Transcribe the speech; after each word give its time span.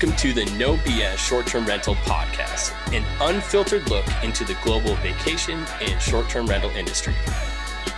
Welcome 0.00 0.16
to 0.16 0.32
the 0.32 0.46
No 0.56 0.76
BS 0.76 1.18
Short 1.18 1.46
Term 1.46 1.66
Rental 1.66 1.94
Podcast, 1.96 2.72
an 2.96 3.04
unfiltered 3.20 3.90
look 3.90 4.06
into 4.22 4.46
the 4.46 4.56
global 4.64 4.94
vacation 4.94 5.62
and 5.82 6.00
short 6.00 6.26
term 6.30 6.46
rental 6.46 6.70
industry. 6.70 7.12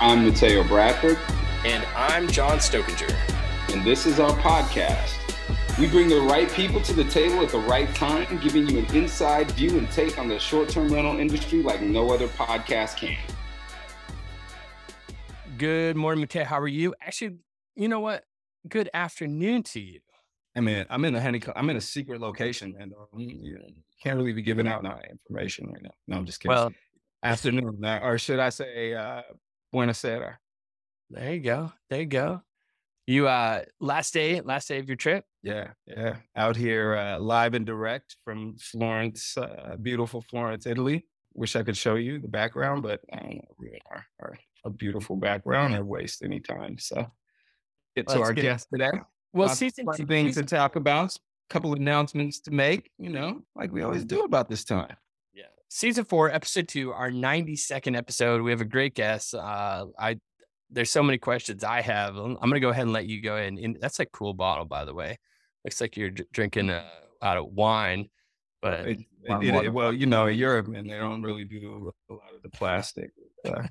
I'm 0.00 0.26
Mateo 0.26 0.64
Bradford. 0.64 1.16
And 1.64 1.86
I'm 1.94 2.26
John 2.26 2.58
Stokinger. 2.58 3.14
And 3.72 3.84
this 3.84 4.04
is 4.04 4.18
our 4.18 4.32
podcast. 4.38 5.16
We 5.78 5.86
bring 5.86 6.08
the 6.08 6.22
right 6.22 6.50
people 6.50 6.80
to 6.80 6.92
the 6.92 7.04
table 7.04 7.40
at 7.40 7.50
the 7.50 7.60
right 7.60 7.94
time, 7.94 8.36
giving 8.38 8.66
you 8.66 8.80
an 8.80 8.96
inside 8.96 9.52
view 9.52 9.78
and 9.78 9.88
take 9.92 10.18
on 10.18 10.26
the 10.26 10.40
short 10.40 10.70
term 10.70 10.92
rental 10.92 11.20
industry 11.20 11.62
like 11.62 11.82
no 11.82 12.10
other 12.10 12.26
podcast 12.26 12.96
can. 12.96 13.16
Good 15.56 15.94
morning, 15.94 16.22
Mateo. 16.22 16.46
How 16.46 16.58
are 16.58 16.66
you? 16.66 16.96
Actually, 17.00 17.36
you 17.76 17.86
know 17.86 18.00
what? 18.00 18.24
Good 18.68 18.90
afternoon 18.92 19.62
to 19.64 19.80
you. 19.80 20.00
I 20.54 20.60
mean, 20.60 20.84
I'm 20.90 21.04
in 21.04 21.14
a 21.14 21.20
honeycomb. 21.20 21.54
I'm 21.56 21.70
in 21.70 21.76
a 21.76 21.80
secret 21.80 22.20
location, 22.20 22.74
and 22.78 22.92
um, 22.92 23.18
you 23.18 23.58
can't 24.02 24.16
really 24.16 24.32
be 24.32 24.42
giving 24.42 24.68
out 24.68 24.84
information 25.10 25.68
right 25.72 25.82
now. 25.82 25.94
No, 26.06 26.16
I'm 26.18 26.26
just 26.26 26.40
kidding. 26.40 26.54
Well, 26.54 26.72
afternoon, 27.22 27.84
or 27.84 28.18
should 28.18 28.38
I 28.38 28.50
say, 28.50 28.94
uh, 28.94 29.22
Buenos 29.72 30.04
Aires. 30.04 30.36
There 31.10 31.34
you 31.34 31.40
go. 31.40 31.72
There 31.88 32.00
you 32.00 32.06
go. 32.06 32.42
You 33.06 33.26
uh 33.26 33.62
last 33.80 34.14
day, 34.14 34.40
last 34.40 34.68
day 34.68 34.78
of 34.78 34.86
your 34.86 34.96
trip? 34.96 35.24
Yeah, 35.42 35.72
yeah. 35.86 36.16
Out 36.36 36.56
here 36.56 36.94
uh, 36.94 37.18
live 37.18 37.54
and 37.54 37.66
direct 37.66 38.16
from 38.24 38.56
Florence, 38.58 39.36
uh, 39.36 39.76
beautiful 39.80 40.22
Florence, 40.22 40.66
Italy. 40.66 41.06
Wish 41.34 41.56
I 41.56 41.62
could 41.62 41.76
show 41.76 41.96
you 41.96 42.20
the 42.20 42.28
background, 42.28 42.82
but 42.82 43.00
I 43.12 43.16
don't 43.16 43.36
know 43.36 43.54
really 43.58 43.80
are, 43.90 44.04
are 44.20 44.38
a 44.64 44.70
beautiful 44.70 45.16
background 45.16 45.74
or 45.74 45.84
waste 45.84 46.22
any 46.22 46.40
time. 46.40 46.78
So 46.78 47.10
get 47.96 48.06
to 48.08 48.20
our 48.20 48.32
guest 48.32 48.68
today. 48.72 48.92
Well, 49.32 49.48
Lots 49.48 49.58
season 49.58 49.86
two 49.94 50.06
things 50.06 50.30
season- 50.30 50.46
to 50.46 50.56
talk 50.56 50.76
about, 50.76 51.16
a 51.16 51.52
couple 51.52 51.72
of 51.72 51.78
announcements 51.78 52.40
to 52.40 52.50
make, 52.50 52.90
you 52.98 53.10
know, 53.10 53.42
like 53.54 53.72
we 53.72 53.82
always 53.82 54.04
do 54.04 54.22
about 54.24 54.48
this 54.48 54.64
time. 54.64 54.94
Yeah. 55.32 55.44
Season 55.68 56.04
four, 56.04 56.30
episode 56.30 56.68
two, 56.68 56.92
our 56.92 57.10
92nd 57.10 57.96
episode. 57.96 58.42
We 58.42 58.50
have 58.50 58.60
a 58.60 58.66
great 58.66 58.94
guest. 58.94 59.34
Uh, 59.34 59.86
I 59.98 60.18
there's 60.72 60.90
so 60.90 61.02
many 61.02 61.18
questions 61.18 61.64
I 61.64 61.82
have. 61.82 62.16
I'm 62.16 62.36
gonna 62.36 62.60
go 62.60 62.70
ahead 62.70 62.84
and 62.84 62.92
let 62.92 63.06
you 63.06 63.20
go 63.20 63.36
in. 63.36 63.58
And 63.58 63.78
that's 63.80 64.00
a 64.00 64.06
cool 64.06 64.32
bottle, 64.32 64.64
by 64.64 64.84
the 64.84 64.94
way. 64.94 65.18
Looks 65.64 65.80
like 65.80 65.96
you're 65.96 66.10
drinking 66.10 66.70
uh, 66.70 66.84
out 67.20 67.36
of 67.36 67.46
wine, 67.46 68.08
but 68.60 68.80
it, 68.80 69.00
it, 69.24 69.54
it, 69.64 69.72
well, 69.72 69.92
you 69.92 70.06
know, 70.06 70.26
in 70.26 70.36
Europe, 70.36 70.66
man, 70.68 70.86
they 70.86 70.96
don't 70.96 71.22
really 71.22 71.44
do 71.44 71.92
a 72.10 72.12
lot 72.12 72.34
of 72.34 72.42
the 72.42 72.48
plastic. 72.48 73.10
Uh. 73.44 73.62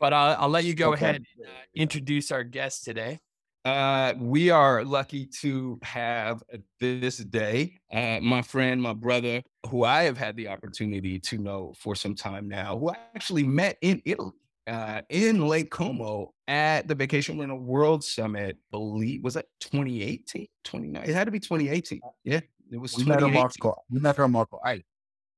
But 0.00 0.12
I'll, 0.12 0.42
I'll 0.42 0.48
let 0.48 0.64
you 0.64 0.74
go 0.74 0.92
okay. 0.92 1.04
ahead 1.04 1.16
and 1.16 1.46
uh, 1.46 1.50
introduce 1.74 2.30
our 2.30 2.44
guest 2.44 2.84
today. 2.84 3.20
Uh, 3.64 4.12
we 4.18 4.50
are 4.50 4.84
lucky 4.84 5.24
to 5.24 5.78
have 5.82 6.42
this 6.80 7.16
day 7.16 7.74
uh, 7.90 8.20
my 8.20 8.42
friend, 8.42 8.82
my 8.82 8.92
brother, 8.92 9.42
who 9.70 9.84
I 9.84 10.02
have 10.02 10.18
had 10.18 10.36
the 10.36 10.48
opportunity 10.48 11.18
to 11.20 11.38
know 11.38 11.72
for 11.78 11.94
some 11.94 12.14
time 12.14 12.46
now, 12.46 12.76
who 12.76 12.90
I 12.90 12.96
actually 13.14 13.44
met 13.44 13.78
in 13.80 14.02
Italy, 14.04 14.32
uh, 14.66 15.00
in 15.08 15.48
Lake 15.48 15.70
Como 15.70 16.34
at 16.46 16.88
the 16.88 16.94
Vacation 16.94 17.38
Rental 17.38 17.58
World 17.58 18.04
Summit. 18.04 18.58
Believe 18.70 19.24
was 19.24 19.32
that 19.34 19.46
2018, 19.60 20.46
29? 20.64 21.02
It 21.02 21.14
had 21.14 21.24
to 21.24 21.30
be 21.30 21.40
2018. 21.40 22.00
Yeah, 22.22 22.40
it 22.70 22.76
was. 22.76 22.98
We 22.98 23.04
met 23.04 23.20
her 23.20 23.28
Marco. 23.28 23.74
We 23.88 23.98
met 23.98 24.16
her 24.16 24.28
Marco 24.28 24.60
Island, 24.62 24.84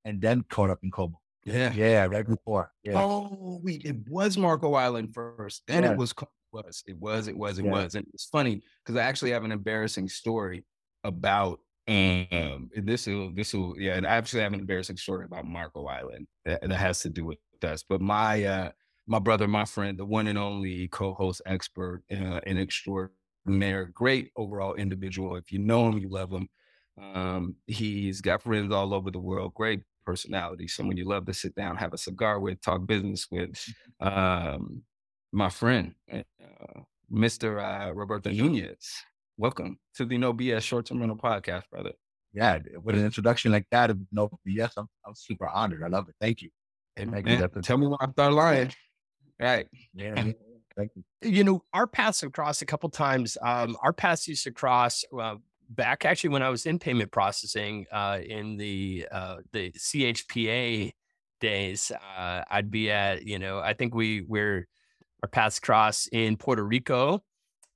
and 0.04 0.20
then 0.20 0.42
caught 0.48 0.70
up 0.70 0.80
in 0.82 0.90
Como. 0.90 1.20
Yeah, 1.44 1.72
yeah, 1.74 2.06
right 2.06 2.26
before. 2.26 2.72
Yeah. 2.82 3.00
Oh, 3.00 3.60
we 3.62 3.74
it 3.74 4.08
was 4.08 4.36
Marco 4.36 4.74
Island 4.74 5.14
first, 5.14 5.62
then 5.68 5.84
yeah. 5.84 5.92
it 5.92 5.96
was 5.96 6.12
was. 6.64 6.82
It 6.86 6.98
was, 6.98 7.28
it 7.28 7.36
was, 7.36 7.58
it 7.58 7.64
yeah. 7.64 7.70
was. 7.70 7.94
And 7.94 8.06
it's 8.12 8.26
funny 8.26 8.62
because 8.84 8.98
I 8.98 9.04
actually 9.04 9.32
have 9.32 9.44
an 9.44 9.52
embarrassing 9.52 10.08
story 10.08 10.64
about 11.04 11.60
um 11.88 12.68
this 12.74 13.06
will 13.06 13.32
this 13.32 13.54
will 13.54 13.78
yeah, 13.78 13.94
and 13.94 14.06
I 14.06 14.16
actually 14.16 14.42
have 14.42 14.52
an 14.52 14.58
embarrassing 14.58 14.96
story 14.96 15.24
about 15.24 15.44
Marco 15.46 15.86
Island 15.86 16.26
that, 16.44 16.60
that 16.62 16.76
has 16.76 17.00
to 17.02 17.08
do 17.08 17.24
with 17.24 17.38
us. 17.62 17.84
But 17.88 18.00
my 18.00 18.44
uh 18.44 18.70
my 19.06 19.20
brother, 19.20 19.46
my 19.46 19.64
friend, 19.64 19.96
the 19.96 20.04
one 20.04 20.26
and 20.26 20.38
only 20.38 20.88
co-host 20.88 21.42
expert 21.46 22.02
uh, 22.10 22.40
and 22.44 22.58
extraordinaire, 22.58 23.86
great 23.94 24.32
overall 24.36 24.74
individual. 24.74 25.36
If 25.36 25.52
you 25.52 25.60
know 25.60 25.88
him, 25.88 25.98
you 25.98 26.08
love 26.08 26.32
him. 26.32 26.48
Um, 27.00 27.54
he's 27.66 28.20
got 28.20 28.42
friends 28.42 28.72
all 28.72 28.92
over 28.92 29.12
the 29.12 29.20
world, 29.20 29.54
great 29.54 29.82
personality, 30.04 30.66
someone 30.66 30.96
you 30.96 31.04
love 31.04 31.26
to 31.26 31.34
sit 31.34 31.54
down, 31.54 31.76
have 31.76 31.92
a 31.92 31.98
cigar 31.98 32.40
with, 32.40 32.60
talk 32.60 32.86
business 32.86 33.26
with. 33.30 33.54
Um, 34.00 34.82
my 35.36 35.50
friend, 35.50 35.94
uh, 36.10 36.22
Mr. 37.12 37.62
Uh, 37.62 37.92
Robertin 37.92 38.34
Nunez. 38.34 39.04
Welcome 39.36 39.78
to 39.94 40.06
the 40.06 40.16
No 40.16 40.32
BS 40.32 40.62
Short 40.62 40.86
Term 40.86 40.98
Rental 40.98 41.18
Podcast, 41.18 41.64
brother. 41.70 41.92
Yeah, 42.32 42.58
with 42.82 42.96
an 42.96 43.04
introduction 43.04 43.52
like 43.52 43.66
that 43.70 43.90
of 43.90 43.98
No 44.10 44.30
BS, 44.48 44.70
I'm, 44.78 44.86
I'm 45.06 45.14
super 45.14 45.46
honored. 45.46 45.82
I 45.84 45.88
love 45.88 46.08
it. 46.08 46.14
Thank 46.22 46.40
you. 46.40 46.48
Man, 46.98 47.50
tell 47.62 47.76
me 47.76 47.86
when 47.86 47.98
I 48.00 48.10
start 48.10 48.32
lying. 48.32 48.72
Right. 49.38 49.68
Yeah. 49.94 50.32
Thank 50.74 50.92
you. 50.94 51.04
You 51.22 51.44
know, 51.44 51.64
our 51.72 51.86
paths 51.86 52.22
have 52.22 52.32
crossed 52.32 52.62
a 52.62 52.66
couple 52.66 52.88
times. 52.88 53.36
Um, 53.42 53.76
our 53.82 53.92
paths 53.92 54.28
used 54.28 54.44
to 54.44 54.52
cross 54.52 55.04
uh, 55.18 55.36
back 55.70 56.04
actually 56.04 56.30
when 56.30 56.42
I 56.42 56.50
was 56.50 56.66
in 56.66 56.78
payment 56.78 57.10
processing 57.12 57.86
uh, 57.92 58.20
in 58.26 58.56
the 58.56 59.06
uh, 59.10 59.36
the 59.52 59.70
CHPA 59.72 60.92
days. 61.40 61.92
Uh, 62.18 62.42
I'd 62.50 62.70
be 62.70 62.90
at, 62.90 63.26
you 63.26 63.38
know, 63.38 63.58
I 63.58 63.72
think 63.72 63.94
we 63.94 64.22
we're 64.22 64.66
our 65.26 65.28
paths 65.28 65.58
cross 65.58 66.08
in 66.12 66.36
Puerto 66.36 66.62
Rico 66.62 67.20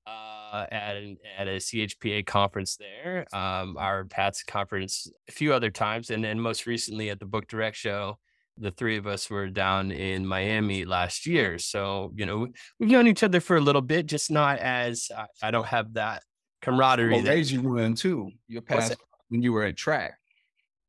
uh, 0.06 0.66
at 0.70 0.94
an, 0.94 1.16
at 1.36 1.48
a 1.48 1.56
CHPA 1.56 2.24
conference 2.24 2.76
there. 2.76 3.26
Um, 3.32 3.76
our 3.76 4.04
paths 4.04 4.44
conference 4.44 5.10
a 5.28 5.32
few 5.32 5.52
other 5.52 5.68
times, 5.68 6.10
and 6.10 6.22
then 6.22 6.38
most 6.38 6.64
recently 6.66 7.10
at 7.10 7.18
the 7.18 7.26
Book 7.26 7.48
Direct 7.48 7.76
show. 7.76 8.18
The 8.56 8.70
three 8.70 8.98
of 8.98 9.06
us 9.06 9.28
were 9.30 9.48
down 9.48 9.90
in 9.90 10.26
Miami 10.26 10.84
last 10.84 11.26
year, 11.26 11.58
so 11.58 12.12
you 12.14 12.26
know 12.26 12.46
we've 12.78 12.90
known 12.90 13.06
each 13.06 13.22
other 13.22 13.40
for 13.40 13.56
a 13.56 13.60
little 13.60 13.80
bit, 13.80 14.06
just 14.06 14.30
not 14.30 14.58
as 14.58 15.10
I, 15.16 15.48
I 15.48 15.50
don't 15.50 15.66
have 15.66 15.94
that 15.94 16.22
camaraderie. 16.60 17.14
Well, 17.14 17.22
that 17.22 17.50
you 17.50 17.62
were 17.62 17.80
in 17.80 17.94
too. 17.94 18.30
Your 18.48 18.60
past 18.60 18.96
when 19.28 19.42
you 19.42 19.52
were 19.52 19.64
at 19.64 19.76
track. 19.76 20.18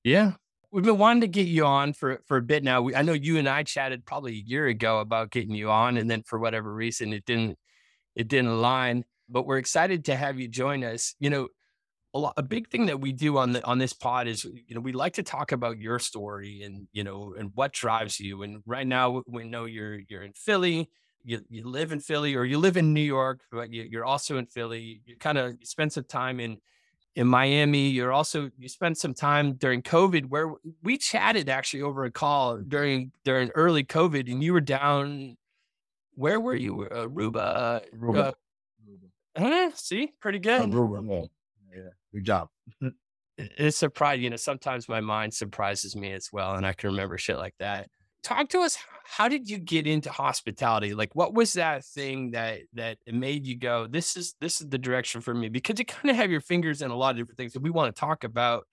Yeah, 0.03 0.33
we've 0.71 0.85
been 0.85 0.97
wanting 0.97 1.21
to 1.21 1.27
get 1.27 1.47
you 1.47 1.65
on 1.65 1.93
for 1.93 2.21
for 2.25 2.37
a 2.37 2.41
bit 2.41 2.63
now. 2.63 2.81
We, 2.81 2.95
I 2.95 3.01
know 3.01 3.13
you 3.13 3.37
and 3.37 3.47
I 3.47 3.63
chatted 3.63 4.05
probably 4.05 4.33
a 4.33 4.43
year 4.45 4.67
ago 4.67 4.99
about 4.99 5.31
getting 5.31 5.53
you 5.53 5.69
on, 5.69 5.97
and 5.97 6.09
then 6.09 6.23
for 6.23 6.39
whatever 6.39 6.73
reason 6.73 7.13
it 7.13 7.25
didn't 7.25 7.57
it 8.15 8.27
didn't 8.27 8.51
align. 8.51 9.05
But 9.29 9.45
we're 9.45 9.57
excited 9.57 10.05
to 10.05 10.15
have 10.15 10.39
you 10.39 10.47
join 10.47 10.83
us. 10.83 11.15
You 11.19 11.29
know, 11.29 11.47
a, 12.13 12.19
lot, 12.19 12.33
a 12.37 12.43
big 12.43 12.69
thing 12.69 12.87
that 12.87 12.99
we 12.99 13.11
do 13.11 13.37
on 13.37 13.53
the 13.53 13.65
on 13.65 13.77
this 13.77 13.93
pod 13.93 14.27
is 14.27 14.43
you 14.43 14.75
know 14.75 14.81
we 14.81 14.93
like 14.93 15.13
to 15.13 15.23
talk 15.23 15.51
about 15.51 15.77
your 15.77 15.99
story 15.99 16.63
and 16.63 16.87
you 16.91 17.03
know 17.03 17.35
and 17.37 17.51
what 17.53 17.73
drives 17.73 18.19
you. 18.19 18.43
And 18.43 18.63
right 18.65 18.87
now 18.87 19.23
we 19.27 19.43
know 19.43 19.65
you're 19.65 19.99
you're 20.07 20.23
in 20.23 20.33
Philly. 20.33 20.89
You, 21.23 21.41
you 21.49 21.67
live 21.67 21.91
in 21.91 21.99
Philly 21.99 22.33
or 22.35 22.45
you 22.45 22.57
live 22.57 22.77
in 22.77 22.95
New 22.95 23.01
York, 23.01 23.41
but 23.51 23.71
you, 23.71 23.83
you're 23.83 24.05
also 24.05 24.39
in 24.39 24.47
Philly. 24.47 25.03
You 25.05 25.17
kind 25.17 25.37
of 25.37 25.53
spend 25.61 25.93
some 25.93 26.05
time 26.05 26.39
in 26.39 26.57
in 27.15 27.27
Miami. 27.27 27.89
You're 27.89 28.11
also 28.11 28.51
you 28.57 28.69
spent 28.69 28.97
some 28.97 29.13
time 29.13 29.53
during 29.53 29.81
COVID 29.81 30.27
where 30.27 30.53
we 30.83 30.97
chatted 30.97 31.49
actually 31.49 31.83
over 31.83 32.05
a 32.05 32.11
call 32.11 32.57
during 32.57 33.11
during 33.23 33.49
early 33.55 33.83
COVID, 33.83 34.31
and 34.31 34.43
you 34.43 34.53
were 34.53 34.61
down. 34.61 35.37
Where 36.15 36.39
were 36.39 36.55
you? 36.55 36.83
Uh, 36.83 37.07
Aruba. 37.07 37.81
Aruba. 37.95 38.33
Uh, 39.35 39.71
see, 39.75 40.11
pretty 40.19 40.39
good. 40.39 40.69
Aruba. 40.69 41.29
Yeah, 41.73 41.81
good 42.13 42.25
job. 42.25 42.49
it's 43.37 43.77
surprising. 43.77 44.23
You 44.23 44.29
know, 44.31 44.35
sometimes 44.35 44.89
my 44.89 44.99
mind 44.99 45.33
surprises 45.33 45.95
me 45.95 46.11
as 46.11 46.29
well, 46.31 46.55
and 46.55 46.65
I 46.65 46.73
can 46.73 46.89
remember 46.89 47.17
shit 47.17 47.37
like 47.37 47.55
that 47.59 47.89
talk 48.23 48.49
to 48.49 48.59
us 48.59 48.77
how 49.11 49.27
did 49.27 49.49
you 49.49 49.57
get 49.57 49.87
into 49.87 50.09
hospitality? 50.09 50.93
Like 50.93 51.13
what 51.13 51.33
was 51.33 51.53
that 51.53 51.83
thing 51.83 52.31
that 52.31 52.61
that 52.73 52.97
made 53.05 53.45
you 53.45 53.57
go 53.57 53.85
this 53.85 54.15
is 54.15 54.35
this 54.39 54.61
is 54.61 54.69
the 54.69 54.77
direction 54.77 55.19
for 55.19 55.33
me 55.33 55.49
because 55.49 55.77
you 55.79 55.85
kind 55.85 56.09
of 56.09 56.15
have 56.15 56.31
your 56.31 56.39
fingers 56.39 56.81
in 56.81 56.91
a 56.91 56.95
lot 56.95 57.11
of 57.11 57.17
different 57.17 57.37
things 57.37 57.51
that 57.51 57.61
we 57.61 57.69
want 57.69 57.93
to 57.93 57.99
talk 57.99 58.23
about 58.23 58.65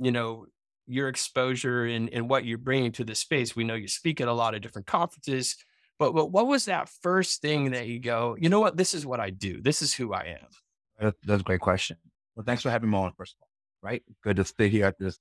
you 0.00 0.12
know 0.12 0.46
your 0.86 1.08
exposure 1.08 1.86
and 1.86 2.08
and 2.10 2.30
what 2.30 2.44
you're 2.44 2.56
bringing 2.56 2.92
to 2.92 3.04
the 3.04 3.16
space. 3.16 3.56
We 3.56 3.64
know 3.64 3.74
you 3.74 3.88
speak 3.88 4.20
at 4.20 4.28
a 4.28 4.32
lot 4.32 4.54
of 4.54 4.60
different 4.60 4.86
conferences 4.86 5.56
but, 5.98 6.14
but 6.14 6.30
what 6.30 6.46
was 6.46 6.64
that 6.64 6.88
first 7.02 7.42
thing 7.42 7.72
that 7.72 7.88
you 7.88 7.98
go 7.98 8.36
you 8.38 8.48
know 8.48 8.60
what? 8.60 8.76
This 8.76 8.94
is 8.94 9.04
what 9.04 9.18
i 9.18 9.30
do. 9.30 9.60
This 9.60 9.82
is 9.82 9.92
who 9.92 10.12
i 10.12 10.38
am. 10.38 11.12
That's 11.24 11.40
a 11.40 11.44
great 11.44 11.60
question. 11.60 11.96
Well 12.36 12.44
thanks 12.44 12.62
for 12.62 12.70
having 12.70 12.90
me 12.90 12.96
on 12.96 13.12
first 13.16 13.34
of 13.34 13.42
all 13.42 13.90
right? 13.90 14.04
Good 14.22 14.36
to 14.36 14.44
stay 14.44 14.68
here 14.68 14.86
at 14.86 15.00
this 15.00 15.18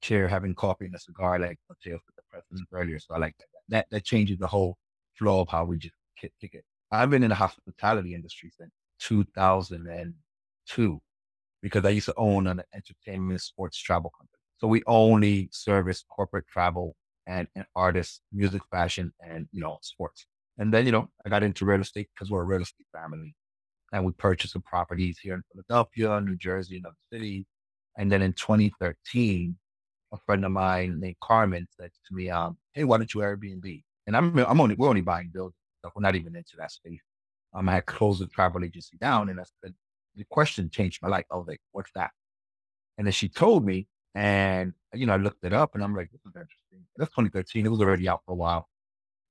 chair 0.00 0.28
having 0.28 0.54
coffee 0.54 0.86
and 0.86 0.94
a 0.94 0.98
cigar 0.98 1.38
like 1.38 1.58
Mateo 1.68 1.98
the 2.50 2.58
mm. 2.58 2.64
earlier. 2.72 2.98
So 2.98 3.14
I 3.14 3.18
like 3.18 3.36
that. 3.38 3.46
That 3.68 3.86
that 3.90 4.04
changes 4.04 4.38
the 4.38 4.46
whole 4.46 4.76
flow 5.18 5.40
of 5.40 5.48
how 5.48 5.64
we 5.64 5.78
just 5.78 5.94
kick, 6.20 6.32
kick 6.40 6.54
it. 6.54 6.64
I've 6.90 7.10
been 7.10 7.22
in 7.22 7.28
the 7.30 7.34
hospitality 7.34 8.14
industry 8.14 8.50
since 8.56 8.70
2002 9.00 11.00
because 11.62 11.84
I 11.84 11.90
used 11.90 12.06
to 12.06 12.14
own 12.16 12.46
an 12.46 12.62
entertainment 12.74 13.42
sports 13.42 13.78
travel 13.78 14.10
company. 14.16 14.38
So 14.58 14.68
we 14.68 14.82
only 14.86 15.48
service 15.52 16.04
corporate 16.08 16.46
travel 16.48 16.96
and, 17.26 17.46
and 17.54 17.66
artists, 17.76 18.20
music, 18.32 18.62
fashion, 18.70 19.12
and 19.20 19.48
you 19.52 19.60
know 19.60 19.78
sports. 19.82 20.26
And 20.58 20.72
then 20.72 20.86
you 20.86 20.92
know 20.92 21.08
I 21.24 21.28
got 21.28 21.42
into 21.42 21.64
real 21.64 21.80
estate 21.80 22.08
because 22.14 22.30
we're 22.30 22.42
a 22.42 22.46
real 22.46 22.62
estate 22.62 22.86
family, 22.92 23.34
and 23.92 24.04
we 24.04 24.12
purchased 24.12 24.54
some 24.54 24.62
properties 24.62 25.18
here 25.18 25.34
in 25.34 25.42
Philadelphia, 25.52 26.20
New 26.20 26.36
Jersey, 26.36 26.76
and 26.76 26.86
other 26.86 26.96
cities 27.12 27.44
And 27.96 28.10
then 28.10 28.22
in 28.22 28.32
2013, 28.32 29.56
a 30.12 30.18
friend 30.26 30.44
of 30.44 30.52
mine 30.52 31.00
named 31.00 31.16
Carmen 31.22 31.66
said 31.78 31.90
to 32.08 32.14
me, 32.14 32.30
um, 32.30 32.56
"Hey, 32.72 32.84
why 32.84 32.98
don't 32.98 33.12
you 33.12 33.20
Airbnb?" 33.20 33.82
And 34.06 34.16
I'm 34.16 34.38
I'm 34.38 34.60
only 34.60 34.74
we're 34.74 34.88
only 34.88 35.00
buying 35.02 35.30
buildings, 35.32 35.54
so 35.82 35.90
we're 35.94 36.02
not 36.02 36.14
even 36.16 36.34
into 36.36 36.56
that 36.58 36.72
space. 36.72 37.00
Um, 37.54 37.68
I 37.68 37.74
had 37.74 37.86
closed 37.86 38.20
the 38.20 38.26
travel 38.26 38.64
agency 38.64 38.96
down, 38.98 39.28
and 39.28 39.40
I 39.40 39.44
said 39.62 39.74
the 40.16 40.24
question 40.24 40.70
changed 40.70 41.02
my 41.02 41.08
life. 41.08 41.26
I 41.30 41.36
was 41.36 41.46
like, 41.46 41.60
"What's 41.72 41.90
that?" 41.94 42.10
And 42.98 43.06
then 43.06 43.12
she 43.12 43.28
told 43.28 43.64
me, 43.64 43.86
and 44.14 44.72
you 44.94 45.06
know, 45.06 45.14
I 45.14 45.16
looked 45.16 45.44
it 45.44 45.52
up, 45.52 45.74
and 45.74 45.84
I'm 45.84 45.94
like, 45.94 46.10
"This 46.10 46.20
is 46.20 46.32
interesting." 46.34 46.86
That's 46.96 47.10
2013. 47.10 47.66
It 47.66 47.68
was 47.68 47.80
already 47.80 48.08
out 48.08 48.22
for 48.26 48.32
a 48.32 48.36
while. 48.36 48.68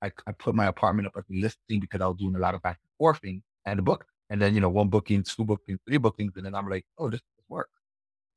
I, 0.02 0.12
I 0.28 0.32
put 0.32 0.56
my 0.56 0.68
apartment 0.68 1.08
up 1.08 1.14
as 1.18 1.24
a 1.30 1.34
listing 1.34 1.80
because 1.80 2.02
I 2.02 2.08
was 2.08 2.18
doing 2.18 2.36
a 2.36 2.40
lot 2.40 2.56
of 2.56 2.62
back 2.62 2.80
and 2.84 2.98
forthing 2.98 3.42
and 3.66 3.80
a 3.80 3.82
book. 3.82 4.06
And 4.30 4.42
then, 4.42 4.54
you 4.54 4.62
know, 4.62 4.70
one 4.70 4.90
booking, 4.90 5.24
two 5.24 5.46
bookings, 5.46 5.80
three 5.88 5.98
bookings. 5.98 6.34
And 6.36 6.46
then 6.46 6.54
I'm 6.56 6.70
like, 6.70 6.86
oh, 6.98 7.10
this, 7.10 7.22
this 7.22 7.46
works. 7.50 7.72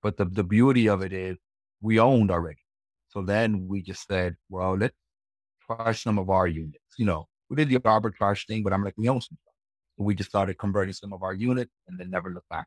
But 0.03 0.17
the, 0.17 0.25
the 0.25 0.45
beauty 0.45 0.89
of 0.89 1.03
it 1.03 1.13
is 1.13 1.37
we 1.81 1.99
owned 1.99 2.31
already. 2.31 2.61
So 3.09 3.23
then 3.23 3.67
we 3.67 3.83
just 3.83 4.07
said, 4.07 4.37
well, 4.49 4.77
let's 4.77 4.95
try 5.67 5.93
some 5.93 6.19
of 6.19 6.31
our 6.31 6.47
units. 6.47 6.85
You 6.97 7.07
know, 7.07 7.29
we 7.49 7.57
did 7.57 7.69
the 7.69 7.81
arbitrage 7.81 8.47
thing, 8.47 8.63
but 8.63 8.73
I'm 8.73 8.85
like, 8.85 8.95
we 8.97 9.09
own 9.09 9.21
some 9.21 9.37
stuff. 9.41 9.55
So 9.99 10.05
we 10.05 10.15
just 10.15 10.31
started 10.31 10.59
converting 10.59 10.95
some 10.95 11.13
of 11.13 11.23
our 11.23 11.35
units 11.35 11.73
and 11.89 11.99
then 11.99 12.11
never 12.11 12.31
looked 12.31 12.49
back. 12.49 12.67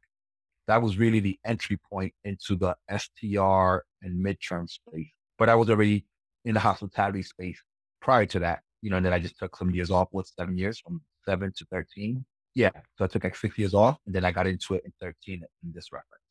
That 0.68 0.82
was 0.82 0.98
really 0.98 1.20
the 1.20 1.40
entry 1.46 1.78
point 1.90 2.14
into 2.24 2.56
the 2.56 2.76
STR 2.90 3.84
and 4.02 4.26
midterm 4.26 4.70
space. 4.70 5.12
But 5.38 5.50
I 5.50 5.56
was 5.56 5.70
already 5.70 6.06
in 6.46 6.54
the 6.54 6.60
hospitality 6.60 7.24
space 7.24 7.62
prior 8.02 8.26
to 8.28 8.40
that 8.40 8.62
you 8.84 8.90
know, 8.90 8.98
and 8.98 9.06
then 9.06 9.14
I 9.14 9.20
just 9.20 9.40
took 9.40 9.56
some 9.56 9.72
years 9.72 9.90
off 9.90 10.10
with 10.12 10.28
seven 10.38 10.58
years 10.58 10.78
from 10.78 11.02
seven 11.26 11.54
to 11.58 11.66
13. 11.72 12.24
Yeah. 12.54 12.70
So 12.98 13.06
I 13.06 13.08
took 13.08 13.24
like 13.24 13.36
six 13.36 13.58
years 13.58 13.74
off 13.74 13.98
and 14.06 14.14
then 14.14 14.26
I 14.26 14.32
got 14.32 14.46
into 14.46 14.76
it 14.76 14.84
in 14.86 14.92
13 15.00 15.42
in 15.64 15.72
this 15.74 15.92
reference. 15.92 16.23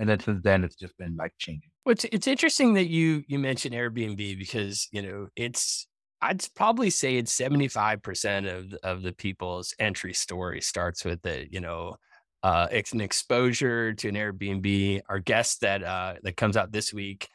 And 0.00 0.08
then 0.08 0.18
since 0.18 0.42
then 0.42 0.64
it's 0.64 0.76
just 0.76 0.96
been 0.96 1.14
like 1.14 1.34
changing. 1.38 1.70
Well, 1.84 1.92
it's, 1.92 2.04
it's 2.04 2.26
interesting 2.26 2.74
that 2.74 2.88
you 2.88 3.22
you 3.28 3.38
mentioned 3.38 3.74
Airbnb 3.74 4.38
because, 4.38 4.88
you 4.90 5.02
know, 5.02 5.28
it's 5.36 5.86
I'd 6.22 6.42
probably 6.54 6.90
say 6.90 7.16
it's 7.16 7.38
75% 7.38 8.50
of 8.50 8.74
of 8.82 9.02
the 9.02 9.12
people's 9.12 9.74
entry 9.78 10.14
story 10.14 10.62
starts 10.62 11.04
with 11.04 11.20
the, 11.20 11.46
you 11.52 11.60
know, 11.60 11.96
uh, 12.42 12.66
it's 12.72 12.92
an 12.92 13.02
exposure 13.02 13.92
to 13.92 14.08
an 14.08 14.14
Airbnb. 14.14 15.02
Our 15.10 15.18
guest 15.18 15.60
that 15.60 15.84
uh, 15.84 16.14
that 16.22 16.36
comes 16.36 16.56
out 16.56 16.72
this 16.72 16.94
week, 16.94 17.28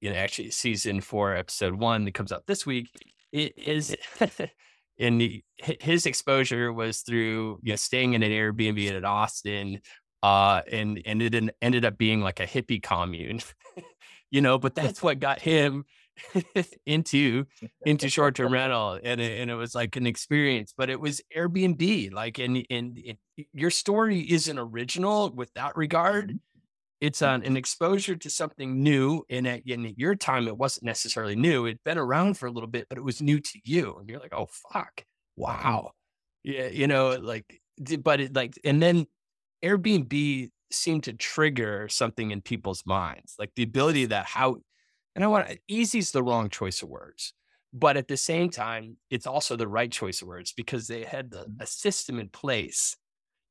you 0.00 0.10
know, 0.10 0.16
actually 0.16 0.52
season 0.52 1.00
four, 1.00 1.34
episode 1.34 1.74
one 1.74 2.04
that 2.04 2.14
comes 2.14 2.30
out 2.30 2.46
this 2.46 2.64
week, 2.64 2.88
it 3.32 3.58
is 3.58 3.96
in 4.98 5.42
his 5.56 6.06
exposure 6.06 6.72
was 6.72 7.00
through 7.00 7.58
you 7.62 7.72
know 7.72 7.76
staying 7.76 8.14
in 8.14 8.22
an 8.22 8.30
Airbnb 8.30 8.78
in 8.78 9.04
Austin, 9.04 9.80
uh, 10.22 10.62
and 10.70 11.00
and 11.04 11.22
it 11.22 11.54
ended 11.60 11.84
up 11.84 11.98
being 11.98 12.20
like 12.20 12.40
a 12.40 12.46
hippie 12.46 12.82
commune, 12.82 13.40
you 14.30 14.40
know. 14.40 14.58
But 14.58 14.74
that's 14.74 15.02
what 15.02 15.20
got 15.20 15.40
him 15.40 15.84
into 16.86 17.46
into 17.84 18.08
short 18.08 18.34
term 18.34 18.52
rental, 18.52 18.98
and 19.02 19.20
it, 19.20 19.40
and 19.40 19.50
it 19.50 19.54
was 19.54 19.74
like 19.74 19.96
an 19.96 20.06
experience. 20.06 20.74
But 20.76 20.90
it 20.90 21.00
was 21.00 21.20
Airbnb, 21.36 22.12
like, 22.12 22.38
and 22.38 22.64
and 22.70 22.98
your 23.52 23.70
story 23.70 24.20
isn't 24.20 24.58
original 24.58 25.30
with 25.30 25.52
that 25.54 25.76
regard. 25.76 26.28
Mm-hmm 26.28 26.36
it's 27.02 27.20
an, 27.20 27.42
an 27.42 27.56
exposure 27.56 28.14
to 28.14 28.30
something 28.30 28.80
new. 28.80 29.24
And 29.28 29.44
at, 29.48 29.66
in 29.66 29.92
your 29.96 30.14
time, 30.14 30.46
it 30.46 30.56
wasn't 30.56 30.84
necessarily 30.84 31.34
new. 31.34 31.66
It'd 31.66 31.82
been 31.84 31.98
around 31.98 32.38
for 32.38 32.46
a 32.46 32.50
little 32.52 32.68
bit, 32.68 32.86
but 32.88 32.96
it 32.96 33.02
was 33.02 33.20
new 33.20 33.40
to 33.40 33.58
you. 33.64 33.96
And 33.98 34.08
you're 34.08 34.20
like, 34.20 34.32
oh, 34.32 34.46
fuck. 34.72 35.04
Wow. 35.34 35.90
Yeah. 36.44 36.68
You 36.68 36.86
know, 36.86 37.18
like, 37.20 37.60
but 37.98 38.20
it 38.20 38.36
like, 38.36 38.54
and 38.64 38.80
then 38.80 39.06
Airbnb 39.62 40.50
seemed 40.70 41.04
to 41.04 41.12
trigger 41.12 41.88
something 41.88 42.30
in 42.30 42.40
people's 42.40 42.84
minds, 42.86 43.34
like 43.38 43.52
the 43.54 43.62
ability 43.62 44.06
that 44.06 44.26
how, 44.26 44.56
and 45.14 45.24
I 45.24 45.28
want 45.28 45.58
easy 45.68 45.98
is 45.98 46.12
the 46.12 46.22
wrong 46.22 46.48
choice 46.48 46.82
of 46.82 46.88
words. 46.88 47.34
But 47.74 47.96
at 47.96 48.08
the 48.08 48.16
same 48.18 48.50
time, 48.50 48.98
it's 49.08 49.26
also 49.26 49.56
the 49.56 49.68
right 49.68 49.90
choice 49.90 50.20
of 50.20 50.28
words 50.28 50.52
because 50.52 50.88
they 50.88 51.04
had 51.04 51.30
the, 51.30 51.38
mm-hmm. 51.38 51.62
a 51.62 51.66
system 51.66 52.18
in 52.18 52.28
place 52.28 52.96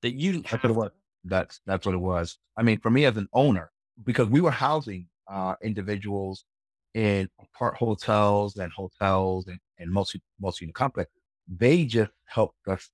that 0.02 0.14
you 0.14 0.34
didn't 0.34 0.48
have. 0.48 0.62
To, 0.62 0.92
that's 1.24 1.60
that's 1.66 1.86
what 1.86 1.96
it 1.96 2.00
was. 2.00 2.38
I 2.58 2.64
mean, 2.64 2.80
for 2.80 2.92
me 2.92 3.06
as 3.06 3.18
an 3.18 3.28
owner, 3.34 3.72
because 4.04 4.28
we 4.28 4.42
were 4.42 4.52
housing 4.52 5.08
uh, 5.28 5.56
individuals 5.64 6.46
in 6.94 7.30
apart 7.40 7.78
hotels 7.78 8.58
and 8.58 8.72
hotels 8.72 9.48
and, 9.48 9.60
and 9.80 9.92
multi 9.92 10.22
multi 10.40 10.66
unit 10.66 10.76
complexes, 10.76 11.14
they 11.48 11.86
just 11.86 12.12
helped 12.26 12.68
us 12.68 12.90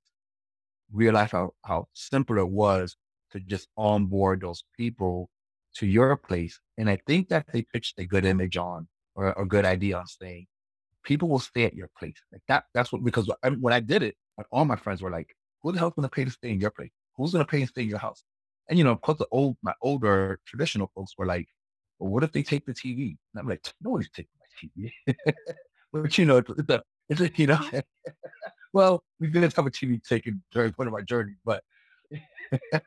realize 0.92 1.31
how, 1.31 1.54
how 1.66 1.88
simple 1.94 2.38
it 2.38 2.48
was 2.48 2.96
to 3.32 3.40
just 3.40 3.68
onboard 3.78 4.42
those 4.42 4.64
people 4.78 5.30
to 5.76 5.86
your 5.86 6.16
place. 6.16 6.60
And 6.78 6.90
I 6.90 6.98
think 7.08 7.30
that 7.30 7.46
they 7.52 7.64
pitched 7.74 8.00
a 8.00 8.06
good 8.06 8.26
image 8.26 8.58
on 8.58 8.88
or 9.16 9.34
a 9.38 9.46
good 9.46 9.66
idea 9.66 9.98
on 9.98 10.08
saying 10.08 10.48
people 11.04 11.30
will 11.30 11.40
stay 11.40 11.66
at 11.66 11.74
your 11.74 11.90
place. 11.98 12.18
Like 12.32 12.42
that, 12.48 12.66
that's 12.74 12.92
what, 12.92 13.04
because 13.04 13.30
when 13.60 13.74
I 13.74 13.80
did 13.80 14.04
it, 14.04 14.16
all 14.52 14.66
my 14.66 14.76
friends 14.76 15.02
were 15.02 15.12
like, 15.12 15.36
who 15.62 15.72
the 15.72 15.80
hell's 15.80 15.94
going 15.96 16.08
to 16.08 16.14
pay 16.14 16.26
to 16.26 16.32
stay 16.32 16.52
in 16.52 16.60
your 16.60 16.72
place? 16.72 16.92
who's 17.18 17.34
going 17.34 17.44
to 17.44 17.50
pay 17.50 17.60
and 17.60 17.70
stay 17.70 17.82
in 17.82 17.90
your 17.90 18.00
house? 18.00 18.24
And, 18.70 18.78
you 18.78 18.84
know, 18.84 18.92
of 18.92 19.02
course, 19.02 19.18
the 19.18 19.28
old, 19.32 19.58
my 19.62 19.74
older 19.82 20.40
traditional 20.46 20.92
folks 20.94 21.14
were 21.18 21.26
like, 21.26 21.48
well, 22.00 22.12
what 22.12 22.24
if 22.24 22.32
they 22.32 22.44
take 22.44 22.66
the 22.66 22.74
TV? 22.74 23.18
And 23.34 23.40
I'm 23.40 23.48
like, 23.48 23.62
nobody's 23.82 24.10
taking 24.12 24.30
my 24.40 24.86
TV. 25.08 25.16
but, 25.94 26.18
you 26.18 26.26
know, 26.26 26.38
it's 26.38 26.70
a, 26.70 26.84
it's 27.10 27.22
a 27.22 27.32
you 27.36 27.48
know, 27.48 27.60
well, 28.74 29.04
we 29.20 29.28
did 29.28 29.42
have 29.44 29.66
a 29.66 29.72
TV 29.72 30.04
taken 30.04 30.44
during 30.52 30.74
one 30.74 30.88
of 30.88 30.94
our 30.94 31.02
journeys, 31.02 31.38
but 31.44 31.64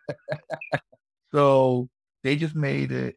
so 1.32 1.88
they 2.22 2.37
just 2.37 2.55
made 2.55 2.93
it, 2.93 3.17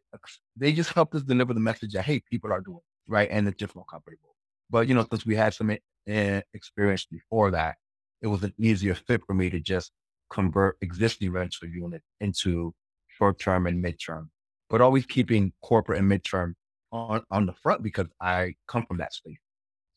they 0.56 0.72
just 0.72 0.92
helped 0.92 1.14
us 1.14 1.22
deliver 1.22 1.54
the 1.54 1.60
message 1.60 1.92
that, 1.92 2.04
hey, 2.04 2.20
people 2.30 2.52
are 2.52 2.60
doing 2.60 2.80
right. 3.08 3.28
And 3.30 3.46
it's 3.48 3.58
just 3.58 3.74
more 3.74 3.84
comfortable. 3.84 4.34
But, 4.70 4.88
you 4.88 4.94
know, 4.94 5.06
since 5.10 5.26
we 5.26 5.36
had 5.36 5.54
some 5.54 5.70
uh, 5.70 6.40
experience 6.52 7.06
before 7.06 7.50
that, 7.50 7.76
it 8.22 8.26
was 8.26 8.42
an 8.42 8.54
easier 8.58 8.94
fit 8.94 9.22
for 9.26 9.34
me 9.34 9.50
to 9.50 9.60
just 9.60 9.92
convert 10.30 10.78
existing 10.80 11.32
rental 11.32 11.68
units 11.68 12.06
into 12.20 12.74
short 13.08 13.38
term 13.38 13.66
and 13.66 13.84
midterm, 13.84 14.28
but 14.70 14.80
always 14.80 15.04
keeping 15.06 15.52
corporate 15.62 15.98
and 15.98 16.10
midterm 16.10 16.54
on, 16.90 17.22
on 17.30 17.46
the 17.46 17.52
front 17.52 17.82
because 17.82 18.06
I 18.20 18.54
come 18.66 18.86
from 18.86 18.96
that 18.98 19.12
space. 19.12 19.38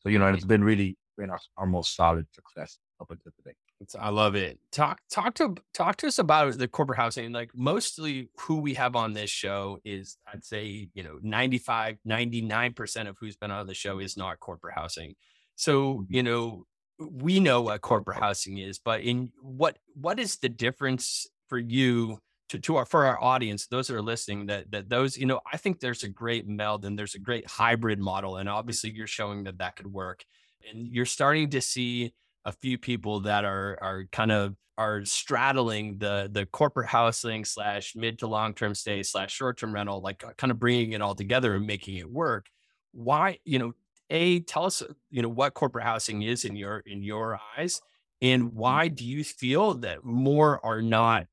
So, 0.00 0.10
you 0.10 0.18
know, 0.18 0.28
it's 0.28 0.44
been 0.44 0.62
really 0.62 0.96
been 1.16 1.30
our, 1.30 1.40
our 1.56 1.66
most 1.66 1.96
solid 1.96 2.26
success 2.32 2.78
up 3.00 3.10
until 3.10 3.32
today. 3.36 3.54
It's, 3.80 3.94
I 3.94 4.08
love 4.08 4.34
it. 4.34 4.58
Talk 4.72 5.00
talk 5.10 5.34
to 5.34 5.54
talk 5.74 5.96
to 5.98 6.08
us 6.08 6.18
about 6.18 6.58
the 6.58 6.68
corporate 6.68 6.98
housing. 6.98 7.32
Like 7.32 7.50
mostly 7.54 8.30
who 8.38 8.56
we 8.60 8.74
have 8.74 8.96
on 8.96 9.12
this 9.12 9.30
show 9.30 9.78
is 9.84 10.16
I'd 10.32 10.44
say, 10.44 10.88
you 10.94 11.02
know, 11.02 11.18
95, 11.22 11.98
99% 12.06 13.08
of 13.08 13.16
who's 13.20 13.36
been 13.36 13.50
on 13.50 13.66
the 13.66 13.74
show 13.74 13.98
is 13.98 14.16
not 14.16 14.40
corporate 14.40 14.74
housing. 14.74 15.14
So, 15.56 15.94
mm-hmm. 15.94 16.14
you 16.14 16.22
know, 16.22 16.64
we 16.98 17.40
know 17.40 17.62
what 17.62 17.80
corporate 17.80 18.18
housing 18.18 18.58
is, 18.58 18.78
but 18.78 19.02
in 19.02 19.30
what 19.40 19.78
what 19.94 20.18
is 20.18 20.36
the 20.38 20.48
difference 20.48 21.26
for 21.48 21.58
you 21.58 22.18
to, 22.48 22.58
to 22.58 22.76
our 22.76 22.84
for 22.84 23.06
our 23.06 23.22
audience, 23.22 23.66
those 23.66 23.88
that 23.88 23.96
are 23.96 24.02
listening, 24.02 24.46
that 24.46 24.70
that 24.72 24.88
those, 24.88 25.16
you 25.16 25.26
know, 25.26 25.40
I 25.50 25.56
think 25.56 25.80
there's 25.80 26.02
a 26.02 26.08
great 26.08 26.48
meld 26.48 26.84
and 26.84 26.98
there's 26.98 27.14
a 27.14 27.20
great 27.20 27.46
hybrid 27.46 27.98
model. 27.98 28.36
And 28.36 28.48
obviously 28.48 28.90
you're 28.90 29.06
showing 29.06 29.44
that 29.44 29.58
that 29.58 29.76
could 29.76 29.86
work. 29.86 30.24
And 30.68 30.88
you're 30.88 31.06
starting 31.06 31.50
to 31.50 31.60
see 31.60 32.12
a 32.48 32.52
few 32.52 32.78
people 32.78 33.20
that 33.20 33.44
are 33.44 33.78
are 33.80 34.04
kind 34.10 34.32
of 34.32 34.56
are 34.76 35.04
straddling 35.04 35.98
the 35.98 36.28
the 36.32 36.46
corporate 36.46 36.88
housing 36.88 37.44
slash 37.44 37.94
mid 37.94 38.18
to 38.20 38.26
long 38.26 38.54
term 38.54 38.74
stay 38.74 39.02
slash 39.02 39.32
short 39.32 39.58
term 39.58 39.72
rental, 39.72 40.00
like 40.00 40.24
kind 40.36 40.50
of 40.50 40.58
bringing 40.58 40.92
it 40.92 41.02
all 41.02 41.14
together 41.14 41.54
and 41.54 41.66
making 41.66 41.96
it 41.96 42.10
work. 42.10 42.46
Why, 42.92 43.38
you 43.44 43.58
know, 43.58 43.74
a 44.10 44.40
tell 44.40 44.64
us 44.64 44.82
you 45.10 45.22
know 45.22 45.28
what 45.28 45.54
corporate 45.54 45.84
housing 45.84 46.22
is 46.22 46.44
in 46.44 46.56
your 46.56 46.78
in 46.86 47.02
your 47.02 47.38
eyes 47.56 47.80
and 48.22 48.44
mm-hmm. 48.44 48.58
why 48.58 48.88
do 48.88 49.04
you 49.04 49.22
feel 49.22 49.74
that 49.74 50.04
more 50.04 50.64
are 50.64 50.82
not 50.82 51.26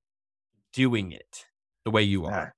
doing 0.73 1.11
it 1.11 1.45
the 1.85 1.91
way 1.91 2.03
you 2.03 2.25
are 2.25 2.53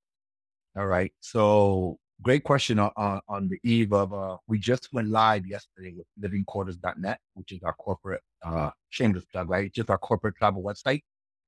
all 0.75 0.87
right 0.87 1.13
so 1.19 1.97
great 2.21 2.43
question 2.43 2.79
on, 2.79 2.91
on, 2.97 3.21
on 3.27 3.47
the 3.47 3.59
eve 3.63 3.93
of 3.93 4.13
uh, 4.13 4.37
we 4.47 4.57
just 4.57 4.91
went 4.91 5.07
live 5.09 5.45
yesterday 5.45 5.93
with 5.95 6.07
livingquarters.net 6.19 7.19
which 7.35 7.51
is 7.51 7.61
our 7.63 7.73
corporate 7.73 8.21
uh 8.43 8.69
shameless 8.89 9.25
plug 9.25 9.49
right 9.49 9.73
just 9.73 9.89
our 9.89 9.97
corporate 9.97 10.35
travel 10.35 10.63
website 10.63 11.01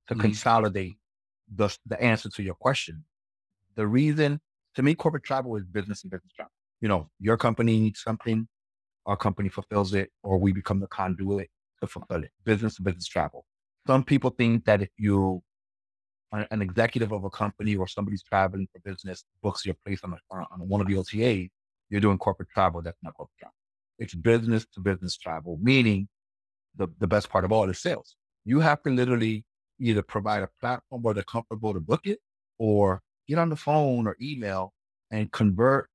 to 0.07 0.13
mm-hmm. 0.13 0.21
consolidate 0.21 0.95
the, 1.55 1.75
the 1.85 2.01
answer 2.01 2.29
to 2.29 2.43
your 2.43 2.55
question 2.55 3.03
the 3.75 3.87
reason 3.87 4.39
to 4.75 4.83
me 4.83 4.93
corporate 4.93 5.23
travel 5.23 5.55
is 5.55 5.63
business 5.65 6.03
and 6.03 6.11
business 6.11 6.31
travel 6.35 6.51
you 6.81 6.87
know 6.87 7.09
your 7.19 7.37
company 7.37 7.79
needs 7.79 8.01
something 8.01 8.47
our 9.09 9.17
company 9.17 9.49
fulfills 9.49 9.95
it, 9.95 10.11
or 10.21 10.37
we 10.37 10.53
become 10.53 10.79
the 10.79 10.87
conduit 10.87 11.49
to 11.81 11.87
fulfill 11.87 12.23
it. 12.23 12.29
Business 12.45 12.75
to 12.75 12.83
business 12.83 13.07
travel. 13.07 13.43
Some 13.87 14.03
people 14.03 14.29
think 14.29 14.65
that 14.65 14.83
if 14.83 14.89
you 14.97 15.41
an 16.31 16.61
executive 16.61 17.11
of 17.11 17.23
a 17.23 17.29
company 17.31 17.75
or 17.75 17.87
somebody's 17.87 18.21
traveling 18.21 18.67
for 18.71 18.79
business 18.87 19.23
books 19.41 19.65
your 19.65 19.73
place 19.83 19.99
on, 20.03 20.13
a, 20.13 20.35
on 20.51 20.59
one 20.59 20.79
of 20.79 20.85
the 20.85 20.93
OTAs, 20.93 21.49
you're 21.89 21.99
doing 21.99 22.19
corporate 22.19 22.49
travel. 22.53 22.83
That's 22.83 22.99
not 23.01 23.15
corporate 23.15 23.39
travel. 23.39 23.55
It's 23.97 24.13
business 24.13 24.67
to 24.75 24.79
business 24.79 25.17
travel, 25.17 25.57
meaning 25.59 26.07
the, 26.75 26.87
the 26.99 27.07
best 27.07 27.29
part 27.29 27.45
of 27.45 27.51
all 27.51 27.69
is 27.69 27.79
sales. 27.79 28.15
You 28.45 28.59
have 28.59 28.81
to 28.83 28.89
literally 28.89 29.45
either 29.79 30.01
provide 30.01 30.43
a 30.43 30.49
platform 30.59 31.01
where 31.01 31.13
they're 31.13 31.23
comfortable 31.23 31.73
to 31.73 31.79
book 31.79 32.01
it 32.05 32.19
or 32.57 33.01
get 33.27 33.37
on 33.37 33.49
the 33.49 33.55
phone 33.55 34.07
or 34.07 34.15
email 34.21 34.73
and 35.11 35.31
convert 35.31 35.89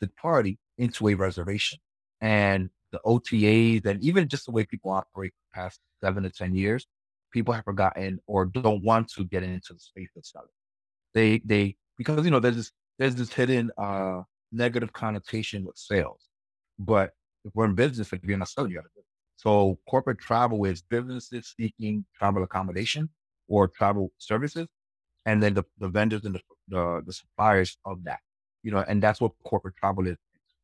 the 0.00 0.08
party 0.08 0.58
into 0.78 1.08
a 1.08 1.14
reservation. 1.14 1.78
And 2.20 2.70
the 2.92 3.00
OTAs 3.06 3.86
and 3.86 4.02
even 4.02 4.28
just 4.28 4.46
the 4.46 4.50
way 4.50 4.64
people 4.64 4.90
operate 4.90 5.32
the 5.32 5.60
past 5.60 5.80
seven 6.02 6.22
to 6.24 6.30
10 6.30 6.54
years, 6.54 6.86
people 7.32 7.54
have 7.54 7.64
forgotten 7.64 8.20
or 8.26 8.46
don't 8.46 8.82
want 8.82 9.10
to 9.12 9.24
get 9.24 9.42
into 9.42 9.72
the 9.72 9.78
space 9.78 10.10
of 10.16 10.26
selling. 10.26 10.48
They, 11.14 11.40
they, 11.44 11.76
because, 11.96 12.24
you 12.24 12.30
know, 12.30 12.40
there's 12.40 12.56
this, 12.56 12.72
there's 12.98 13.14
this 13.14 13.32
hidden 13.32 13.70
uh, 13.78 14.22
negative 14.52 14.92
connotation 14.92 15.64
with 15.64 15.76
sales. 15.76 16.28
But 16.78 17.12
if 17.44 17.54
we're 17.54 17.66
in 17.66 17.74
business, 17.74 18.12
if 18.12 18.24
you're 18.24 18.38
not 18.38 18.48
selling, 18.48 18.70
you 18.70 18.76
got 18.76 18.82
to 18.82 18.90
do 18.94 19.02
So 19.40 19.78
corporate 19.88 20.18
travel 20.18 20.66
is 20.66 20.82
businesses 20.82 21.54
seeking 21.58 22.04
travel 22.14 22.42
accommodation 22.42 23.08
or 23.48 23.68
travel 23.68 24.12
services, 24.18 24.68
and 25.24 25.42
then 25.42 25.54
the, 25.54 25.64
the 25.78 25.88
vendors 25.88 26.26
and 26.26 26.34
the, 26.34 26.40
the, 26.68 27.02
the 27.06 27.12
suppliers 27.14 27.78
of 27.86 28.04
that. 28.04 28.18
You 28.62 28.70
know, 28.70 28.84
and 28.86 29.02
that's 29.02 29.18
what 29.18 29.32
corporate 29.42 29.76
travel 29.76 30.06
is 30.06 30.18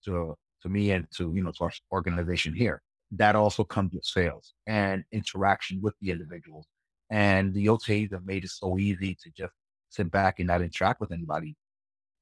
to 0.04 0.36
to 0.60 0.68
me 0.68 0.90
and 0.90 1.06
to 1.16 1.32
you 1.34 1.42
know 1.42 1.52
to 1.52 1.64
our 1.64 1.72
organization 1.90 2.52
here. 2.52 2.82
That 3.12 3.34
also 3.34 3.64
comes 3.64 3.94
with 3.94 4.04
sales 4.04 4.52
and 4.66 5.04
interaction 5.10 5.80
with 5.80 5.94
the 6.02 6.10
individuals. 6.10 6.66
And 7.08 7.54
the 7.54 7.66
OTAs 7.68 8.12
have 8.12 8.26
made 8.26 8.44
it 8.44 8.50
so 8.50 8.76
easy 8.78 9.16
to 9.22 9.30
just 9.30 9.54
sit 9.88 10.10
back 10.10 10.38
and 10.38 10.48
not 10.48 10.60
interact 10.60 11.00
with 11.00 11.12
anybody 11.12 11.56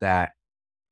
that 0.01 0.31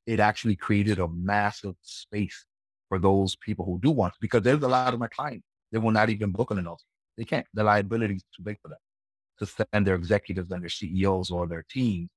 it 0.05 0.19
actually 0.19 0.57
created 0.57 0.99
a 0.99 1.07
massive 1.07 1.75
space 1.83 2.45
for 2.89 2.99
those 2.99 3.37
people 3.37 3.63
who 3.63 3.79
do 3.81 3.91
want 3.91 4.13
because 4.19 4.41
there's 4.41 4.61
a 4.61 4.67
lot 4.67 4.93
of 4.93 4.99
my 4.99 5.07
clients, 5.07 5.47
they 5.73 5.79
will 5.79 5.91
not 5.91 6.09
even 6.09 6.31
book 6.31 6.51
on 6.51 6.59
an 6.59 6.67
OTA. 6.67 6.83
They 7.17 7.25
can't. 7.25 7.45
The 7.53 7.63
liability 7.63 8.15
is 8.15 8.23
too 8.35 8.43
big 8.43 8.57
for 8.61 8.69
them 8.69 8.77
to 9.39 9.45
send 9.45 9.85
their 9.85 9.95
executives 9.95 10.51
and 10.51 10.61
their 10.61 10.69
CEOs 10.69 11.31
or 11.31 11.47
their 11.47 11.65
teams 11.69 12.09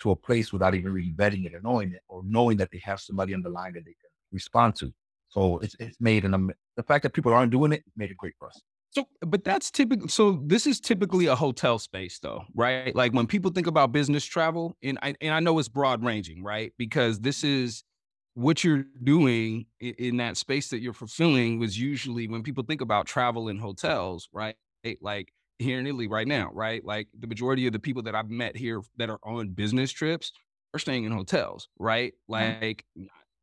to 0.00 0.10
a 0.10 0.16
place 0.16 0.52
without 0.52 0.74
even 0.74 0.92
really 0.92 1.12
vetting 1.12 1.46
it 1.46 1.54
or 1.54 1.60
knowing 1.62 1.92
it, 1.92 2.02
or 2.08 2.22
knowing 2.24 2.56
that 2.58 2.70
they 2.72 2.80
have 2.84 3.00
somebody 3.00 3.32
on 3.32 3.42
the 3.42 3.48
line 3.48 3.72
that 3.74 3.84
they 3.84 3.92
can 3.92 4.10
respond 4.32 4.74
to. 4.76 4.92
So 5.28 5.58
it's 5.58 5.76
it's 5.78 5.96
made 6.00 6.24
an 6.24 6.50
the 6.76 6.82
fact 6.82 7.04
that 7.04 7.12
people 7.12 7.32
aren't 7.32 7.52
doing 7.52 7.72
it 7.72 7.84
made 7.96 8.10
it 8.10 8.16
great 8.16 8.34
for 8.38 8.48
us. 8.48 8.60
So, 8.92 9.06
but 9.20 9.44
that's 9.44 9.70
typical. 9.70 10.08
So 10.08 10.42
this 10.44 10.66
is 10.66 10.80
typically 10.80 11.26
a 11.26 11.36
hotel 11.36 11.78
space, 11.78 12.18
though, 12.18 12.42
right? 12.54 12.94
Like 12.94 13.12
when 13.12 13.28
people 13.28 13.52
think 13.52 13.68
about 13.68 13.92
business 13.92 14.24
travel, 14.24 14.76
and 14.82 14.98
I 15.00 15.14
and 15.20 15.32
I 15.32 15.38
know 15.38 15.58
it's 15.60 15.68
broad 15.68 16.04
ranging, 16.04 16.42
right? 16.42 16.72
Because 16.76 17.20
this 17.20 17.44
is 17.44 17.84
what 18.34 18.62
you're 18.64 18.84
doing 19.02 19.66
in, 19.80 19.94
in 19.98 20.16
that 20.18 20.36
space 20.36 20.68
that 20.70 20.80
you're 20.80 20.92
fulfilling 20.92 21.58
was 21.58 21.78
usually 21.78 22.28
when 22.28 22.42
people 22.42 22.64
think 22.64 22.80
about 22.80 23.06
travel 23.06 23.48
in 23.48 23.58
hotels, 23.58 24.28
right? 24.32 24.56
Like 25.00 25.32
here 25.58 25.78
in 25.78 25.86
Italy 25.86 26.08
right 26.08 26.28
now, 26.28 26.50
right? 26.52 26.84
Like 26.84 27.08
the 27.18 27.26
majority 27.26 27.66
of 27.66 27.72
the 27.72 27.78
people 27.78 28.02
that 28.04 28.14
I've 28.14 28.30
met 28.30 28.56
here 28.56 28.82
that 28.96 29.10
are 29.10 29.20
on 29.22 29.48
business 29.50 29.90
trips 29.90 30.32
are 30.72 30.78
staying 30.78 31.04
in 31.04 31.12
hotels, 31.12 31.68
right? 31.78 32.14
Mm-hmm. 32.30 32.64
Like 32.64 32.84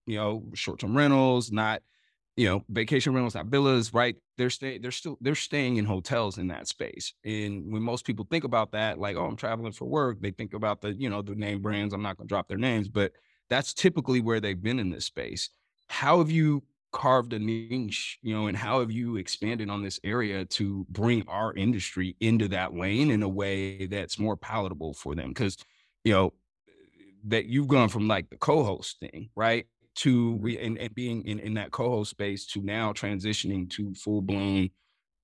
you 0.06 0.18
know, 0.18 0.44
short-term 0.54 0.96
rentals, 0.96 1.52
not, 1.52 1.82
you 2.38 2.48
know, 2.48 2.64
vacation 2.70 3.14
rentals, 3.14 3.36
not 3.36 3.48
villas, 3.48 3.94
right? 3.94 4.16
They're 4.38 4.50
staying, 4.50 4.82
they're 4.82 4.92
still, 4.92 5.18
they're 5.20 5.36
staying 5.36 5.76
in 5.76 5.84
hotels 5.84 6.38
in 6.38 6.48
that 6.48 6.70
space. 6.70 7.14
And 7.26 7.74
when 7.74 7.82
most 7.82 8.06
people 8.06 8.26
think 8.32 8.46
about 8.46 8.72
that, 8.72 9.00
like, 9.00 9.18
oh, 9.18 9.26
I'm 9.26 9.36
traveling 9.36 9.74
for 9.74 9.84
work, 9.84 10.22
they 10.22 10.32
think 10.32 10.54
about 10.54 10.80
the, 10.80 10.94
you 10.94 11.10
know, 11.10 11.22
the 11.22 11.36
name 11.36 11.62
brands. 11.62 11.94
I'm 11.94 12.02
not 12.02 12.16
going 12.16 12.28
to 12.28 12.32
drop 12.32 12.48
their 12.48 12.58
names, 12.58 12.88
but 12.88 13.12
that's 13.50 13.74
typically 13.74 14.22
where 14.22 14.40
they've 14.40 14.62
been 14.62 14.80
in 14.80 14.90
this 14.90 15.06
space. 15.06 15.50
How 15.88 16.20
have 16.20 16.32
you 16.32 16.64
carved 16.92 17.34
a 17.34 17.40
niche, 17.40 18.20
you 18.22 18.34
know, 18.34 18.48
and 18.48 18.58
how 18.58 18.80
have 18.80 18.92
you 18.92 19.18
expanded 19.18 19.70
on 19.70 19.84
this 19.84 20.00
area 20.04 20.46
to 20.46 20.86
bring 20.90 21.24
our 21.28 21.54
industry 21.54 22.16
into 22.20 22.48
that 22.50 22.74
lane 22.74 23.12
in 23.12 23.24
a 23.24 23.30
way 23.30 23.86
that's 23.88 24.20
more 24.20 24.36
palatable 24.36 24.94
for 24.94 25.16
them? 25.16 25.30
Because, 25.30 25.58
you 26.04 26.14
know, 26.14 26.34
that 27.26 27.46
you've 27.46 27.68
gone 27.68 27.90
from 27.90 28.08
like 28.08 28.30
the 28.30 28.38
co-host 28.38 29.00
thing, 29.00 29.30
right? 29.36 29.68
to 29.98 30.38
re- 30.38 30.60
and, 30.60 30.78
and 30.78 30.94
being 30.94 31.24
in, 31.24 31.40
in 31.40 31.56
that 31.56 31.72
co-host 31.72 32.12
space 32.12 32.46
to 32.46 32.62
now 32.62 32.94
transitioning 32.94 33.70
to 33.72 33.94
full 33.96 34.22
blown, 34.22 34.70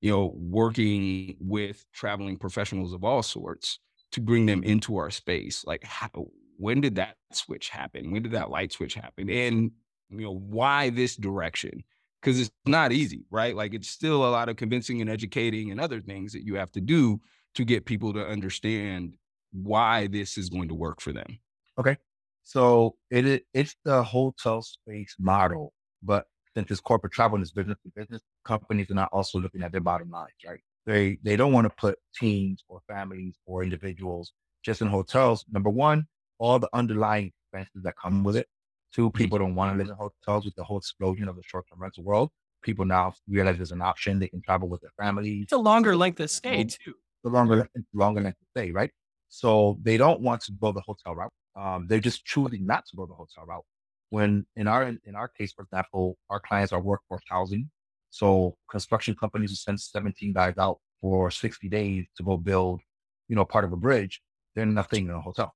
you 0.02 0.12
know, 0.12 0.34
working 0.36 1.38
with 1.40 1.86
traveling 1.94 2.38
professionals 2.38 2.92
of 2.92 3.04
all 3.04 3.22
sorts 3.22 3.80
to 4.12 4.20
bring 4.20 4.48
them 4.48 4.64
into 4.64 4.98
our 4.98 5.12
space. 5.12 5.64
Like 5.66 5.84
how, 5.84 6.10
when 6.58 6.82
did 6.82 6.96
that 6.96 7.16
switch 7.32 7.70
happen? 7.70 8.12
When 8.12 8.24
did 8.24 8.34
that 8.34 8.50
light 8.50 8.72
switch 8.72 8.94
happen? 8.94 9.30
And 9.30 9.72
you 10.10 10.22
know, 10.26 10.36
why 10.36 10.90
this 10.90 11.16
direction? 11.16 11.84
Because 12.22 12.40
it's 12.40 12.52
not 12.66 12.92
easy, 12.92 13.26
right? 13.30 13.56
Like 13.56 13.74
it's 13.74 13.90
still 13.90 14.26
a 14.26 14.32
lot 14.32 14.50
of 14.50 14.56
convincing 14.56 15.02
and 15.02 15.10
educating 15.10 15.72
and 15.72 15.80
other 15.80 16.00
things 16.00 16.34
that 16.34 16.46
you 16.46 16.56
have 16.56 16.72
to 16.74 16.82
do 16.82 17.20
to 17.56 17.66
get 17.66 17.86
people 17.86 18.14
to 18.14 18.26
understand 18.26 19.16
why 19.52 20.08
this 20.08 20.38
is 20.38 20.50
going 20.50 20.70
to 20.70 20.76
work 20.76 21.02
for 21.02 21.12
them. 21.12 21.40
Okay. 21.78 21.98
So 22.44 22.96
it 23.10 23.44
it's 23.54 23.76
the 23.86 24.04
hotel 24.04 24.62
space 24.62 25.16
model, 25.20 25.74
but 26.02 26.26
since 26.56 26.70
it's 26.70 26.82
corporate 26.82 27.14
travel 27.14 27.36
and 27.36 27.44
it's 27.44 27.52
business 27.52 27.78
to 27.84 27.92
business, 27.96 28.22
companies 28.44 28.92
are 28.92 28.96
not 28.96 29.10
also 29.12 29.40
looking 29.40 29.64
at 29.64 29.72
their 29.72 29.82
bottom 29.82 30.10
lines, 30.10 30.32
right? 30.46 30.60
They 30.86 31.18
they 31.24 31.36
don't 31.36 31.54
want 31.54 31.66
to 31.66 31.74
put 31.76 31.98
teams 32.16 32.64
or 32.68 32.82
families 32.88 33.36
or 33.46 33.64
individuals 33.64 34.34
just 34.64 34.82
in 34.82 34.88
hotels. 34.88 35.46
Number 35.52 35.70
one, 35.70 36.06
all 36.44 36.60
the 36.60 36.70
underlying 36.74 37.32
expenses 37.32 37.84
that 37.84 37.96
come 37.96 38.22
with 38.22 38.36
it. 38.36 38.48
Two, 38.94 39.08
mm-hmm. 39.08 39.18
people 39.18 39.40
don't 39.40 39.56
want 39.56 39.72
to 39.72 39.78
live 39.78 39.90
in 39.90 39.96
hotels 39.96 40.44
with 40.44 40.54
the 40.56 40.64
whole 40.64 40.78
explosion 40.78 41.30
of 41.30 41.38
the 41.38 41.42
short-term 41.44 41.80
rental 41.82 42.04
world. 42.04 42.30
People 42.62 42.84
now 42.84 43.14
realize 43.30 43.56
there's 43.56 43.72
an 43.72 43.82
option; 43.82 44.20
they 44.20 44.28
can 44.28 44.42
travel 44.42 44.68
with 44.68 44.82
their 44.82 44.92
families. 45.00 45.44
It's 45.44 45.54
a 45.54 45.58
longer 45.58 45.96
length 45.96 46.20
of 46.20 46.30
stay 46.30 46.66
too. 46.66 46.96
The 47.24 47.30
longer 47.30 47.70
longer 47.94 48.22
length 48.22 48.42
of 48.42 48.48
stay, 48.56 48.72
right? 48.72 48.92
So 49.30 49.80
they 49.82 49.96
don't 49.98 50.20
want 50.20 50.42
to 50.44 50.52
go 50.52 50.74
the 50.74 50.82
hotel 50.82 51.16
route. 51.16 51.32
Um, 51.56 51.88
they're 51.88 52.00
just 52.00 52.26
choosing 52.26 52.66
not 52.66 52.86
to 52.88 52.98
go 52.98 53.06
the 53.06 53.14
hotel 53.14 53.46
route. 53.46 53.66
When 54.10 54.46
in 54.58 54.68
our 54.68 54.84
in 55.06 55.16
our 55.16 55.30
case, 55.30 55.54
for 55.54 55.64
example, 55.64 56.18
our 56.30 56.42
clients 56.42 56.74
are 56.74 56.82
workforce 56.82 57.24
housing. 57.30 57.70
So 58.10 58.56
construction 58.70 59.16
companies 59.16 59.52
will 59.52 59.64
send 59.68 59.80
17 59.80 60.34
guys 60.34 60.58
out 60.58 60.80
for 61.02 61.32
60 61.32 61.68
days 61.70 62.06
to 62.18 62.24
go 62.24 62.38
build, 62.38 62.82
you 63.28 63.36
know, 63.36 63.44
part 63.44 63.66
of 63.66 63.74
a 63.74 63.78
bridge. 63.78 64.22
They're 64.56 64.66
nothing 64.66 65.06
in 65.06 65.12
a 65.12 65.22
hotel. 65.22 65.54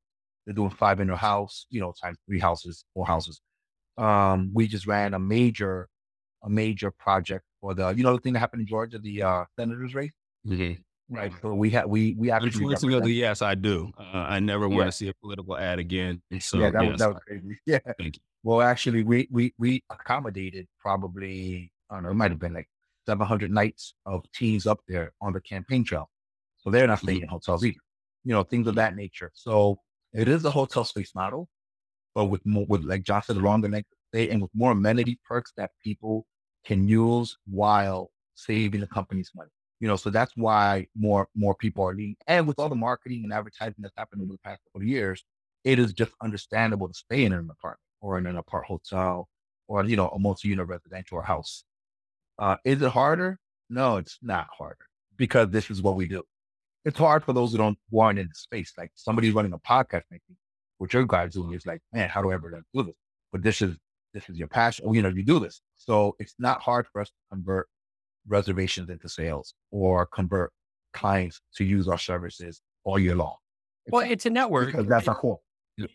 They're 0.47 0.55
doing 0.55 0.69
five 0.69 1.01
in 1.01 1.09
a 1.09 1.17
house, 1.17 1.65
you 1.69 1.81
know, 1.81 1.93
times 2.01 2.17
three 2.25 2.39
houses, 2.39 2.85
four 2.93 3.05
houses. 3.05 3.41
Um, 3.97 4.49
we 4.53 4.65
just 4.65 4.87
ran 4.87 5.13
a 5.13 5.19
major, 5.19 5.89
a 6.41 6.49
major 6.49 6.89
project 6.89 7.43
for 7.59 7.73
the, 7.73 7.89
you 7.89 8.01
know, 8.01 8.15
the 8.15 8.21
thing 8.21 8.31
that 8.31 8.39
happened 8.39 8.61
in 8.61 8.67
Georgia, 8.67 8.97
the 8.97 9.23
uh, 9.23 9.43
senators 9.59 9.93
race. 9.93 10.13
Mm-hmm. 10.47 10.81
Right. 11.09 11.33
So 11.41 11.53
we 11.53 11.69
had 11.69 11.85
we 11.85 12.15
we 12.17 12.31
actually 12.31 12.63
Unfortunately, 12.63 13.11
yes, 13.11 13.41
I 13.41 13.55
do. 13.55 13.91
Uh, 13.97 14.03
I 14.17 14.39
never 14.39 14.69
want 14.69 14.87
to 14.87 14.91
see 14.93 15.09
a 15.09 15.13
political 15.13 15.57
ad 15.57 15.79
again. 15.79 16.21
So 16.39 16.59
yeah, 16.59 16.69
that, 16.69 16.81
yes, 16.81 16.91
was, 16.91 16.99
that 16.99 17.09
was 17.09 17.23
crazy. 17.27 17.59
Yeah. 17.65 17.79
Thank 17.97 18.15
you. 18.17 18.21
Well, 18.43 18.61
actually, 18.61 19.03
we 19.03 19.27
we 19.29 19.53
we 19.57 19.83
accommodated 19.89 20.67
probably 20.79 21.71
I 21.89 21.95
don't 21.95 22.03
know, 22.03 22.11
it 22.11 22.15
might 22.15 22.31
have 22.31 22.39
been 22.39 22.53
like 22.53 22.69
700 23.05 23.51
nights 23.51 23.93
of 24.05 24.23
teams 24.33 24.65
up 24.65 24.79
there 24.87 25.11
on 25.21 25.33
the 25.33 25.41
campaign 25.41 25.83
trail. 25.83 26.09
So 26.57 26.69
they're 26.69 26.87
not 26.87 26.99
staying 26.99 27.19
mm-hmm. 27.19 27.23
in 27.23 27.29
hotels 27.29 27.65
either. 27.65 27.79
You 28.23 28.33
know, 28.33 28.43
things 28.43 28.67
of 28.67 28.75
that 28.75 28.95
nature. 28.95 29.31
So 29.33 29.79
it 30.17 30.27
is 30.27 30.43
a 30.45 30.51
hotel 30.51 30.83
space 30.83 31.13
model, 31.13 31.47
but 32.15 32.25
with 32.25 32.45
more 32.45 32.65
with 32.67 32.83
like 32.83 33.03
John 33.03 33.21
said, 33.21 33.37
longer 33.37 33.69
length 33.69 33.89
stay 34.09 34.29
and 34.29 34.41
with 34.41 34.51
more 34.55 34.71
amenity 34.71 35.19
perks 35.27 35.53
that 35.57 35.71
people 35.83 36.25
can 36.65 36.87
use 36.87 37.37
while 37.45 38.09
saving 38.35 38.81
the 38.81 38.87
company's 38.87 39.31
money. 39.35 39.49
You 39.79 39.87
know, 39.87 39.95
so 39.95 40.09
that's 40.09 40.35
why 40.35 40.87
more 40.97 41.27
more 41.35 41.53
people 41.53 41.83
are 41.85 41.93
leaving. 41.93 42.15
And 42.25 42.47
with 42.47 42.57
all 42.59 42.67
the 42.67 42.75
marketing 42.75 43.23
and 43.25 43.31
advertising 43.33 43.75
that's 43.77 43.93
happened 43.95 44.23
over 44.23 44.33
the 44.33 44.39
past 44.39 44.61
couple 44.65 44.81
of 44.81 44.87
years, 44.87 45.23
it 45.63 45.77
is 45.77 45.93
just 45.93 46.13
understandable 46.21 46.87
to 46.87 46.95
stay 46.95 47.23
in 47.23 47.33
an 47.33 47.47
apartment 47.51 47.79
or 48.01 48.17
in 48.17 48.25
an 48.25 48.37
apart 48.37 48.65
hotel 48.65 49.29
or 49.67 49.83
you 49.85 49.95
know 49.95 50.09
a 50.09 50.17
multi-unit 50.17 50.67
residential 50.67 51.19
or 51.19 51.23
house. 51.23 51.63
Uh, 52.39 52.57
is 52.65 52.81
it 52.81 52.89
harder? 52.89 53.39
No, 53.69 53.97
it's 53.97 54.17
not 54.23 54.47
harder 54.57 54.85
because 55.15 55.49
this 55.49 55.69
is 55.69 55.81
what 55.81 55.95
we 55.95 56.07
do. 56.07 56.23
It's 56.85 56.97
hard 56.97 57.23
for 57.23 57.33
those 57.33 57.51
who 57.51 57.57
don't 57.57 57.77
who 57.91 57.99
aren't 57.99 58.19
in 58.19 58.27
the 58.27 58.35
space. 58.35 58.73
Like 58.77 58.91
somebody's 58.95 59.33
running 59.33 59.53
a 59.53 59.59
podcast, 59.59 60.03
maybe 60.09 60.23
what 60.77 60.93
your 60.93 61.05
guys 61.05 61.33
doing 61.33 61.53
is 61.53 61.65
like, 61.65 61.81
man, 61.91 62.09
how 62.09 62.21
do 62.21 62.31
I 62.31 62.35
ever 62.35 62.63
do 62.73 62.83
this? 62.83 62.95
But 63.31 63.43
this 63.43 63.61
is 63.61 63.77
this 64.13 64.29
is 64.29 64.37
your 64.37 64.47
passion. 64.47 64.93
You 64.93 65.01
know, 65.01 65.09
you 65.09 65.23
do 65.23 65.39
this, 65.39 65.61
so 65.75 66.15
it's 66.19 66.35
not 66.39 66.61
hard 66.61 66.87
for 66.91 67.01
us 67.01 67.09
to 67.09 67.15
convert 67.31 67.67
reservations 68.27 68.89
into 68.89 69.09
sales 69.09 69.53
or 69.71 70.05
convert 70.05 70.51
clients 70.93 71.41
to 71.55 71.63
use 71.63 71.87
our 71.87 71.97
services 71.97 72.61
all 72.83 72.99
year 72.99 73.15
long. 73.15 73.35
It's 73.85 73.93
well, 73.93 74.09
it's 74.09 74.25
a 74.25 74.29
network. 74.29 74.67
Because 74.67 74.87
that's 74.87 75.07
our 75.07 75.15
core. 75.15 75.39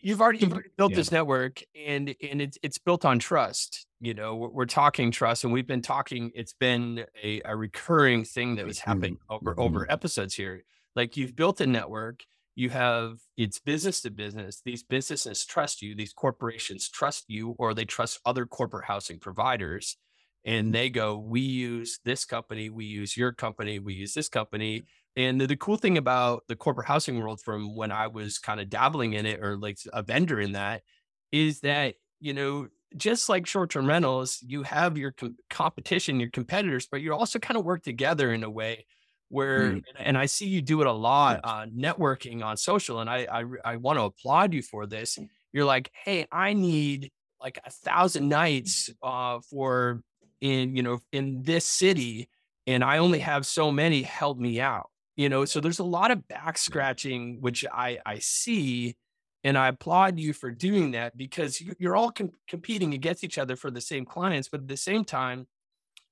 You've 0.01 0.21
already, 0.21 0.39
you've 0.39 0.53
already 0.53 0.69
built 0.77 0.91
yeah. 0.91 0.95
this 0.95 1.11
network 1.11 1.61
and 1.75 2.15
and 2.21 2.41
it's 2.41 2.57
it's 2.63 2.77
built 2.77 3.03
on 3.03 3.19
trust. 3.19 3.85
You 3.99 4.13
know, 4.13 4.35
we're, 4.35 4.49
we're, 4.49 4.65
talking 4.65 5.11
trust 5.11 5.43
and 5.43 5.51
we've 5.51 5.67
been 5.67 5.81
talking, 5.81 6.31
it's 6.35 6.53
been 6.53 7.05
a, 7.21 7.41
a 7.43 7.55
recurring 7.55 8.23
thing 8.23 8.55
that 8.55 8.65
was 8.65 8.79
happening 8.79 9.17
over 9.29 9.51
mm-hmm. 9.51 9.61
over 9.61 9.91
episodes 9.91 10.35
here. 10.35 10.63
Like 10.95 11.17
you've 11.17 11.35
built 11.35 11.61
a 11.61 11.67
network, 11.67 12.23
you 12.55 12.69
have 12.69 13.17
it's 13.35 13.59
business 13.59 14.01
to 14.01 14.11
business. 14.11 14.61
These 14.63 14.83
businesses 14.83 15.45
trust 15.45 15.81
you, 15.81 15.95
these 15.95 16.13
corporations 16.13 16.89
trust 16.89 17.25
you, 17.27 17.55
or 17.57 17.73
they 17.73 17.85
trust 17.85 18.19
other 18.25 18.45
corporate 18.45 18.85
housing 18.85 19.19
providers 19.19 19.97
and 20.45 20.73
they 20.73 20.89
go, 20.89 21.17
we 21.17 21.41
use 21.41 21.99
this 22.03 22.25
company, 22.25 22.69
we 22.69 22.85
use 22.85 23.15
your 23.15 23.31
company, 23.31 23.79
we 23.79 23.93
use 23.93 24.13
this 24.13 24.29
company. 24.29 24.83
And 25.15 25.39
the, 25.39 25.47
the, 25.47 25.55
cool 25.55 25.77
thing 25.77 25.97
about 25.97 26.43
the 26.47 26.55
corporate 26.55 26.87
housing 26.87 27.19
world 27.19 27.39
from 27.39 27.75
when 27.75 27.91
I 27.91 28.07
was 28.07 28.39
kind 28.39 28.59
of 28.59 28.69
dabbling 28.69 29.13
in 29.13 29.25
it 29.25 29.39
or 29.41 29.57
like 29.57 29.77
a 29.93 30.03
vendor 30.03 30.39
in 30.39 30.53
that 30.53 30.81
is 31.31 31.61
that, 31.61 31.95
you 32.19 32.33
know, 32.33 32.67
just 32.97 33.29
like 33.29 33.47
short-term 33.47 33.87
rentals, 33.87 34.39
you 34.41 34.63
have 34.63 34.97
your 34.97 35.11
com- 35.11 35.37
competition, 35.49 36.19
your 36.19 36.29
competitors, 36.29 36.87
but 36.91 37.01
you 37.01 37.13
also 37.13 37.39
kind 37.39 37.57
of 37.57 37.65
work 37.65 37.83
together 37.83 38.33
in 38.33 38.43
a 38.43 38.49
way 38.49 38.85
where, 39.29 39.71
mm. 39.71 39.83
and 39.97 40.17
I 40.17 40.25
see 40.25 40.47
you 40.47 40.61
do 40.61 40.81
it 40.81 40.87
a 40.87 40.91
lot, 40.91 41.39
uh, 41.43 41.65
networking 41.65 42.43
on 42.43 42.57
social, 42.57 42.99
and 42.99 43.09
I 43.09 43.27
I, 43.31 43.43
I 43.73 43.75
want 43.77 43.99
to 43.99 44.03
applaud 44.03 44.53
you 44.53 44.61
for 44.61 44.85
this. 44.85 45.17
You're 45.51 45.65
like, 45.65 45.91
hey, 46.05 46.27
I 46.31 46.53
need 46.53 47.11
like 47.41 47.59
a 47.65 47.69
thousand 47.69 48.29
nights 48.29 48.89
uh, 49.01 49.39
for 49.49 50.01
in 50.41 50.75
you 50.75 50.83
know 50.83 50.99
in 51.11 51.43
this 51.43 51.65
city, 51.65 52.29
and 52.67 52.83
I 52.83 52.99
only 52.99 53.19
have 53.19 53.45
so 53.45 53.71
many. 53.71 54.01
Help 54.01 54.37
me 54.37 54.61
out, 54.61 54.89
you 55.15 55.29
know. 55.29 55.45
So 55.45 55.59
there's 55.59 55.79
a 55.79 55.83
lot 55.83 56.11
of 56.11 56.27
back 56.27 56.57
scratching, 56.57 57.37
which 57.41 57.65
I 57.71 57.99
I 58.05 58.19
see 58.19 58.95
and 59.43 59.57
I 59.57 59.67
applaud 59.67 60.19
you 60.19 60.33
for 60.33 60.51
doing 60.51 60.91
that 60.91 61.17
because 61.17 61.61
you're 61.77 61.95
all 61.95 62.11
com- 62.11 62.31
competing 62.47 62.93
against 62.93 63.23
each 63.23 63.37
other 63.37 63.55
for 63.55 63.69
the 63.69 63.81
same 63.81 64.05
clients, 64.05 64.47
but 64.47 64.61
at 64.61 64.67
the 64.67 64.77
same 64.77 65.03
time, 65.03 65.47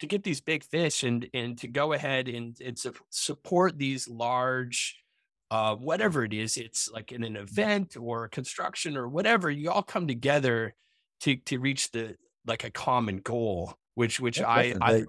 to 0.02 0.08
get 0.08 0.24
these 0.24 0.42
big 0.42 0.64
fish 0.64 1.04
and 1.04 1.28
and 1.34 1.58
to 1.60 1.68
go 1.68 1.94
ahead 1.94 2.28
and 2.28 2.60
and 2.62 2.78
su- 2.78 2.94
support 3.10 3.78
these 3.78 4.08
large, 4.08 5.02
uh, 5.50 5.76
whatever 5.76 6.24
it 6.24 6.34
is, 6.34 6.58
it's 6.58 6.90
like 6.92 7.12
in 7.12 7.24
an 7.24 7.36
event 7.36 7.96
or 7.98 8.28
construction 8.28 8.98
or 8.98 9.08
whatever, 9.08 9.50
you 9.50 9.72
all 9.72 9.84
come 9.84 10.08
together 10.08 10.76
to 11.22 11.38
to 11.38 11.60
reach 11.60 11.92
the 11.92 12.16
like 12.46 12.64
a 12.64 12.72
common 12.72 13.18
goal, 13.18 13.74
which 13.96 14.20
which 14.20 14.42
I, 14.42 14.76
I 14.82 15.06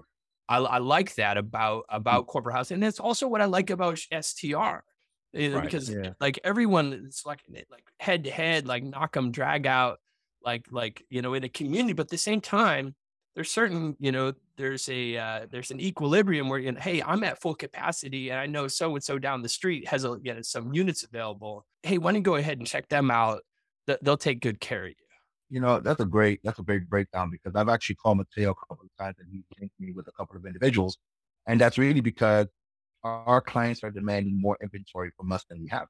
I 0.47 0.57
I 0.59 0.77
like 0.77 1.15
that 1.15 1.37
about 1.37 1.83
mm. 1.91 1.97
about 1.97 2.27
corporate 2.27 2.55
house, 2.55 2.71
and 2.71 2.81
that's 2.81 2.99
also 2.99 3.27
what 3.27 3.41
I 3.41 3.45
like 3.45 3.69
about 3.69 3.99
STR 3.99 4.83
know, 5.33 5.55
right, 5.55 5.63
because 5.63 5.89
yeah. 5.89 6.13
like 6.19 6.39
everyone 6.43 6.93
it's 6.93 7.25
like 7.25 7.41
like 7.71 7.83
head 7.99 8.25
to 8.25 8.31
head 8.31 8.67
like 8.67 8.83
knock 8.83 9.13
them 9.13 9.31
drag 9.31 9.65
out 9.65 9.99
like 10.43 10.65
like 10.71 11.03
you 11.09 11.21
know 11.21 11.33
in 11.33 11.43
a 11.43 11.49
community 11.49 11.93
but 11.93 12.03
at 12.03 12.09
the 12.09 12.17
same 12.17 12.41
time 12.41 12.95
there's 13.35 13.51
certain 13.51 13.95
you 13.99 14.11
know 14.11 14.33
there's 14.57 14.87
a 14.89 15.17
uh, 15.17 15.45
there's 15.51 15.71
an 15.71 15.79
equilibrium 15.79 16.49
where 16.49 16.59
you 16.59 16.71
know, 16.71 16.79
hey 16.79 17.01
i'm 17.01 17.23
at 17.23 17.41
full 17.41 17.55
capacity 17.55 18.29
and 18.29 18.39
i 18.39 18.45
know 18.45 18.67
so 18.67 18.93
and 18.93 19.03
so 19.03 19.17
down 19.17 19.41
the 19.41 19.49
street 19.49 19.87
has 19.87 20.05
a 20.05 20.17
you 20.21 20.33
know 20.33 20.41
some 20.41 20.73
units 20.73 21.03
available. 21.03 21.65
Hey 21.81 21.97
why 21.97 22.11
don't 22.11 22.17
you 22.17 22.23
go 22.23 22.35
ahead 22.35 22.59
and 22.59 22.67
check 22.67 22.87
them 22.89 23.11
out? 23.11 23.41
They'll 24.01 24.17
take 24.17 24.39
good 24.39 24.59
care 24.59 24.83
of 24.83 24.89
you. 24.89 24.95
You 25.49 25.59
know 25.59 25.79
that's 25.79 25.99
a 25.99 26.05
great 26.05 26.39
that's 26.43 26.59
a 26.59 26.63
great 26.63 26.89
breakdown 26.89 27.29
because 27.29 27.55
i've 27.55 27.69
actually 27.69 27.95
called 27.95 28.17
mateo 28.17 28.51
a 28.51 28.55
couple 28.55 28.85
of 28.85 29.03
times 29.03 29.17
and 29.19 29.27
he 29.31 29.43
linked 29.59 29.75
me 29.79 29.91
with 29.91 30.07
a 30.07 30.11
couple 30.11 30.35
of 30.35 30.45
individuals 30.45 30.97
and 31.47 31.59
that's 31.59 31.77
really 31.77 32.01
because 32.01 32.47
our 33.03 33.41
clients 33.41 33.83
are 33.83 33.91
demanding 33.91 34.39
more 34.39 34.57
inventory 34.61 35.11
from 35.17 35.31
us 35.31 35.43
than 35.49 35.61
we 35.61 35.67
have. 35.69 35.87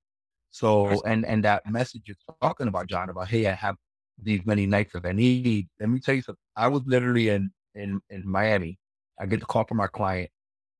So, 0.51 1.01
and 1.03 1.25
and 1.25 1.43
that 1.43 1.63
message 1.69 2.03
you're 2.05 2.17
talking 2.41 2.67
about 2.67 2.87
John 2.87 3.09
about, 3.09 3.27
hey, 3.27 3.47
I 3.47 3.53
have 3.53 3.75
these 4.21 4.45
many 4.45 4.65
nights 4.65 4.93
that 4.93 5.05
I 5.05 5.11
need. 5.11 5.69
Let 5.79 5.89
me 5.89 5.99
tell 5.99 6.15
you 6.15 6.21
something. 6.21 6.39
I 6.55 6.67
was 6.67 6.81
literally 6.85 7.29
in 7.29 7.51
in 7.75 8.01
in 8.09 8.27
Miami. 8.27 8.77
I 9.19 9.25
get 9.25 9.39
the 9.39 9.45
call 9.45 9.65
from 9.65 9.79
our 9.79 9.87
client. 9.87 10.29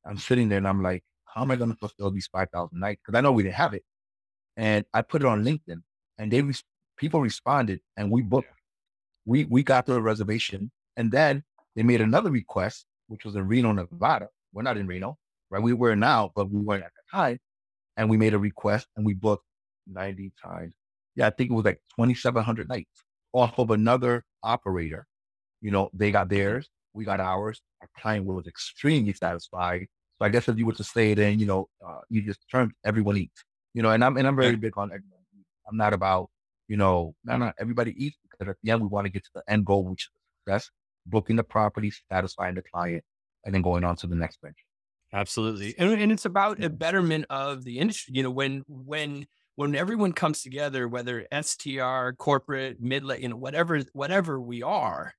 I'm 0.06 0.18
sitting 0.18 0.50
there 0.50 0.58
and 0.58 0.68
I'm 0.68 0.84
like, 0.84 1.04
how 1.26 1.42
am 1.42 1.52
I 1.52 1.56
going 1.56 1.72
to 1.72 1.78
fulfill 1.78 2.12
these 2.12 2.28
five 2.28 2.50
thousand 2.52 2.80
nights? 2.80 3.02
Because 3.06 3.18
I 3.18 3.22
know 3.22 3.32
we 3.32 3.44
didn't 3.44 3.56
have 3.56 3.74
it. 3.74 3.84
And 4.58 4.86
I 4.94 5.02
put 5.02 5.22
it 5.22 5.28
on 5.28 5.44
LinkedIn, 5.44 5.82
and 6.18 6.32
they 6.32 6.44
people 6.98 7.22
responded, 7.22 7.80
and 7.98 8.12
we 8.12 8.22
booked. 8.22 8.50
We 9.26 9.46
we 9.46 9.64
got 9.64 9.86
the 9.86 10.02
reservation, 10.02 10.72
and 10.98 11.12
then 11.12 11.44
they 11.76 11.84
made 11.84 12.02
another 12.02 12.30
request, 12.30 12.86
which 13.08 13.26
was 13.26 13.36
in 13.36 13.48
Reno, 13.48 13.72
Nevada. 13.72 14.28
We're 14.54 14.62
not 14.62 14.78
in 14.78 14.86
Reno 14.86 15.18
right? 15.54 15.62
We 15.62 15.74
were 15.74 15.96
now, 15.96 16.32
but 16.36 16.50
we 16.50 16.60
weren't 16.60 16.84
at 16.84 16.92
the 16.96 17.18
time. 17.18 17.40
And 17.96 18.10
we 18.10 18.18
made 18.18 18.34
a 18.34 18.40
request 18.40 18.88
and 18.98 19.06
we 19.06 19.14
booked 19.14 19.46
90 19.88 20.34
times. 20.44 20.74
Yeah, 21.16 21.28
I 21.28 21.30
think 21.30 21.52
it 21.52 21.54
was 21.54 21.66
like 21.66 21.80
2,700 21.96 22.68
nights 22.68 23.04
off 23.34 23.60
of 23.60 23.72
another 23.72 24.24
operator. 24.44 25.06
You 25.62 25.72
know, 25.72 25.90
they 25.94 26.12
got 26.12 26.30
theirs, 26.30 26.70
we 26.94 27.06
got 27.06 27.20
ours. 27.20 27.62
Our 27.82 27.90
client 28.00 28.26
was 28.26 28.48
extremely 28.48 29.14
satisfied. 29.14 29.88
So 30.20 30.26
I 30.26 30.30
guess 30.30 30.48
if 30.48 30.58
you 30.58 30.66
were 30.66 30.74
to 30.74 30.84
say 30.84 31.12
it 31.12 31.20
in, 31.20 31.40
you 31.40 31.46
know, 31.46 31.68
uh, 31.86 32.00
you 32.10 32.22
just 32.22 32.40
turn 32.50 32.72
everyone 32.86 33.18
eats. 33.18 33.44
You 33.74 33.82
know, 33.82 33.90
and 33.90 34.04
I'm 34.04 34.18
and 34.18 34.28
I'm 34.28 34.36
very 34.36 34.56
big 34.56 34.78
on 34.78 34.90
everyone. 34.90 35.24
I'm 35.68 35.78
not 35.78 35.94
about, 35.94 36.30
you 36.68 36.78
know, 36.78 37.16
not 37.24 37.40
not 37.40 37.56
everybody 37.60 37.94
eats 37.98 38.18
because 38.22 38.48
at 38.48 38.56
the 38.62 38.72
end 38.72 38.82
we 38.82 38.88
want 38.88 39.06
to 39.06 39.12
get 39.12 39.24
to 39.24 39.30
the 39.36 39.44
end 39.48 39.66
goal, 39.66 39.86
which 39.86 40.04
is 40.04 40.10
success, 40.46 40.70
booking 41.08 41.36
the 41.36 41.44
property, 41.44 41.92
satisfying 42.12 42.56
the 42.56 42.62
client, 42.62 43.04
and 43.44 43.56
then 43.56 43.62
going 43.64 43.84
on 43.84 43.96
to 43.98 44.08
the 44.08 44.16
next 44.16 44.40
venture. 44.42 44.56
Absolutely. 45.12 45.76
And, 45.78 45.92
and 45.92 46.12
it's 46.12 46.26
about 46.26 46.64
a 46.64 46.70
betterment 46.70 47.26
of 47.30 47.64
the 47.64 47.80
industry. 47.80 48.16
You 48.16 48.24
know, 48.24 48.32
when 48.32 48.64
when 48.68 49.26
when 49.56 49.76
everyone 49.76 50.14
comes 50.14 50.42
together, 50.42 50.88
whether 50.88 51.28
STR, 51.42 52.12
corporate, 52.18 52.82
mid, 52.82 53.04
you 53.20 53.30
know, 53.30 53.36
whatever 53.36 53.82
whatever 53.94 54.40
we 54.42 54.64
are, 54.64 55.14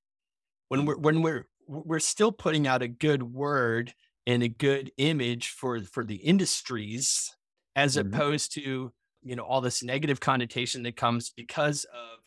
when 0.69 0.87
we're 0.87 0.99
when 0.99 1.23
we're 1.23 1.47
we're 1.67 2.01
still 2.01 2.33
putting 2.33 2.67
out 2.67 2.83
a 2.83 2.89
good 2.89 3.23
word 3.23 3.95
and 4.27 4.43
a 4.43 4.49
good 4.49 4.91
image 4.97 5.49
for 5.49 5.81
for 5.83 6.05
the 6.05 6.17
industries, 6.17 7.35
as 7.77 7.97
mm-hmm. 7.97 8.13
opposed 8.13 8.55
to 8.55 8.93
you 9.23 9.37
know 9.37 9.45
all 9.45 9.61
this 9.61 9.83
negative 9.83 10.21
connotation 10.21 10.83
that 10.83 10.97
comes 10.97 11.31
because 11.31 11.85
of 11.85 12.19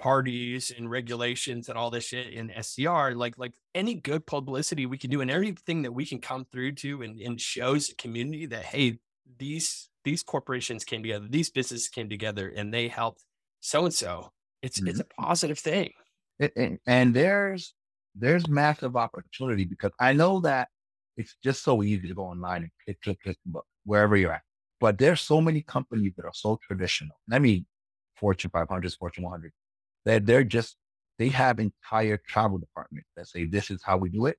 parties 0.00 0.72
and 0.76 0.90
regulations 0.90 1.68
and 1.68 1.78
all 1.78 1.90
this 1.90 2.04
shit 2.04 2.32
in 2.32 2.52
STR, 2.60 3.10
like 3.14 3.38
like 3.38 3.54
any 3.74 3.94
good 3.94 4.26
publicity 4.26 4.86
we 4.86 4.98
can 4.98 5.10
do 5.10 5.20
and 5.20 5.30
everything 5.30 5.82
that 5.82 5.92
we 5.92 6.06
can 6.06 6.20
come 6.20 6.46
through 6.50 6.72
to 6.72 7.02
and, 7.02 7.20
and 7.20 7.40
shows 7.40 7.88
the 7.88 7.94
community 7.94 8.46
that 8.46 8.64
hey, 8.64 8.98
these 9.38 9.88
these 10.04 10.22
corporations 10.22 10.84
came 10.84 11.02
together, 11.02 11.26
these 11.28 11.50
businesses 11.50 11.88
came 11.88 12.08
together 12.08 12.52
and 12.54 12.72
they 12.72 12.88
helped 12.88 13.24
so 13.60 13.84
and 13.84 13.94
so. 13.94 14.32
It's 14.62 14.78
mm-hmm. 14.78 14.88
it's 14.88 15.00
a 15.00 15.04
positive 15.04 15.58
thing. 15.58 15.90
It, 16.38 16.52
it, 16.56 16.80
and 16.86 17.14
there's 17.14 17.74
there's 18.14 18.48
massive 18.48 18.96
opportunity 18.96 19.64
because 19.64 19.92
I 19.98 20.12
know 20.12 20.40
that 20.40 20.68
it's 21.16 21.36
just 21.42 21.62
so 21.62 21.82
easy 21.82 22.08
to 22.08 22.14
go 22.14 22.24
online 22.24 22.62
and 22.62 22.70
click, 22.84 23.00
click, 23.02 23.22
click, 23.22 23.38
book 23.46 23.66
wherever 23.84 24.16
you're 24.16 24.32
at. 24.32 24.42
But 24.80 24.98
there's 24.98 25.20
so 25.20 25.40
many 25.40 25.62
companies 25.62 26.12
that 26.16 26.24
are 26.24 26.34
so 26.34 26.58
traditional. 26.66 27.16
I 27.30 27.38
mean, 27.38 27.66
Fortune 28.16 28.50
500, 28.50 28.92
Fortune 28.94 29.24
100, 29.24 29.52
that 30.04 30.26
they're 30.26 30.44
just 30.44 30.76
they 31.18 31.28
have 31.28 31.60
entire 31.60 32.18
travel 32.26 32.58
departments 32.58 33.08
that 33.16 33.28
say 33.28 33.44
this 33.44 33.70
is 33.70 33.82
how 33.84 33.96
we 33.96 34.10
do 34.10 34.26
it. 34.26 34.36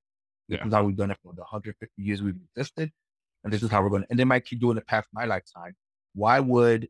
This 0.50 0.60
yeah. 0.60 0.68
is 0.68 0.74
how 0.74 0.84
we've 0.84 0.96
done 0.96 1.12
it 1.12 1.18
for 1.24 1.34
the 1.34 1.42
150 1.42 1.90
years 1.98 2.22
we've 2.22 2.36
existed, 2.56 2.92
and 3.46 3.54
this 3.54 3.64
is 3.64 3.70
how 3.70 3.82
we're 3.82 3.90
going. 3.90 4.02
to 4.02 4.08
And 4.10 4.20
they 4.20 4.26
might 4.26 4.44
keep 4.44 4.60
doing 4.60 4.76
it 4.76 4.86
past 4.88 5.08
my 5.14 5.26
lifetime. 5.26 5.76
Why 6.16 6.40
would 6.40 6.90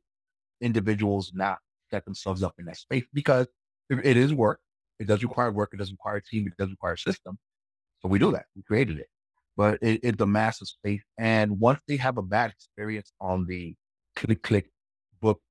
individuals 0.62 1.32
not 1.36 1.60
set 1.92 2.06
themselves 2.06 2.42
up 2.42 2.56
in 2.58 2.66
that 2.66 2.78
space? 2.78 3.04
Because 3.14 3.48
it 3.90 4.18
is 4.18 4.34
work. 4.34 4.62
It 5.00 5.08
does 5.08 5.22
require 5.22 5.52
work. 5.52 5.72
It 5.74 5.78
does 5.78 5.92
require 5.92 6.16
a 6.16 6.24
team. 6.24 6.48
It 6.48 6.54
does 6.58 6.72
require 6.72 6.94
a 6.94 6.98
system. 6.98 7.38
So 8.02 8.08
we 8.08 8.20
do 8.20 8.32
that. 8.32 8.46
We 8.56 8.64
created 8.64 9.00
it. 9.00 9.08
But 9.58 9.80
it, 9.82 10.00
it's 10.02 10.22
a 10.22 10.26
massive 10.26 10.68
space. 10.68 11.04
And 11.20 11.60
once 11.60 11.82
they 11.88 11.98
have 11.98 12.18
a 12.18 12.22
bad 12.22 12.52
experience 12.52 13.12
on 13.20 13.46
the 13.46 13.76
click 14.16 14.42
click 14.42 14.72
book 15.22 15.42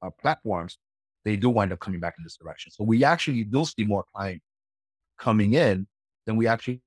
uh, 0.00 0.10
platforms, 0.20 0.78
they 1.24 1.36
do 1.36 1.50
wind 1.50 1.72
up 1.72 1.80
coming 1.80 2.00
back 2.00 2.14
in 2.18 2.24
this 2.24 2.36
direction. 2.36 2.70
So 2.70 2.84
we 2.84 3.02
actually 3.02 3.42
do 3.44 3.64
see 3.64 3.84
more 3.84 4.04
clients 4.14 4.44
coming 5.18 5.54
in 5.54 5.88
than 6.26 6.36
we 6.36 6.46
actually, 6.46 6.82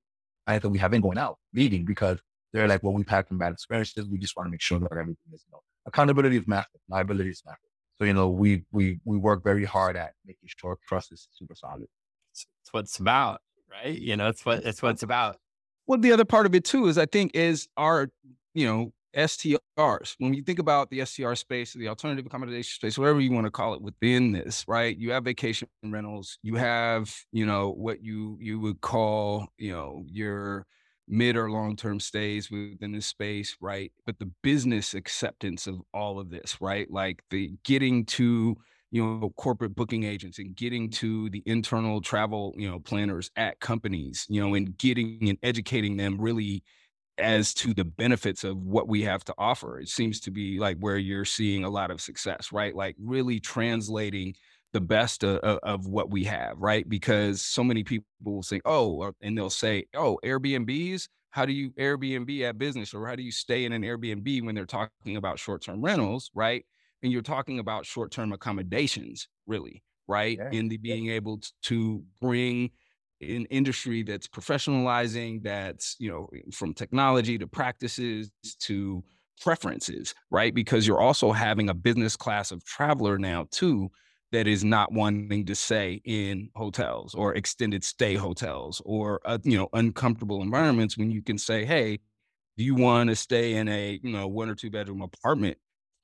I 0.46 0.58
think 0.58 0.72
we 0.72 0.78
have 0.78 0.90
been 0.90 1.02
going 1.02 1.18
out 1.18 1.38
meeting 1.52 1.84
because 1.84 2.18
they're 2.52 2.68
like, 2.68 2.82
well, 2.82 2.92
we've 2.92 3.08
had 3.08 3.28
some 3.28 3.38
bad 3.38 3.52
experiences. 3.52 4.06
We 4.08 4.18
just 4.18 4.36
want 4.36 4.46
to 4.46 4.50
make 4.50 4.60
sure 4.60 4.78
that 4.78 4.92
everything 4.92 5.16
is, 5.32 5.44
you 5.46 5.52
know, 5.52 5.60
accountability 5.86 6.36
is 6.36 6.46
massive, 6.46 6.80
liability 6.88 7.30
is 7.30 7.42
massive. 7.44 7.60
So, 7.98 8.04
you 8.04 8.12
know, 8.12 8.28
we, 8.28 8.64
we, 8.72 9.00
we 9.04 9.16
work 9.16 9.42
very 9.42 9.64
hard 9.64 9.96
at 9.96 10.12
making 10.24 10.48
sure 10.48 10.76
trust 10.86 11.12
is 11.12 11.28
super 11.32 11.54
solid. 11.54 11.86
It's, 12.32 12.46
it's 12.62 12.72
what 12.72 12.80
it's 12.80 12.98
about, 12.98 13.40
right? 13.70 13.98
You 13.98 14.16
know, 14.16 14.28
it's 14.28 14.44
what, 14.44 14.64
it's 14.64 14.82
what 14.82 14.90
it's 14.90 15.02
about. 15.02 15.38
Well, 15.86 15.98
the 15.98 16.12
other 16.12 16.24
part 16.24 16.46
of 16.46 16.54
it 16.54 16.64
too 16.64 16.88
is 16.88 16.98
I 16.98 17.06
think 17.06 17.32
is 17.34 17.68
our, 17.76 18.08
you 18.54 18.66
know, 18.66 18.92
STRs. 19.16 20.14
When 20.18 20.34
you 20.34 20.42
think 20.42 20.58
about 20.58 20.90
the 20.90 21.04
STR 21.04 21.34
space, 21.34 21.72
the 21.72 21.88
alternative 21.88 22.26
accommodation 22.26 22.74
space, 22.74 22.98
whatever 22.98 23.20
you 23.20 23.32
want 23.32 23.46
to 23.46 23.50
call 23.50 23.74
it 23.74 23.80
within 23.80 24.32
this, 24.32 24.64
right? 24.68 24.96
You 24.96 25.12
have 25.12 25.24
vacation 25.24 25.68
rentals, 25.82 26.38
you 26.42 26.56
have, 26.56 27.14
you 27.32 27.46
know, 27.46 27.70
what 27.70 28.02
you 28.02 28.36
you 28.40 28.60
would 28.60 28.80
call, 28.82 29.46
you 29.56 29.72
know, 29.72 30.04
your 30.06 30.66
mid 31.08 31.36
or 31.36 31.50
long-term 31.50 32.00
stays 32.00 32.50
within 32.50 32.92
this 32.92 33.06
space, 33.06 33.56
right? 33.60 33.92
But 34.06 34.18
the 34.18 34.30
business 34.42 34.94
acceptance 34.94 35.66
of 35.66 35.80
all 35.94 36.18
of 36.18 36.30
this, 36.30 36.60
right? 36.60 36.90
Like 36.90 37.22
the 37.30 37.52
getting 37.64 38.04
to 38.06 38.56
you 38.92 39.04
know 39.04 39.30
corporate 39.36 39.74
booking 39.74 40.04
agents 40.04 40.38
and 40.38 40.54
getting 40.54 40.88
to 40.88 41.28
the 41.30 41.42
internal 41.44 42.00
travel 42.00 42.54
you 42.56 42.70
know 42.70 42.78
planners 42.78 43.32
at 43.34 43.58
companies 43.58 44.24
you 44.28 44.40
know 44.40 44.54
and 44.54 44.78
getting 44.78 45.28
and 45.28 45.38
educating 45.42 45.96
them 45.96 46.20
really 46.20 46.62
as 47.18 47.54
to 47.54 47.72
the 47.72 47.84
benefits 47.84 48.44
of 48.44 48.58
what 48.58 48.88
we 48.88 49.02
have 49.02 49.24
to 49.24 49.34
offer. 49.38 49.80
It 49.80 49.88
seems 49.88 50.20
to 50.20 50.30
be 50.30 50.58
like 50.58 50.76
where 50.78 50.98
you're 50.98 51.24
seeing 51.24 51.64
a 51.64 51.70
lot 51.70 51.90
of 51.90 52.00
success, 52.00 52.52
right? 52.52 52.74
Like 52.74 52.94
really 52.98 53.40
translating 53.40 54.34
the 54.76 54.80
best 54.82 55.24
of, 55.24 55.38
of, 55.38 55.86
what 55.86 56.10
we 56.10 56.22
have, 56.24 56.58
right? 56.58 56.86
Because 56.86 57.40
so 57.40 57.64
many 57.64 57.82
people 57.82 58.04
will 58.22 58.42
say, 58.42 58.60
oh, 58.66 59.10
and 59.22 59.36
they'll 59.36 59.48
say, 59.48 59.86
oh, 59.94 60.18
Airbnbs, 60.22 61.08
how 61.30 61.46
do 61.46 61.54
you 61.54 61.70
Airbnb 61.70 62.42
at 62.42 62.58
business 62.58 62.92
or 62.92 63.06
how 63.06 63.16
do 63.16 63.22
you 63.22 63.32
stay 63.32 63.64
in 63.64 63.72
an 63.72 63.80
Airbnb 63.80 64.44
when 64.44 64.54
they're 64.54 64.66
talking 64.66 65.16
about 65.16 65.38
short 65.38 65.62
term 65.62 65.82
rentals, 65.82 66.30
right? 66.34 66.66
And 67.02 67.10
you're 67.10 67.22
talking 67.22 67.58
about 67.58 67.86
short 67.86 68.10
term 68.10 68.34
accommodations, 68.34 69.28
really, 69.46 69.82
right? 70.08 70.36
Yeah. 70.38 70.50
In 70.58 70.68
the 70.68 70.76
being 70.76 71.08
able 71.08 71.40
to 71.62 72.04
bring 72.20 72.70
an 73.22 73.46
industry 73.46 74.02
that's 74.02 74.28
professionalizing, 74.28 75.42
that's, 75.42 75.96
you 75.98 76.10
know, 76.10 76.28
from 76.52 76.74
technology 76.74 77.38
to 77.38 77.46
practices 77.46 78.30
to 78.60 79.02
preferences, 79.40 80.14
right? 80.30 80.54
Because 80.54 80.86
you're 80.86 81.00
also 81.00 81.32
having 81.32 81.70
a 81.70 81.74
business 81.74 82.14
class 82.14 82.50
of 82.50 82.62
traveler 82.66 83.16
now 83.18 83.46
too 83.50 83.90
that 84.32 84.46
is 84.46 84.64
not 84.64 84.92
wanting 84.92 85.44
to 85.46 85.54
stay 85.54 86.00
in 86.04 86.50
hotels 86.56 87.14
or 87.14 87.34
extended 87.34 87.84
stay 87.84 88.14
hotels 88.14 88.82
or 88.84 89.20
uh, 89.24 89.38
you 89.44 89.56
know 89.56 89.68
uncomfortable 89.72 90.42
environments 90.42 90.98
when 90.98 91.10
you 91.10 91.22
can 91.22 91.38
say 91.38 91.64
hey 91.64 91.98
do 92.56 92.64
you 92.64 92.74
want 92.74 93.10
to 93.10 93.16
stay 93.16 93.54
in 93.54 93.68
a 93.68 94.00
you 94.02 94.12
know 94.12 94.26
one 94.26 94.48
or 94.48 94.54
two 94.54 94.70
bedroom 94.70 95.02
apartment 95.02 95.56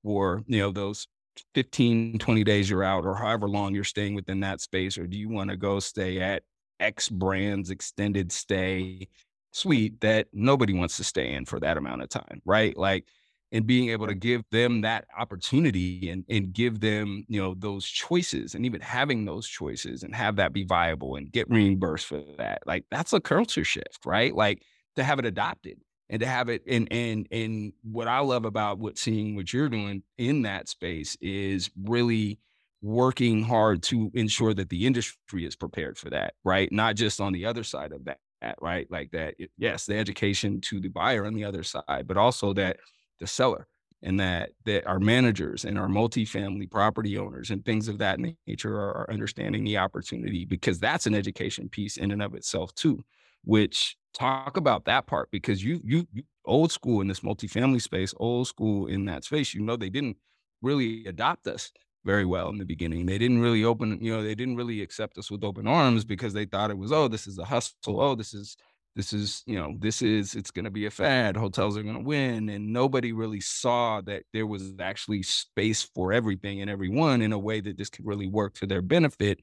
for 0.03 0.43
you 0.47 0.59
know 0.59 0.71
those 0.71 1.07
15 1.55 2.19
20 2.19 2.45
days 2.45 2.69
you're 2.69 2.85
out 2.85 3.05
or 3.05 3.15
however 3.15 3.49
long 3.49 3.75
you're 3.75 3.85
staying 3.85 4.15
within 4.15 4.41
that 4.41 4.61
space? 4.61 4.99
Or 4.99 5.07
do 5.07 5.17
you 5.17 5.29
want 5.29 5.51
to 5.51 5.57
go 5.57 5.81
stay 5.81 6.21
at 6.21 6.43
x 6.81 7.09
brands 7.09 7.71
extended 7.71 8.33
stay 8.33 9.09
suite 9.53 10.01
that 10.01 10.27
nobody 10.33 10.73
wants 10.73 10.97
to 10.97 11.05
stay 11.05 11.33
in 11.33 11.45
for 11.45 11.61
that 11.61 11.77
amount 11.77 12.03
of 12.03 12.09
time 12.09 12.41
right? 12.45 12.77
Like 12.77 13.07
and 13.53 13.67
being 13.67 13.91
able 13.91 14.07
to 14.07 14.15
give 14.15 14.43
them 14.51 14.81
that 14.81 15.05
opportunity 15.17 16.09
and, 16.11 16.25
and 16.29 16.53
give 16.53 16.81
them 16.81 17.25
you 17.29 17.41
know 17.41 17.55
those 17.59 17.87
choices 17.87 18.55
and 18.55 18.65
even 18.67 18.81
having 18.81 19.25
those 19.25 19.47
choices 19.47 20.03
and 20.03 20.15
have 20.15 20.37
that 20.37 20.53
be 20.53 20.65
viable 20.65 21.17
and 21.17 21.31
get 21.31 21.49
reimbursed 21.51 22.07
for 22.07 22.23
that 22.39 22.63
like 22.67 22.85
that's 22.91 23.13
a 23.13 23.21
culture 23.21 23.65
shift 23.65 24.05
right? 24.05 24.35
Like 24.35 24.63
to 24.97 25.05
have 25.05 25.19
it 25.19 25.25
adopted 25.27 25.79
and 26.09 26.21
to 26.21 26.27
have 26.27 26.49
it 26.49 26.63
and 26.67 26.89
and 26.91 27.27
and 27.31 27.73
what 27.83 28.09
i 28.09 28.19
love 28.19 28.45
about 28.45 28.79
what 28.79 28.99
seeing 28.99 29.35
what 29.37 29.53
you're 29.53 29.69
doing 29.69 30.03
in 30.19 30.43
that 30.43 30.69
space 30.69 31.17
is 31.21 31.71
really 31.85 32.39
working 32.83 33.43
hard 33.43 33.83
to 33.83 34.11
ensure 34.15 34.53
that 34.53 34.69
the 34.69 34.87
industry 34.87 35.45
is 35.47 35.55
prepared 35.57 35.97
for 35.97 36.11
that 36.11 36.35
right? 36.45 36.71
Not 36.73 36.97
just 36.97 37.21
on 37.21 37.33
the 37.33 37.47
other 37.47 37.65
side 37.65 37.93
of 37.93 38.05
that 38.07 38.19
right? 38.61 38.91
Like 38.91 39.13
that 39.13 39.35
yes 39.57 39.87
the 39.87 39.97
education 39.97 40.61
to 40.63 40.81
the 40.81 40.89
buyer 40.89 41.25
on 41.27 41.35
the 41.35 41.45
other 41.45 41.63
side 41.63 42.07
but 42.07 42.17
also 42.17 42.53
that 42.55 42.79
the 43.23 43.27
seller 43.29 43.69
and 44.03 44.19
that 44.19 44.51
that 44.67 44.85
our 44.85 44.99
managers 44.99 45.65
and 45.65 45.79
our 45.79 45.87
multifamily 45.87 46.69
property 46.69 47.17
owners 47.17 47.51
and 47.51 47.65
things 47.65 47.87
of 47.87 47.99
that 47.99 48.19
nature 48.19 48.75
are, 48.75 48.93
are, 48.99 49.11
understanding 49.11 49.63
the 49.63 49.79
opportunity 49.79 50.45
because 50.45 50.81
that's 50.81 51.07
an 51.07 51.15
education 51.15 51.69
piece 51.69 51.97
in 51.97 52.11
and 52.11 52.21
of 52.21 52.35
itself 52.35 52.75
too 52.75 52.99
which 53.45 53.97
talk 54.13 54.57
about 54.57 54.85
that 54.85 55.07
part 55.07 55.31
because 55.31 55.63
you 55.63 55.81
you, 55.85 56.05
you 56.13 56.25
old 56.45 56.73
school 56.73 57.01
in 57.01 57.07
this 57.07 57.21
multifamily 57.21 57.81
space 57.81 58.13
old 58.17 58.49
school 58.49 58.89
in 58.89 59.05
that 59.05 59.23
space 59.23 59.55
you 59.55 59.63
know 59.63 59.77
they 59.77 59.89
didn't 59.89 60.17
really 60.63 61.07
adopt 61.07 61.47
us 61.47 61.71
very 62.05 62.25
well 62.25 62.49
in 62.49 62.59
the 62.59 62.65
beginning. 62.65 63.07
They 63.07 63.19
didn't 63.19 63.41
really 63.41 63.65
open 63.65 63.99
you 64.01 64.13
know 64.13 64.23
they 64.23 64.35
didn't 64.35 64.57
really 64.57 64.83
accept 64.83 65.19
us 65.19 65.31
with 65.31 65.45
open 65.45 65.67
arms 65.67 66.05
because 66.05 66.33
they 66.33 66.45
thought 66.45 66.71
it 66.71 66.79
was 66.79 66.93
oh 66.93 67.09
this 67.09 67.27
is 67.27 67.39
a 67.39 67.45
hustle. 67.45 68.01
Oh 68.01 68.15
this 68.15 68.35
is 68.35 68.57
this 68.95 69.13
is 69.13 69.43
you 69.47 69.57
know 69.59 69.75
this 69.79 70.03
is 70.03 70.35
it's 70.35 70.51
going 70.51 70.65
to 70.65 70.71
be 70.71 70.87
a 70.87 70.91
fad 70.91 71.37
hotels 71.37 71.77
are 71.77 71.83
going 71.83 71.95
to 71.97 72.01
win 72.01 72.49
and 72.49 72.73
nobody 72.73 73.13
really 73.13 73.41
saw 73.41 74.01
that 74.03 74.25
there 74.33 74.47
was 74.47 74.73
actually 74.81 75.23
space 75.23 75.83
for 75.83 76.13
everything 76.13 76.61
and 76.61 76.71
everyone 76.71 77.23
in 77.23 77.33
a 77.33 77.39
way 77.39 77.61
that 77.61 77.79
this 77.79 77.91
could 77.91 78.07
really 78.07 78.27
work 78.27 78.55
to 78.55 78.67
their 78.67 78.83
benefit 78.83 79.41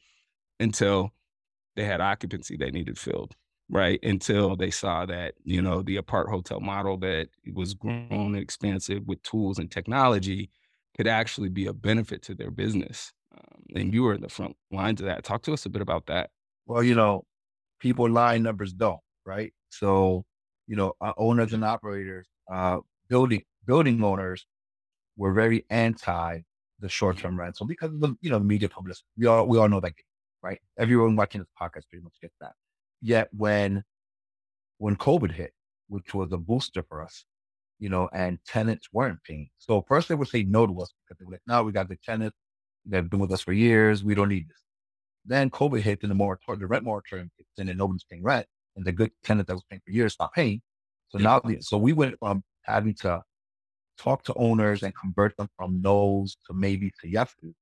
until 0.59 1.11
they 1.75 1.85
had 1.85 2.01
occupancy 2.01 2.57
they 2.57 2.71
needed 2.71 2.97
filled 2.97 3.35
right? 3.69 3.99
Until 4.03 4.55
they 4.55 4.71
saw 4.71 5.05
that 5.05 5.35
you 5.43 5.61
know 5.61 5.81
the 5.81 5.97
apart 5.97 6.29
hotel 6.29 6.59
model 6.59 6.97
that 6.97 7.29
was 7.53 7.73
grown 7.73 8.07
and 8.09 8.37
expansive 8.37 9.03
with 9.07 9.21
tools 9.23 9.59
and 9.59 9.69
technology 9.71 10.49
could 10.97 11.07
actually 11.07 11.49
be 11.49 11.67
a 11.67 11.73
benefit 11.73 12.21
to 12.23 12.35
their 12.35 12.51
business 12.51 13.13
um, 13.33 13.63
and 13.75 13.93
you 13.93 14.03
were 14.03 14.13
in 14.13 14.21
the 14.21 14.29
front 14.29 14.55
lines 14.71 14.99
of 15.01 15.05
that. 15.05 15.23
Talk 15.23 15.43
to 15.43 15.53
us 15.53 15.65
a 15.65 15.69
bit 15.69 15.81
about 15.81 16.07
that. 16.07 16.31
Well 16.65 16.83
you 16.83 16.95
know 16.95 17.25
people 17.79 18.09
lie 18.09 18.37
numbers 18.37 18.73
don't 18.73 18.99
right? 19.29 19.53
So, 19.69 20.25
you 20.67 20.75
know, 20.75 20.93
uh, 20.99 21.13
owners 21.17 21.53
and 21.53 21.63
operators, 21.63 22.27
uh, 22.51 22.79
building 23.07 23.43
building 23.65 24.03
owners 24.03 24.45
were 25.15 25.33
very 25.33 25.65
anti 25.69 26.39
the 26.79 26.89
short 26.89 27.17
term 27.17 27.37
rental 27.37 27.67
because 27.67 27.93
of 27.93 27.99
the 27.99 28.15
you 28.21 28.29
know 28.31 28.39
the 28.39 28.45
media 28.45 28.69
publicity. 28.69 29.05
We 29.17 29.27
all 29.27 29.45
we 29.47 29.57
all 29.59 29.69
know 29.69 29.79
that, 29.81 29.93
right? 30.41 30.59
Everyone 30.77 31.15
watching 31.15 31.41
this 31.41 31.49
podcast 31.61 31.87
pretty 31.89 32.03
much 32.03 32.13
gets 32.21 32.35
that. 32.41 32.53
Yet 33.01 33.29
when 33.31 33.83
when 34.79 34.95
COVID 34.95 35.31
hit, 35.31 35.53
which 35.87 36.13
was 36.13 36.31
a 36.31 36.37
booster 36.37 36.83
for 36.89 37.03
us, 37.03 37.25
you 37.79 37.89
know, 37.89 38.09
and 38.13 38.39
tenants 38.45 38.87
weren't 38.91 39.23
paying. 39.23 39.49
So 39.59 39.85
first 39.87 40.07
they 40.07 40.15
would 40.15 40.29
say 40.29 40.43
no 40.43 40.65
to 40.65 40.81
us 40.81 40.91
because 41.03 41.19
they 41.19 41.25
were 41.25 41.33
like, 41.33 41.47
"No, 41.47 41.63
we 41.63 41.71
got 41.71 41.89
the 41.89 41.97
tenants. 42.03 42.37
They've 42.85 43.07
been 43.07 43.19
with 43.19 43.31
us 43.31 43.41
for 43.41 43.53
years. 43.53 44.03
We 44.03 44.15
don't 44.15 44.29
need 44.29 44.49
this." 44.49 44.63
Then 45.25 45.51
COVID 45.51 45.81
hit, 45.81 46.01
and 46.01 46.09
the 46.09 46.15
moratorium, 46.15 46.61
the 46.61 46.67
rent 46.67 46.85
moratorium 46.85 47.29
and 47.57 47.77
nobody's 47.77 48.05
paying 48.05 48.23
rent 48.23 48.47
and 48.75 48.85
the 48.85 48.91
good 48.91 49.11
tenant 49.23 49.47
that 49.47 49.55
was 49.55 49.63
paying 49.69 49.81
for 49.85 49.91
years 49.91 50.13
stopped 50.13 50.35
paying. 50.35 50.61
So 51.09 51.17
now, 51.17 51.41
so 51.61 51.77
we 51.77 51.93
went 51.93 52.15
from 52.19 52.43
having 52.63 52.93
to 53.01 53.21
talk 53.97 54.23
to 54.23 54.33
owners 54.35 54.83
and 54.83 54.93
convert 54.95 55.35
them 55.37 55.49
from 55.57 55.81
no's 55.81 56.37
to 56.47 56.53
maybe 56.53 56.91
to 57.01 57.09
yeses 57.09 57.55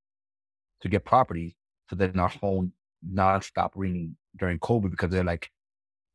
to 0.81 0.89
get 0.89 1.05
property. 1.05 1.55
So 1.89 1.95
then 1.95 2.19
our 2.19 2.29
phone 2.29 2.71
nonstop 3.13 3.71
ringing 3.75 4.15
during 4.37 4.59
COVID 4.59 4.91
because 4.91 5.09
they're 5.09 5.23
like, 5.23 5.49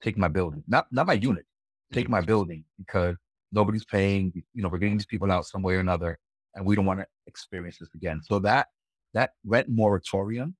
take 0.02 0.18
my 0.18 0.28
building, 0.28 0.62
not 0.66 0.87
not 0.90 1.07
my 1.07 1.14
unit, 1.14 1.44
take 1.92 2.09
my 2.09 2.20
building 2.20 2.64
because 2.78 3.16
nobody's 3.52 3.85
paying. 3.85 4.33
You 4.55 4.62
know, 4.62 4.68
we're 4.68 4.78
getting 4.78 4.96
these 4.96 5.07
people 5.07 5.31
out 5.31 5.46
some 5.46 5.62
way 5.62 5.74
or 5.74 5.81
another, 5.81 6.18
and 6.55 6.66
we 6.66 6.76
don't 6.76 6.87
want 6.87 7.00
to 7.00 7.07
experience 7.26 7.78
this 7.78 7.88
again. 7.94 8.20
So 8.22 8.38
that 8.40 8.68
that 9.14 9.31
rent 9.44 9.68
moratorium 9.68 10.55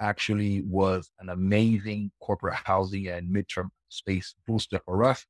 actually 0.00 0.62
was 0.62 1.10
an 1.20 1.28
amazing 1.28 2.10
corporate 2.20 2.54
housing 2.54 3.08
and 3.08 3.34
midterm 3.34 3.68
space 3.88 4.34
booster 4.46 4.80
for 4.84 5.04
us 5.04 5.24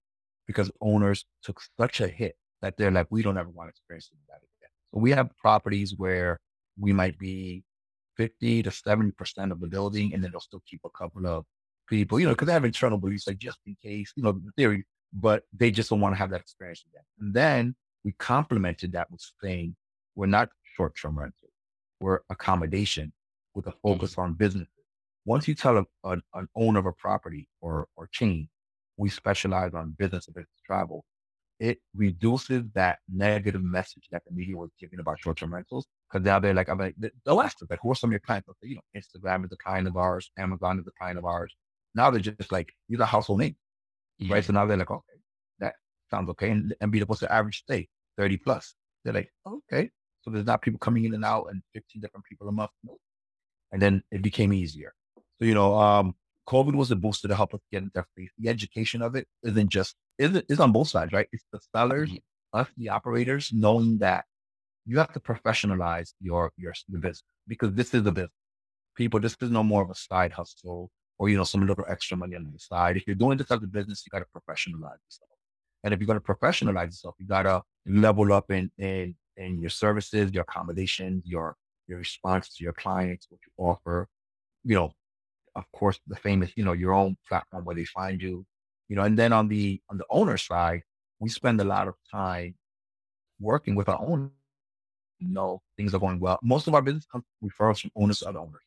because 0.46 0.70
owners 0.80 1.24
took 1.42 1.60
such 1.78 2.00
a 2.00 2.08
hit 2.08 2.36
that 2.62 2.76
they're 2.76 2.90
like, 2.90 3.06
we 3.10 3.22
don't 3.22 3.38
ever 3.38 3.50
want 3.50 3.68
to 3.68 3.70
experience 3.70 4.10
that 4.28 4.36
again. 4.36 4.70
So 4.92 5.00
we 5.00 5.10
have 5.12 5.30
properties 5.36 5.94
where 5.96 6.40
we 6.78 6.92
might 6.92 7.18
be 7.18 7.62
50 8.16 8.64
to 8.64 8.70
70% 8.70 9.52
of 9.52 9.60
the 9.60 9.68
building, 9.68 10.12
and 10.12 10.22
then 10.22 10.32
they'll 10.32 10.40
still 10.40 10.62
keep 10.68 10.80
a 10.84 10.90
couple 10.90 11.26
of 11.26 11.44
people, 11.88 12.18
you 12.18 12.26
know, 12.26 12.32
because 12.32 12.46
they 12.46 12.52
have 12.52 12.64
internal 12.64 12.98
beliefs, 12.98 13.26
like 13.26 13.38
just 13.38 13.58
in 13.66 13.76
case, 13.82 14.12
you 14.16 14.22
know, 14.22 14.32
the 14.32 14.50
theory, 14.56 14.84
but 15.12 15.44
they 15.52 15.70
just 15.70 15.90
don't 15.90 16.00
want 16.00 16.14
to 16.14 16.18
have 16.18 16.30
that 16.30 16.40
experience 16.40 16.84
again. 16.90 17.04
And 17.20 17.32
then 17.32 17.76
we 18.04 18.12
complemented 18.12 18.92
that 18.92 19.10
with 19.10 19.22
saying, 19.42 19.76
we're 20.16 20.26
not 20.26 20.48
short 20.76 20.96
term 21.00 21.18
rentals, 21.18 21.52
we're 22.00 22.20
accommodation 22.28 23.12
with 23.58 23.66
a 23.66 23.74
focus 23.82 24.16
on 24.16 24.34
businesses. 24.34 24.72
Once 25.24 25.48
you 25.48 25.54
tell 25.54 25.78
a, 25.78 25.84
a, 26.04 26.16
an 26.34 26.48
owner 26.54 26.78
of 26.78 26.86
a 26.86 26.92
property 26.92 27.48
or, 27.60 27.88
or 27.96 28.08
chain, 28.12 28.48
we 28.96 29.10
specialize 29.10 29.74
on 29.74 29.96
business 29.98 30.28
and 30.28 30.34
business 30.36 30.62
travel, 30.64 31.04
it 31.58 31.78
reduces 31.94 32.62
that 32.74 33.00
negative 33.12 33.62
message 33.62 34.04
that 34.12 34.22
the 34.24 34.32
media 34.32 34.56
was 34.56 34.70
giving 34.78 35.00
about 35.00 35.18
short-term 35.18 35.52
rentals. 35.52 35.86
Because 36.08 36.24
now 36.24 36.38
they're 36.38 36.54
like, 36.54 36.68
I'm 36.68 36.78
like, 36.78 36.94
they'll 37.26 37.40
ask 37.40 37.60
us, 37.60 37.68
like, 37.68 37.80
who 37.82 37.90
are 37.90 37.96
some 37.96 38.10
of 38.10 38.12
your 38.12 38.20
clients? 38.20 38.48
Say, 38.62 38.68
you 38.68 38.76
know, 38.76 38.80
Instagram 38.96 39.44
is 39.44 39.50
a 39.52 39.56
client 39.56 39.88
of 39.88 39.96
ours, 39.96 40.30
Amazon 40.38 40.78
is 40.78 40.86
a 40.86 40.92
client 40.96 41.18
of 41.18 41.24
ours. 41.24 41.52
Now 41.96 42.10
they're 42.10 42.20
just 42.20 42.52
like, 42.52 42.72
these 42.88 43.00
are 43.00 43.06
household 43.06 43.40
names, 43.40 43.56
yeah. 44.18 44.34
right? 44.34 44.44
So 44.44 44.52
now 44.52 44.66
they're 44.66 44.76
like, 44.76 44.90
okay, 44.90 45.18
that 45.58 45.74
sounds 46.12 46.30
okay. 46.30 46.50
And, 46.50 46.74
and 46.80 46.92
be 46.92 47.00
what's 47.00 47.22
the 47.22 47.32
average 47.32 47.58
stay? 47.58 47.88
30 48.18 48.36
plus. 48.36 48.74
They're 49.04 49.14
like, 49.14 49.32
okay. 49.44 49.90
So 50.22 50.30
there's 50.30 50.46
not 50.46 50.62
people 50.62 50.78
coming 50.78 51.06
in 51.06 51.14
and 51.14 51.24
out 51.24 51.46
and 51.50 51.60
15 51.74 52.00
different 52.00 52.24
people 52.24 52.48
a 52.48 52.52
month. 52.52 52.70
Nope 52.84 53.00
and 53.72 53.80
then 53.82 54.02
it 54.10 54.22
became 54.22 54.52
easier. 54.52 54.94
So 55.38 55.44
you 55.44 55.54
know, 55.54 55.78
um, 55.78 56.14
COVID 56.48 56.74
was 56.74 56.90
a 56.90 56.96
booster 56.96 57.28
to 57.28 57.36
help 57.36 57.54
us 57.54 57.60
get 57.70 57.82
into 57.82 58.04
face. 58.16 58.30
The 58.38 58.48
education 58.48 59.02
of 59.02 59.14
it 59.14 59.26
isn't 59.42 59.68
just 59.68 59.94
isn't 60.18 60.44
is 60.48 60.60
on 60.60 60.72
both 60.72 60.88
sides, 60.88 61.12
right? 61.12 61.28
It's 61.32 61.44
the 61.52 61.60
sellers, 61.74 62.10
mm-hmm. 62.10 62.60
us, 62.60 62.68
the 62.76 62.88
operators, 62.88 63.50
knowing 63.52 63.98
that 63.98 64.24
you 64.86 64.98
have 64.98 65.12
to 65.12 65.20
professionalize 65.20 66.12
your 66.20 66.50
your 66.56 66.72
business 66.90 67.22
because 67.46 67.72
this 67.74 67.94
is 67.94 68.06
a 68.06 68.12
business. 68.12 68.32
People, 68.96 69.20
this 69.20 69.36
is 69.40 69.50
no 69.50 69.62
more 69.62 69.82
of 69.82 69.90
a 69.90 69.94
side 69.94 70.32
hustle 70.32 70.90
or 71.18 71.28
you 71.28 71.36
know 71.36 71.44
some 71.44 71.66
little 71.66 71.84
extra 71.88 72.16
money 72.16 72.34
on 72.34 72.50
the 72.52 72.58
side. 72.58 72.96
If 72.96 73.06
you're 73.06 73.16
doing 73.16 73.38
this 73.38 73.50
as 73.50 73.62
a 73.62 73.66
business, 73.66 74.04
you 74.04 74.10
got 74.10 74.24
to 74.24 74.40
professionalize 74.40 75.00
yourself. 75.06 75.30
And 75.84 75.94
if 75.94 76.00
you're 76.00 76.06
going 76.06 76.20
to 76.20 76.24
professionalize 76.24 76.86
yourself, 76.86 77.14
you 77.18 77.26
got 77.26 77.42
to 77.42 77.62
level 77.86 78.32
up 78.32 78.50
in 78.50 78.70
in 78.78 79.14
in 79.36 79.60
your 79.60 79.70
services, 79.70 80.32
your 80.32 80.42
accommodations, 80.42 81.24
your 81.26 81.56
your 81.88 81.98
response 81.98 82.54
to 82.54 82.64
your 82.64 82.72
clients, 82.72 83.26
what 83.30 83.40
you 83.46 83.64
offer, 83.64 84.08
you 84.64 84.74
know, 84.74 84.92
of 85.56 85.64
course, 85.72 85.98
the 86.06 86.16
famous, 86.16 86.52
you 86.56 86.64
know, 86.64 86.72
your 86.72 86.92
own 86.92 87.16
platform 87.28 87.64
where 87.64 87.74
they 87.74 87.84
find 87.84 88.22
you, 88.22 88.44
you 88.88 88.96
know, 88.96 89.02
and 89.02 89.18
then 89.18 89.32
on 89.32 89.48
the, 89.48 89.80
on 89.90 89.98
the 89.98 90.04
owner 90.10 90.36
side, 90.36 90.82
we 91.18 91.28
spend 91.28 91.60
a 91.60 91.64
lot 91.64 91.88
of 91.88 91.94
time 92.10 92.54
working 93.40 93.74
with 93.74 93.88
our 93.88 94.00
own. 94.00 94.30
You 95.18 95.28
know, 95.30 95.62
things 95.76 95.94
are 95.94 95.98
going 95.98 96.20
well. 96.20 96.38
Most 96.42 96.68
of 96.68 96.74
our 96.74 96.82
business 96.82 97.06
comes 97.10 97.24
referrals 97.42 97.80
from 97.80 97.90
owners 97.96 98.20
to 98.20 98.28
other 98.28 98.38
owners 98.38 98.62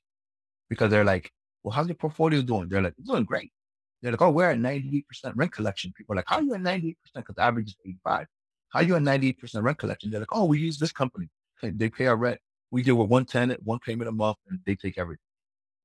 because 0.69 0.91
they're 0.91 1.05
like, 1.05 1.31
well, 1.63 1.71
how's 1.71 1.87
your 1.87 1.95
portfolio 1.95 2.41
doing? 2.41 2.67
They're 2.67 2.81
like, 2.81 2.93
it's 2.97 3.07
doing 3.07 3.23
great. 3.23 3.53
They're 4.01 4.11
like, 4.11 4.21
oh, 4.21 4.31
we're 4.31 4.49
at 4.49 4.57
98% 4.57 5.03
rent 5.35 5.53
collection. 5.53 5.93
People 5.95 6.13
are 6.13 6.17
like, 6.17 6.25
how 6.27 6.37
are 6.37 6.41
you 6.41 6.53
at 6.53 6.61
98%? 6.61 6.95
Because 7.15 7.35
the 7.35 7.41
average 7.43 7.69
is 7.69 7.75
85. 7.85 8.27
How 8.69 8.79
are 8.79 8.83
you 8.83 8.95
at 8.95 9.01
98% 9.01 9.63
rent 9.63 9.77
collection? 9.77 10.11
They're 10.11 10.19
like, 10.19 10.35
oh, 10.35 10.45
we 10.45 10.59
use 10.59 10.77
this 10.77 10.91
company. 10.91 11.29
They 11.61 11.89
pay 11.89 12.07
our 12.07 12.17
rent 12.17 12.39
we 12.71 12.81
deal 12.81 12.95
with 12.95 13.09
one 13.09 13.25
tenant, 13.25 13.61
one 13.63 13.79
payment 13.79 14.09
a 14.09 14.11
month, 14.11 14.37
and 14.49 14.59
they 14.65 14.75
take 14.75 14.97
everything. 14.97 15.19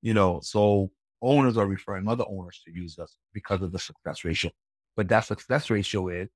You 0.01 0.13
know, 0.13 0.39
so 0.41 0.91
owners 1.21 1.57
are 1.57 1.67
referring 1.67 2.07
other 2.07 2.25
owners 2.27 2.61
to 2.65 2.71
use 2.71 2.97
us 2.99 3.17
because 3.33 3.61
of 3.61 3.71
the 3.71 3.79
success 3.79 4.23
ratio. 4.23 4.51
But 4.95 5.07
that 5.09 5.21
success 5.21 5.69
ratio 5.69 6.07
is 6.07 6.29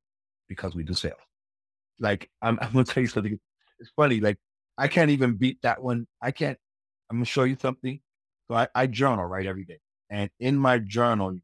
because 0.48 0.76
we 0.76 0.84
do 0.84 0.94
sales. 0.94 1.20
Like 2.00 2.30
I'm, 2.42 2.60
I'm 2.62 2.72
gonna 2.74 2.86
tell 2.86 3.02
you 3.02 3.08
something. 3.08 3.40
It's 3.80 3.92
funny. 3.96 4.20
Like 4.20 4.38
I 4.78 4.88
can't 4.88 5.10
even 5.10 5.36
beat 5.36 5.62
that 5.64 5.82
one. 5.82 6.08
I 6.22 6.32
can't. 6.32 6.58
I'm 7.10 7.18
gonna 7.18 7.26
show 7.26 7.44
you 7.44 7.58
something. 7.60 8.00
So 8.48 8.56
I, 8.56 8.68
I 8.76 8.88
journal 8.88 9.26
right 9.26 9.46
every 9.46 9.64
day, 9.64 9.80
and 10.10 10.30
in 10.40 10.58
my 10.58 10.80
journal, 10.80 11.38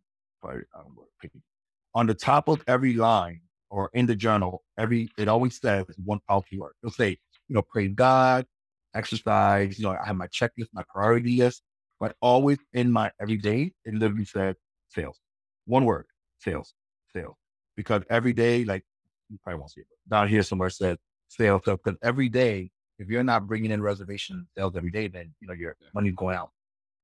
on 1.95 2.05
the 2.05 2.13
top 2.13 2.47
of 2.47 2.61
every 2.67 2.93
line 2.93 3.41
or 3.69 3.89
in 3.93 4.05
the 4.05 4.15
journal, 4.15 4.63
every 4.77 5.09
it 5.17 5.27
always 5.27 5.59
says 5.59 5.85
one 6.03 6.19
powerful 6.27 6.59
word. 6.59 6.73
It'll 6.83 6.93
say, 6.93 7.17
you 7.47 7.55
know, 7.55 7.61
praise 7.61 7.91
God, 7.95 8.45
exercise. 8.93 9.77
You 9.79 9.85
know, 9.85 9.97
I 10.01 10.05
have 10.05 10.15
my 10.15 10.27
checklist, 10.27 10.67
my 10.73 10.83
priority 10.89 11.37
list, 11.37 11.61
but 11.99 12.15
always 12.21 12.57
in 12.73 12.91
my 12.91 13.11
everyday, 13.21 13.73
it 13.85 13.93
literally 13.93 14.25
says 14.25 14.55
sales. 14.89 15.19
One 15.65 15.85
word, 15.85 16.05
sales, 16.39 16.73
sales. 17.13 17.35
Because 17.75 18.03
every 18.09 18.33
day, 18.33 18.63
like 18.65 18.83
you 19.29 19.37
probably 19.43 19.59
won't 19.59 19.71
see 19.71 19.81
it, 19.81 19.87
down 20.09 20.27
here 20.27 20.43
somewhere 20.43 20.69
says 20.69 20.97
sales. 21.27 21.61
So 21.65 21.77
because 21.77 21.97
every 22.01 22.29
day, 22.29 22.71
if 22.99 23.09
you're 23.09 23.23
not 23.23 23.47
bringing 23.47 23.71
in 23.71 23.81
reservation 23.81 24.47
sales 24.57 24.75
every 24.75 24.91
day, 24.91 25.07
then 25.07 25.33
you 25.39 25.47
know 25.47 25.53
your 25.53 25.75
money's 25.93 26.15
going 26.15 26.35
out. 26.35 26.49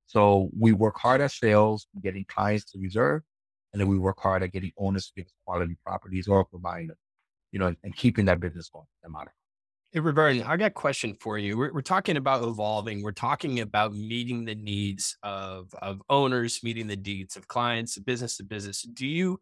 So 0.08 0.50
we 0.58 0.74
work 0.74 0.98
hard 0.98 1.22
at 1.22 1.32
sales, 1.32 1.88
getting 2.02 2.26
clients 2.26 2.72
to 2.72 2.80
reserve, 2.80 3.22
and 3.72 3.80
then 3.80 3.88
we 3.88 3.98
work 3.98 4.20
hard 4.20 4.44
at 4.44 4.52
getting 4.52 4.72
owners 4.78 5.08
to 5.08 5.14
give 5.16 5.26
us 5.26 5.34
quality 5.46 5.76
properties 5.86 6.28
or 6.28 6.46
providing, 6.46 6.92
you 7.52 7.60
know, 7.60 7.76
and 7.84 7.96
keeping 7.96 8.26
that 8.26 8.40
business 8.40 8.70
going. 8.70 8.86
That 9.04 9.10
model. 9.10 9.34
Hey, 9.94 10.00
I 10.00 10.58
got 10.58 10.66
a 10.66 10.70
question 10.72 11.16
for 11.20 11.38
you. 11.38 11.56
We're, 11.56 11.72
we're 11.72 11.82
talking 11.82 12.18
about 12.18 12.44
evolving. 12.44 13.04
We're 13.04 13.12
talking 13.12 13.60
about 13.60 13.94
meeting 13.94 14.44
the 14.44 14.56
needs 14.56 15.16
of, 15.22 15.72
of 15.84 16.02
owners, 16.10 16.62
meeting 16.64 16.88
the 16.88 16.96
needs 16.96 17.36
of 17.36 17.48
clients, 17.48 18.00
business 18.00 18.38
to 18.38 18.44
business. 18.44 18.82
Do 18.82 19.06
you, 19.06 19.40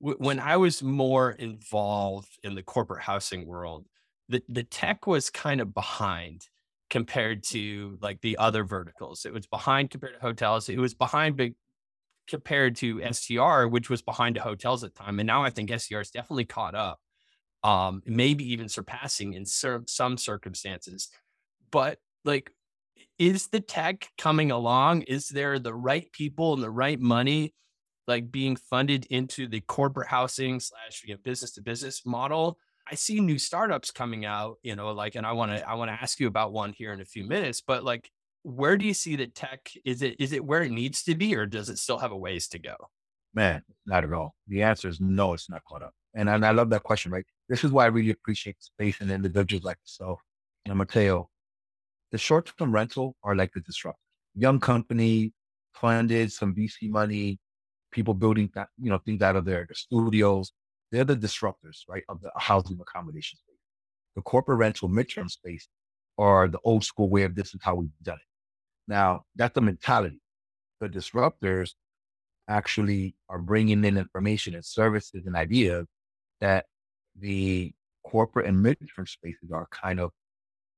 w- 0.00 0.18
when 0.18 0.40
I 0.40 0.56
was 0.56 0.82
more 0.82 1.30
involved 1.30 2.36
in 2.42 2.56
the 2.56 2.64
corporate 2.64 3.02
housing 3.02 3.46
world, 3.46 3.86
the, 4.28 4.42
the 4.48 4.64
tech 4.64 5.06
was 5.06 5.30
kind 5.30 5.60
of 5.60 5.72
behind 5.72 6.48
compared 6.90 7.44
to 7.44 7.96
like 8.02 8.20
the 8.22 8.36
other 8.38 8.64
verticals. 8.64 9.24
It 9.24 9.32
was 9.32 9.46
behind 9.46 9.90
compared 9.90 10.14
to 10.14 10.20
hotels. 10.20 10.68
It 10.68 10.78
was 10.78 10.94
behind 10.94 11.36
big 11.36 11.54
compared 12.28 12.76
to 12.76 13.00
STR, 13.02 13.66
which 13.68 13.90
was 13.90 14.02
behind 14.02 14.36
the 14.36 14.40
hotels 14.42 14.84
at 14.84 14.94
the 14.94 15.04
time. 15.04 15.20
And 15.20 15.26
now 15.28 15.44
I 15.44 15.50
think 15.50 15.70
STR 15.70 16.00
is 16.00 16.10
definitely 16.10 16.46
caught 16.46 16.74
up 16.74 16.98
um, 17.62 18.02
maybe 18.06 18.52
even 18.52 18.68
surpassing 18.68 19.34
in 19.34 19.46
cer- 19.46 19.84
some 19.86 20.18
circumstances. 20.18 21.08
But 21.70 21.98
like, 22.24 22.50
is 23.18 23.48
the 23.48 23.60
tech 23.60 24.08
coming 24.18 24.50
along? 24.50 25.02
Is 25.02 25.28
there 25.28 25.58
the 25.58 25.74
right 25.74 26.10
people 26.12 26.54
and 26.54 26.62
the 26.62 26.70
right 26.70 27.00
money 27.00 27.54
like 28.08 28.32
being 28.32 28.56
funded 28.56 29.06
into 29.06 29.46
the 29.46 29.60
corporate 29.60 30.08
housing 30.08 30.60
slash 30.60 31.02
you 31.04 31.14
know, 31.14 31.20
business 31.22 31.52
to 31.52 31.62
business 31.62 32.04
model? 32.04 32.58
I 32.90 32.96
see 32.96 33.20
new 33.20 33.38
startups 33.38 33.92
coming 33.92 34.24
out, 34.24 34.58
you 34.62 34.74
know, 34.74 34.90
like, 34.92 35.14
and 35.14 35.24
I 35.24 35.32
want 35.32 35.52
to, 35.52 35.68
I 35.68 35.74
want 35.74 35.90
to 35.90 36.02
ask 36.02 36.18
you 36.18 36.26
about 36.26 36.52
one 36.52 36.72
here 36.72 36.92
in 36.92 37.00
a 37.00 37.04
few 37.04 37.24
minutes, 37.24 37.60
but 37.60 37.84
like, 37.84 38.10
where 38.42 38.76
do 38.76 38.84
you 38.84 38.92
see 38.92 39.14
that 39.16 39.36
tech? 39.36 39.70
Is 39.84 40.02
it, 40.02 40.16
is 40.18 40.32
it 40.32 40.44
where 40.44 40.62
it 40.62 40.72
needs 40.72 41.04
to 41.04 41.14
be, 41.14 41.36
or 41.36 41.46
does 41.46 41.68
it 41.68 41.78
still 41.78 41.98
have 41.98 42.10
a 42.10 42.16
ways 42.16 42.48
to 42.48 42.58
go? 42.58 42.74
Man, 43.34 43.62
not 43.86 44.02
at 44.02 44.12
all. 44.12 44.34
The 44.48 44.62
answer 44.62 44.88
is 44.88 45.00
no, 45.00 45.32
it's 45.32 45.48
not 45.48 45.62
caught 45.64 45.82
up. 45.82 45.94
And, 46.12 46.28
and 46.28 46.44
I 46.44 46.50
love 46.50 46.70
that 46.70 46.82
question, 46.82 47.12
right? 47.12 47.24
This 47.48 47.64
is 47.64 47.70
why 47.70 47.84
I 47.84 47.88
really 47.88 48.10
appreciate 48.10 48.62
space 48.62 49.00
and 49.00 49.10
individuals 49.10 49.64
like 49.64 49.78
yourself. 49.84 50.20
And 50.66 50.76
Mateo, 50.76 51.28
the 52.12 52.18
short-term 52.18 52.72
rental 52.72 53.16
are 53.22 53.34
like 53.34 53.52
the 53.52 53.60
disruptors. 53.60 53.94
Young 54.34 54.60
company, 54.60 55.32
funded, 55.74 56.32
some 56.32 56.54
VC 56.54 56.88
money, 56.88 57.38
people 57.90 58.14
building 58.14 58.50
that, 58.54 58.68
you 58.80 58.90
know, 58.90 58.98
things 58.98 59.22
out 59.22 59.36
of 59.36 59.44
their, 59.44 59.66
their 59.66 59.74
studios. 59.74 60.52
They're 60.90 61.04
the 61.04 61.16
disruptors, 61.16 61.80
right, 61.88 62.04
of 62.08 62.20
the 62.20 62.30
housing 62.36 62.78
accommodation 62.80 63.38
space. 63.38 63.56
The 64.16 64.22
corporate 64.22 64.58
rental 64.58 64.88
midterm 64.88 65.30
space 65.30 65.68
are 66.18 66.48
the 66.48 66.60
old 66.64 66.84
school 66.84 67.08
way 67.08 67.22
of 67.22 67.34
this 67.34 67.54
is 67.54 67.60
how 67.62 67.76
we've 67.76 67.90
done 68.02 68.16
it. 68.16 68.26
Now, 68.88 69.22
that's 69.36 69.54
the 69.54 69.62
mentality. 69.62 70.20
The 70.80 70.88
disruptors 70.88 71.72
actually 72.48 73.14
are 73.28 73.38
bringing 73.38 73.84
in 73.84 73.96
information 73.96 74.54
and 74.54 74.64
services 74.64 75.24
and 75.26 75.36
ideas 75.36 75.86
that 76.40 76.66
the 77.18 77.72
corporate 78.04 78.46
and 78.46 78.64
midterm 78.64 79.08
spaces 79.08 79.50
are 79.52 79.66
kind 79.70 80.00
of 80.00 80.10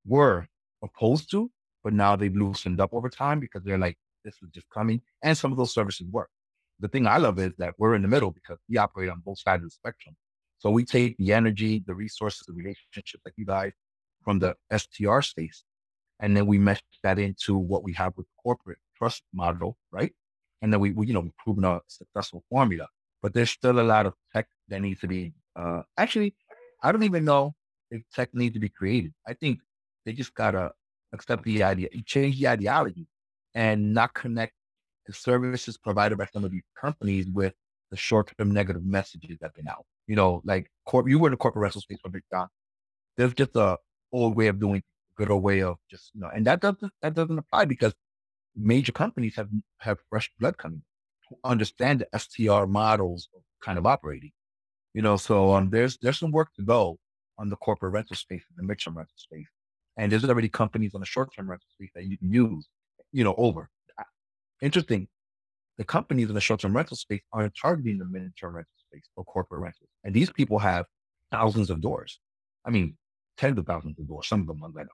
were 0.07 0.47
opposed 0.83 1.31
to, 1.31 1.51
but 1.83 1.93
now 1.93 2.17
they've 2.17 2.35
loosened 2.35 2.81
up 2.81 2.93
over 2.93 3.09
time 3.09 3.41
because 3.41 3.63
they're 3.65 3.79
like, 3.79 3.97
this 4.25 4.35
is 4.43 4.49
just 4.55 4.69
coming. 4.71 5.01
And 5.23 5.37
some 5.37 5.53
of 5.53 5.59
those 5.59 5.75
services 5.75 6.07
work. 6.11 6.31
The 6.81 6.89
thing 6.89 7.07
I 7.07 7.19
love 7.19 7.39
is 7.39 7.53
that 7.59 7.75
we're 7.79 7.95
in 7.95 8.03
the 8.03 8.09
middle 8.09 8.31
because 8.31 8.59
we 8.69 8.79
operate 8.79 9.11
on 9.11 9.23
both 9.25 9.39
sides 9.39 9.63
of 9.63 9.71
the 9.71 9.75
spectrum. 9.75 10.17
So 10.59 10.71
we 10.71 10.85
take 10.85 11.17
the 11.19 11.33
energy, 11.33 11.83
the 11.87 11.95
resources, 11.95 12.47
the 12.47 12.53
relationships 12.53 13.15
like 13.25 13.35
you 13.37 13.47
guys 13.47 13.73
from 14.25 14.39
the 14.39 14.57
STR 14.75 15.21
space, 15.21 15.63
and 16.21 16.37
then 16.37 16.47
we 16.47 16.59
mesh 16.59 16.83
that 17.03 17.19
into 17.19 17.57
what 17.57 17.85
we 17.85 17.93
have 17.95 18.15
with 18.17 18.27
corporate 18.43 18.79
trust 18.97 19.23
model, 19.33 19.77
right? 19.91 20.13
And 20.63 20.73
then 20.73 20.81
we, 20.81 20.93
we 20.93 21.09
you 21.09 21.13
know, 21.13 21.21
we've 21.21 21.37
proven 21.37 21.65
a 21.65 21.81
successful 21.89 22.45
formula. 22.49 22.89
But 23.23 23.35
there's 23.35 23.51
still 23.51 23.81
a 23.81 23.83
lot 23.83 24.07
of 24.07 24.15
tech 24.33 24.47
that 24.69 24.81
needs 24.81 25.01
to 25.01 25.09
be 25.09 25.33
uh, 25.57 25.83
actually, 25.97 26.35
I 26.83 26.93
don't 26.93 27.03
even 27.05 27.25
know 27.25 27.55
if 27.91 28.03
tech 28.15 28.35
needs 28.35 28.55
to 28.55 28.61
be 28.61 28.69
created. 28.69 29.13
I 29.27 29.35
think 29.35 29.61
they 30.05 30.13
just 30.13 30.35
gotta 30.35 30.73
accept 31.13 31.45
the 31.45 31.63
idea, 31.63 31.89
change 32.05 32.39
the 32.39 32.49
ideology, 32.49 33.07
and 33.55 33.95
not 33.95 34.15
connect 34.15 34.53
the 35.07 35.13
services 35.13 35.77
provided 35.77 36.19
by 36.19 36.27
some 36.33 36.45
of 36.45 36.51
these 36.51 36.63
companies 36.81 37.27
with 37.29 37.55
the 37.91 37.97
short-term 37.97 38.51
negative 38.51 38.85
messages 38.85 39.39
that 39.41 39.53
they 39.55 39.63
now. 39.63 39.85
You 40.07 40.17
know, 40.17 40.43
like 40.45 40.71
corp, 40.87 41.09
you 41.09 41.19
were 41.19 41.29
in 41.29 41.33
the 41.33 41.37
corporate 41.37 41.63
rental 41.63 41.81
space 41.81 41.99
for 42.03 42.11
Big 42.11 42.23
John. 42.33 42.49
There's 43.17 43.35
just 43.35 43.55
a 43.57 43.79
old 44.13 44.37
way 44.37 44.49
of 44.49 44.59
doing, 44.59 44.83
good 45.17 45.31
old 45.31 45.43
way 45.43 45.63
of 45.63 45.77
just 45.91 46.11
you 46.15 46.21
know, 46.21 46.31
and 46.35 46.47
that 46.47 46.61
doesn't 46.61 46.93
that 47.03 47.15
doesn't 47.15 47.39
apply 47.39 47.67
because 47.67 47.95
major 48.57 48.93
companies 48.93 49.37
have 49.37 49.49
have 49.79 49.99
fresh 50.11 50.31
blood 50.41 50.59
coming, 50.59 50.83
who 51.29 51.37
understand 51.45 52.01
the 52.01 52.19
STR 52.19 52.67
models 52.67 53.29
kind 53.63 53.79
of 53.79 53.87
operating. 53.87 54.33
You 54.95 55.03
know, 55.03 55.17
so 55.17 55.53
um, 55.55 55.71
there's 55.71 55.99
there's 55.99 56.19
some 56.19 56.31
work 56.31 56.55
to 56.55 56.63
go 56.63 56.99
on 57.37 57.49
the 57.49 57.57
corporate 57.57 57.93
rental 57.93 58.17
space 58.17 58.45
and 58.49 58.69
the 58.69 58.73
midterm 58.73 58.95
rental 58.95 59.17
space, 59.17 59.49
and 59.99 60.11
there's 60.11 60.25
already 60.25 60.49
companies 60.49 60.95
on 60.95 61.01
the 61.01 61.07
short 61.07 61.35
term 61.35 61.51
rental 61.51 61.67
space 61.75 61.91
that 61.95 62.05
you 62.05 62.17
can 62.17 62.33
use. 62.33 62.69
You 63.13 63.25
know, 63.25 63.35
over. 63.37 63.69
Interesting. 64.63 65.09
The 65.79 65.85
companies 65.85 66.29
in 66.29 66.35
the 66.35 66.41
short 66.41 66.61
term 66.61 66.77
rental 66.77 66.97
space 66.97 67.23
aren't 67.33 67.55
targeting 67.61 67.99
the 67.99 68.05
midterm 68.05 68.55
rental 68.55 68.71
space 68.89 69.09
or 69.17 69.25
corporate 69.25 69.61
rentals, 69.61 69.91
and 70.05 70.15
these 70.15 70.31
people 70.31 70.59
have 70.61 70.87
thousands 71.33 71.71
of 71.71 71.81
doors. 71.81 72.21
I 72.65 72.71
mean, 72.71 72.97
tens 73.37 73.59
of 73.59 73.67
thousands 73.67 73.99
of 73.99 74.07
doors. 74.07 74.29
Some 74.29 74.43
of 74.43 74.47
them 74.47 74.61
ones 74.61 74.77
I 74.79 74.83
know, 74.83 74.89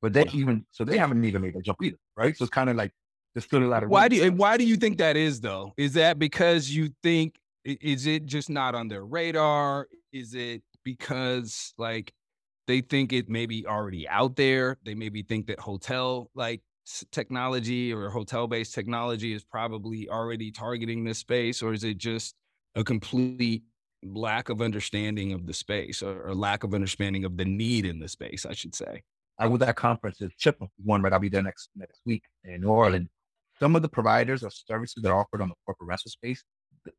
but 0.00 0.12
they 0.12 0.24
even 0.32 0.64
so 0.70 0.84
they 0.84 0.98
haven't 0.98 1.24
even 1.24 1.42
made 1.42 1.54
that 1.54 1.64
jump 1.64 1.82
either, 1.82 1.98
right? 2.16 2.36
So 2.36 2.44
it's 2.44 2.54
kind 2.54 2.70
of 2.70 2.76
like 2.76 2.92
there's 3.34 3.44
still 3.44 3.62
a 3.62 3.66
lot 3.66 3.82
of. 3.82 3.90
Why 3.90 4.06
do 4.06 4.16
you, 4.16 4.30
why 4.30 4.56
do 4.56 4.64
you 4.64 4.76
think 4.76 4.98
that 4.98 5.16
is 5.16 5.40
though? 5.40 5.72
Is 5.76 5.94
that 5.94 6.18
because 6.20 6.70
you 6.70 6.90
think 7.02 7.34
is 7.66 8.06
it 8.06 8.26
just 8.26 8.48
not 8.48 8.74
on 8.74 8.88
their 8.88 9.04
radar? 9.04 9.88
Is 10.12 10.34
it 10.34 10.62
because 10.84 11.74
like 11.78 12.12
they 12.66 12.80
think 12.80 13.12
it 13.12 13.28
may 13.28 13.46
be 13.46 13.66
already 13.66 14.08
out 14.08 14.36
there? 14.36 14.78
They 14.84 14.94
maybe 14.94 15.22
think 15.22 15.48
that 15.48 15.58
hotel 15.58 16.30
like 16.34 16.62
technology 17.10 17.92
or 17.92 18.08
hotel 18.10 18.46
based 18.46 18.74
technology 18.74 19.32
is 19.32 19.42
probably 19.42 20.08
already 20.08 20.50
targeting 20.52 21.04
this 21.04 21.18
space, 21.18 21.62
or 21.62 21.72
is 21.72 21.82
it 21.82 21.98
just 21.98 22.34
a 22.76 22.84
complete 22.84 23.64
lack 24.04 24.48
of 24.48 24.62
understanding 24.62 25.32
of 25.32 25.46
the 25.46 25.52
space 25.52 26.02
or, 26.02 26.28
or 26.28 26.34
lack 26.34 26.62
of 26.62 26.74
understanding 26.74 27.24
of 27.24 27.36
the 27.36 27.44
need 27.44 27.84
in 27.84 27.98
the 27.98 28.08
space, 28.08 28.46
I 28.46 28.52
should 28.52 28.74
say? 28.74 29.02
I 29.38 29.48
was 29.48 29.60
at 29.62 29.76
conference 29.76 30.22
at 30.22 30.30
Chip 30.38 30.62
one, 30.84 31.02
right? 31.02 31.12
I'll 31.12 31.18
be 31.18 31.28
there 31.28 31.42
next 31.42 31.70
next 31.74 32.00
week 32.06 32.22
in 32.44 32.60
New 32.60 32.68
Orleans. 32.68 33.08
Some 33.58 33.74
of 33.74 33.82
the 33.82 33.88
providers 33.88 34.42
of 34.42 34.52
services 34.52 35.02
that 35.02 35.10
are 35.10 35.18
offered 35.18 35.40
on 35.40 35.48
the 35.48 35.54
corporate 35.64 35.88
rental 35.88 36.10
space 36.10 36.44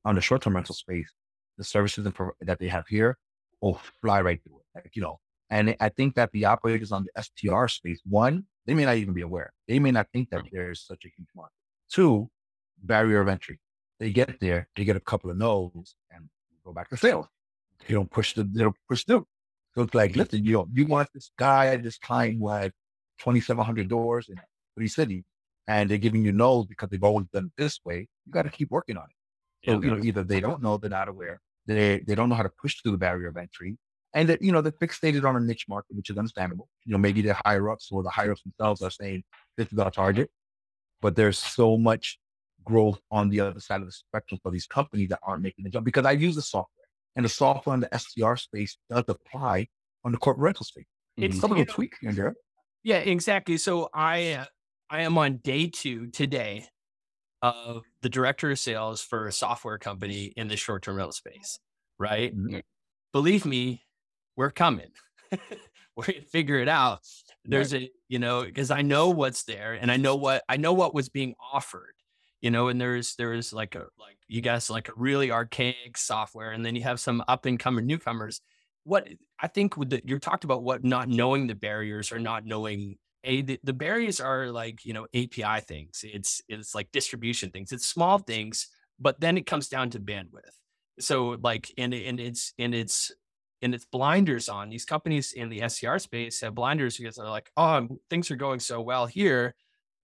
on 0.05 0.15
the 0.15 0.21
short 0.21 0.41
term 0.41 0.55
rental 0.55 0.75
space, 0.75 1.11
the 1.57 1.63
services 1.63 2.07
that 2.41 2.59
they 2.59 2.67
have 2.67 2.87
here 2.87 3.17
will 3.61 3.79
fly 4.01 4.21
right 4.21 4.41
through 4.43 4.59
it. 4.59 4.65
Like, 4.75 4.95
you 4.95 5.01
know, 5.01 5.19
and 5.49 5.75
I 5.79 5.89
think 5.89 6.15
that 6.15 6.31
the 6.31 6.45
operators 6.45 6.91
on 6.91 7.05
the 7.05 7.23
STR 7.23 7.67
space, 7.67 8.01
one, 8.07 8.45
they 8.65 8.73
may 8.73 8.85
not 8.85 8.97
even 8.97 9.13
be 9.13 9.21
aware. 9.21 9.53
They 9.67 9.79
may 9.79 9.91
not 9.91 10.07
think 10.11 10.29
that 10.31 10.43
there's 10.51 10.81
such 10.85 11.05
a 11.05 11.07
huge 11.07 11.29
market. 11.35 11.53
Two, 11.89 12.29
barrier 12.83 13.21
of 13.21 13.27
entry. 13.27 13.59
They 13.99 14.11
get 14.11 14.39
there, 14.39 14.67
they 14.75 14.83
get 14.83 14.95
a 14.95 14.99
couple 14.99 15.31
of 15.31 15.37
no's 15.37 15.95
and 16.11 16.29
go 16.63 16.73
back 16.73 16.89
to 16.89 16.97
sales. 16.97 17.27
They 17.87 17.93
don't 17.93 18.11
push 18.11 18.33
the, 18.33 18.43
they 18.43 18.63
don't 18.63 18.75
push 18.87 19.05
through. 19.05 19.25
So 19.73 19.83
it's 19.83 19.93
like, 19.93 20.15
listen, 20.15 20.43
you 20.43 20.53
know, 20.53 20.67
you 20.73 20.85
want 20.85 21.09
this 21.13 21.31
guy, 21.37 21.75
this 21.77 21.97
client 21.97 22.39
who 22.39 22.49
had 22.49 22.71
2,700 23.19 23.87
doors 23.87 24.29
in 24.29 24.35
three 24.75 24.87
cities, 24.87 25.23
and 25.67 25.89
they're 25.89 25.97
giving 25.97 26.23
you 26.23 26.31
no's 26.31 26.65
because 26.65 26.89
they've 26.89 27.03
always 27.03 27.27
done 27.27 27.45
it 27.45 27.61
this 27.61 27.79
way. 27.85 28.07
You 28.25 28.31
got 28.31 28.43
to 28.43 28.49
keep 28.49 28.69
working 28.69 28.97
on 28.97 29.03
it. 29.03 29.16
So, 29.67 29.81
you 29.81 29.91
know, 29.91 30.03
either 30.03 30.23
they 30.23 30.39
don't 30.39 30.61
know, 30.61 30.77
they're 30.77 30.89
not 30.89 31.09
aware, 31.09 31.41
they 31.65 31.99
they 31.99 32.15
don't 32.15 32.29
know 32.29 32.35
how 32.35 32.43
to 32.43 32.51
push 32.61 32.81
through 32.81 32.93
the 32.93 32.97
barrier 32.97 33.27
of 33.27 33.37
entry, 33.37 33.77
and 34.13 34.29
that 34.29 34.41
you 34.41 34.51
know 34.51 34.61
they're 34.61 34.71
fixated 34.71 35.27
on 35.27 35.35
a 35.35 35.39
niche 35.39 35.65
market, 35.67 35.95
which 35.95 36.09
is 36.09 36.17
understandable. 36.17 36.69
You 36.85 36.93
know, 36.93 36.97
maybe 36.97 37.21
their 37.21 37.37
higher 37.45 37.69
ups 37.69 37.89
or 37.91 38.03
the 38.03 38.09
higher 38.09 38.31
ups 38.31 38.43
themselves 38.43 38.81
are 38.81 38.91
saying 38.91 39.23
this 39.57 39.71
is 39.71 39.77
our 39.79 39.91
target, 39.91 40.29
but 41.01 41.15
there's 41.15 41.37
so 41.37 41.77
much 41.77 42.19
growth 42.63 42.99
on 43.11 43.29
the 43.29 43.39
other 43.39 43.59
side 43.59 43.81
of 43.81 43.87
the 43.87 43.91
spectrum 43.91 44.39
for 44.43 44.51
these 44.51 44.67
companies 44.67 45.09
that 45.09 45.19
aren't 45.23 45.41
making 45.41 45.63
the 45.63 45.69
jump 45.69 45.85
because 45.85 46.05
I 46.05 46.11
use 46.11 46.35
the 46.35 46.41
software 46.41 46.85
and 47.15 47.25
the 47.25 47.29
software 47.29 47.73
in 47.73 47.79
the 47.79 47.97
STR 47.97 48.35
space 48.35 48.77
does 48.89 49.05
apply 49.07 49.67
on 50.03 50.11
the 50.11 50.17
corporate 50.17 50.43
rental 50.43 50.65
space. 50.65 50.85
It's 51.17 51.39
some 51.39 51.51
little 51.51 51.65
tweak 51.65 51.93
in 52.03 52.15
there. 52.15 52.35
Yeah, 52.83 52.99
exactly. 52.99 53.57
So 53.57 53.89
I 53.93 54.33
uh, 54.33 54.45
I 54.89 55.01
am 55.01 55.17
on 55.17 55.37
day 55.37 55.67
two 55.67 56.07
today 56.07 56.67
of 57.41 57.83
the 58.01 58.09
director 58.09 58.51
of 58.51 58.59
sales 58.59 59.01
for 59.01 59.27
a 59.27 59.31
software 59.31 59.77
company 59.77 60.33
in 60.35 60.47
the 60.47 60.55
short 60.55 60.83
term 60.83 60.97
rental 60.97 61.11
space. 61.11 61.59
Right? 61.97 62.35
Mm-hmm. 62.35 62.59
Believe 63.13 63.45
me, 63.45 63.83
we're 64.35 64.51
coming. 64.51 64.91
we're 65.95 66.05
gonna 66.05 66.21
figure 66.21 66.59
it 66.59 66.69
out. 66.69 66.99
There's 67.45 67.73
right. 67.73 67.83
a 67.83 67.91
you 68.07 68.19
know 68.19 68.43
because 68.43 68.71
I 68.71 68.81
know 68.81 69.09
what's 69.09 69.43
there 69.43 69.73
and 69.73 69.91
I 69.91 69.97
know 69.97 70.15
what 70.15 70.43
I 70.49 70.57
know 70.57 70.73
what 70.73 70.93
was 70.93 71.09
being 71.09 71.35
offered. 71.53 71.93
You 72.41 72.51
know, 72.51 72.67
and 72.67 72.79
there's 72.79 73.15
there's 73.15 73.51
like 73.51 73.75
a 73.75 73.87
like 73.99 74.17
you 74.27 74.41
guys 74.41 74.69
like 74.69 74.89
a 74.89 74.93
really 74.95 75.31
archaic 75.31 75.97
software, 75.97 76.51
and 76.51 76.65
then 76.65 76.75
you 76.75 76.83
have 76.83 76.99
some 76.99 77.23
up 77.27 77.45
and 77.45 77.57
coming 77.57 77.87
newcomers 77.87 78.41
what 78.87 79.05
I 79.37 79.47
think 79.47 79.75
with 79.75 79.89
the, 79.89 80.01
you 80.05 80.17
talked 80.17 80.45
about 80.45 80.63
what 80.63 80.83
not 80.83 81.09
knowing 81.09 81.45
the 81.45 81.55
barriers 81.55 82.13
or 82.13 82.19
not 82.19 82.45
knowing 82.45 82.97
a 83.27 83.41
the, 83.41 83.59
the 83.63 83.73
barriers 83.73 84.19
are 84.19 84.47
like 84.51 84.85
you 84.85 84.93
know 84.93 85.05
API 85.13 85.61
things. 85.61 86.03
It's 86.03 86.41
it's 86.47 86.73
like 86.73 86.91
distribution 86.91 87.51
things. 87.51 87.71
It's 87.71 87.87
small 87.87 88.17
things, 88.17 88.67
but 88.99 89.19
then 89.19 89.37
it 89.37 89.45
comes 89.45 89.69
down 89.69 89.91
to 89.91 89.99
bandwidth. 89.99 90.55
So 90.99 91.37
like 91.43 91.71
and 91.77 91.93
and 91.93 92.19
it's 92.19 92.53
and 92.57 92.73
it's 92.73 93.11
and 93.61 93.75
it's 93.75 93.85
blinders 93.85 94.49
on 94.49 94.69
these 94.69 94.85
companies 94.85 95.33
in 95.33 95.49
the 95.49 95.67
STR 95.67 95.97
space 95.97 96.41
have 96.41 96.55
blinders 96.55 96.97
because 96.97 97.15
they're 97.15 97.29
like, 97.29 97.51
oh, 97.57 97.99
things 98.09 98.31
are 98.31 98.35
going 98.35 98.59
so 98.59 98.81
well 98.81 99.05
here. 99.05 99.53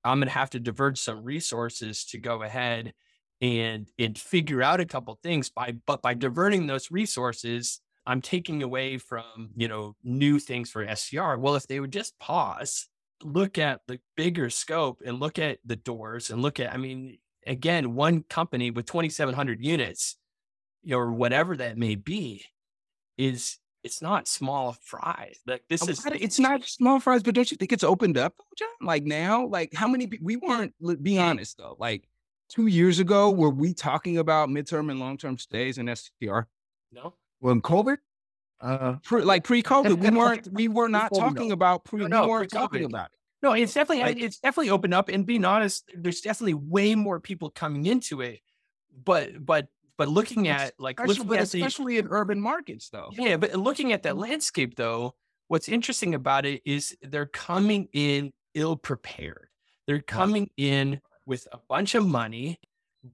I'm 0.04 0.20
gonna 0.20 0.32
have 0.32 0.50
to 0.52 0.60
diverge 0.60 1.00
some 1.00 1.24
resources 1.24 2.06
to 2.06 2.20
go 2.20 2.44
ahead 2.44 2.94
and 3.42 3.90
and 3.98 4.18
figure 4.18 4.62
out 4.62 4.80
a 4.80 4.86
couple 4.86 5.18
things 5.24 5.50
by 5.50 5.76
but 5.88 6.02
by 6.02 6.14
diverting 6.14 6.68
those 6.68 6.92
resources 6.92 7.80
I'm 8.06 8.22
taking 8.22 8.64
away 8.64 8.98
from, 8.98 9.52
you 9.56 9.68
know, 9.68 9.96
new 10.04 10.40
things 10.40 10.70
for 10.70 10.86
STR. 10.96 11.36
Well, 11.38 11.56
if 11.56 11.68
they 11.68 11.80
would 11.80 11.94
just 11.94 12.18
pause, 12.20 12.88
look 13.22 13.58
at 13.58 13.82
the 13.88 14.00
bigger 14.16 14.50
scope 14.50 15.02
and 15.06 15.20
look 15.20 15.40
at 15.40 15.60
the 15.66 15.76
doors 15.76 16.30
and 16.30 16.42
look 16.42 16.60
at, 16.60 16.74
I 16.74 16.78
mean, 16.78 17.18
again, 17.46 17.96
one 17.96 18.24
company 18.24 18.72
with 18.72 18.86
2,700 18.86 19.64
units 19.64 20.18
or 20.92 21.12
whatever 21.12 21.58
that 21.58 21.78
may 21.78 21.96
be 21.96 22.46
is 23.18 23.58
it's 23.84 24.02
not 24.02 24.28
small 24.28 24.78
fries. 24.84 25.40
Like 25.46 25.64
this 25.70 25.84
oh 25.84 25.90
is 25.90 26.06
it's 26.06 26.40
not 26.40 26.64
small 26.64 27.00
fries, 27.00 27.22
but 27.22 27.36
don't 27.36 27.52
you 27.52 27.58
think 27.58 27.74
it's 27.74 27.84
opened 27.84 28.18
up, 28.18 28.34
John? 28.58 28.70
Like 28.82 29.04
now, 29.04 29.46
like 29.46 29.74
how 29.74 29.88
many 29.88 30.10
we 30.22 30.38
weren't 30.38 30.74
be 31.04 31.18
honest 31.20 31.58
though, 31.58 31.76
like 31.80 32.08
two 32.50 32.68
years 32.68 33.00
ago, 33.00 33.30
were 33.30 33.50
we 33.50 33.74
talking 33.74 34.18
about 34.20 34.48
midterm 34.48 34.90
and 34.90 35.02
long 35.02 35.18
term 35.18 35.38
stays 35.38 35.78
in 35.78 35.94
STR? 35.94 36.42
No 36.94 37.14
when 37.44 37.62
COVID, 37.62 37.98
uh, 38.64 38.96
pre, 39.04 39.22
like 39.24 39.44
pre-COVID, 39.44 40.00
we 40.00 40.10
weren't 40.10 40.48
we 40.52 40.68
were 40.68 40.88
not 40.88 41.14
talking 41.14 41.50
no. 41.50 41.54
about 41.54 41.84
pre. 41.84 42.06
No, 42.06 42.24
we 42.24 42.30
weren't 42.30 42.52
talking 42.52 42.86
about 42.86 43.08
it. 43.08 43.12
No, 43.42 43.52
it's 43.52 43.74
definitely 43.74 44.04
like, 44.06 44.22
it's 44.22 44.40
definitely 44.40 44.70
opened 44.70 44.94
up. 44.94 45.10
And 45.10 45.26
being 45.26 45.44
honest, 45.44 45.92
there's 45.94 46.22
definitely 46.22 46.54
way 46.54 46.96
more 46.96 47.20
people 47.20 47.50
coming 47.50 47.86
into 47.86 48.22
it. 48.22 48.40
But 49.04 49.46
but 49.46 49.68
but 49.98 50.08
looking 50.08 50.48
at 50.48 50.74
like 50.80 51.00
especially, 51.00 51.26
looking 51.26 51.38
at 51.38 51.44
especially 51.44 51.94
the, 51.96 52.08
in 52.08 52.08
urban 52.10 52.40
markets 52.40 52.90
though. 52.90 53.10
Yeah, 53.12 53.36
but 53.38 53.54
looking 53.56 53.92
at 53.92 54.04
that 54.04 54.18
landscape 54.18 54.76
though, 54.76 55.16
what's 55.50 55.68
interesting 55.68 56.16
about 56.16 56.46
it 56.46 56.62
is 56.66 56.96
they're 57.02 57.26
coming 57.26 57.90
in 57.92 58.32
ill 58.54 58.78
prepared. 58.78 59.50
They're 59.88 60.02
coming 60.02 60.50
in 60.56 61.02
with 61.26 61.48
a 61.52 61.60
bunch 61.68 61.96
of 61.96 62.06
money, 62.06 62.60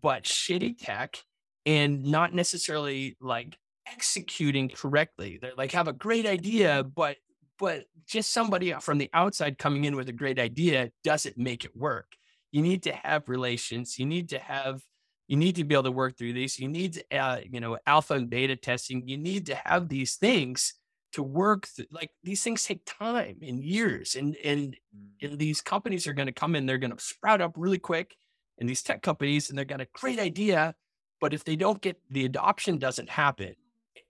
but 0.02 0.24
shitty 0.26 0.78
tech 0.78 1.24
and 1.66 2.04
not 2.04 2.34
necessarily 2.34 3.18
like 3.20 3.58
executing 3.92 4.70
correctly. 4.70 5.40
They're 5.42 5.54
like 5.58 5.72
have 5.72 5.88
a 5.88 5.94
great 5.94 6.26
idea, 6.26 6.84
but 6.84 7.18
but 7.58 7.86
just 8.08 8.32
somebody 8.32 8.74
from 8.80 8.98
the 8.98 9.10
outside 9.14 9.58
coming 9.58 9.84
in 9.84 9.96
with 9.96 10.10
a 10.10 10.14
great 10.14 10.40
idea 10.40 10.92
doesn't 11.04 11.38
make 11.38 11.66
it 11.66 11.76
work. 11.76 12.14
You 12.52 12.62
need 12.62 12.84
to 12.84 12.94
have 12.94 13.28
relations. 13.28 14.00
You 14.00 14.06
need 14.06 14.30
to 14.30 14.40
have 14.40 14.82
you 15.28 15.38
need 15.38 15.56
to 15.58 15.64
be 15.64 15.76
able 15.76 15.84
to 15.84 15.92
work 15.92 16.18
through 16.18 16.34
these. 16.34 16.58
You 16.60 16.68
need 16.68 17.04
uh, 17.12 17.40
you 17.50 17.60
know 17.60 17.78
alpha 17.86 18.16
and 18.16 18.30
beta 18.30 18.56
testing. 18.56 19.08
You 19.08 19.18
need 19.18 19.46
to 19.48 19.56
have 19.56 19.88
these 19.88 20.16
things 20.16 20.74
to 21.14 21.24
work. 21.24 21.68
Th- 21.76 21.88
like 21.92 22.10
these 22.24 22.42
things 22.44 22.64
take 22.64 22.82
time 22.86 23.38
and 23.42 23.64
years, 23.64 24.16
and 24.16 24.36
and 24.44 24.76
mm. 24.96 25.30
and 25.30 25.38
these 25.38 25.62
companies 25.62 26.08
are 26.08 26.14
going 26.14 26.28
to 26.28 26.34
come 26.34 26.56
in. 26.56 26.66
They're 26.66 26.80
going 26.80 26.96
to 26.96 27.04
sprout 27.04 27.42
up 27.42 27.54
really 27.56 27.78
quick, 27.78 28.16
and 28.58 28.68
these 28.68 28.82
tech 28.82 29.04
companies, 29.04 29.50
and 29.50 29.60
they've 29.60 29.68
got 29.68 29.82
a 29.82 29.88
great 29.94 30.20
idea, 30.20 30.74
but 31.22 31.34
if 31.34 31.44
they 31.44 31.56
don't 31.56 31.82
get 31.82 32.02
the 32.10 32.26
adoption 32.26 32.80
doesn't 32.80 33.10
happen, 33.10 33.54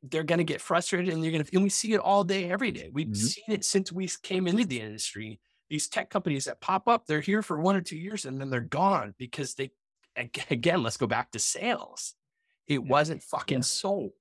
they're 0.04 0.24
going 0.24 0.40
to 0.40 0.44
get 0.44 0.62
frustrated 0.62 1.14
and 1.14 1.24
you're 1.24 1.32
going 1.32 1.44
to, 1.44 1.54
and 1.54 1.64
we 1.64 1.70
see 1.70 1.94
it 1.94 2.00
all 2.00 2.24
day, 2.24 2.50
every 2.50 2.72
day. 2.72 2.90
We've 2.92 3.08
mm-hmm. 3.08 3.16
seen 3.16 3.46
it 3.48 3.66
since 3.66 3.92
we 3.92 4.10
came 4.24 4.48
into 4.48 4.66
the 4.66 4.82
industry. 4.82 5.40
These 5.70 5.88
tech 5.88 6.10
companies 6.10 6.46
that 6.46 6.62
pop 6.62 6.88
up, 6.88 7.06
they're 7.06 7.22
here 7.22 7.42
for 7.42 7.60
one 7.60 7.76
or 7.76 7.82
two 7.82 7.98
years 7.98 8.26
and 8.26 8.40
then 8.40 8.50
they're 8.50 8.62
gone 8.62 9.14
because 9.18 9.56
they, 9.56 9.72
again, 10.50 10.84
let's 10.84 10.98
go 10.98 11.08
back 11.08 11.32
to 11.32 11.40
sales. 11.40 12.16
It 12.68 12.84
wasn't 12.84 13.24
fucking 13.24 13.60
yeah. 13.60 13.64
sold. 13.64 14.12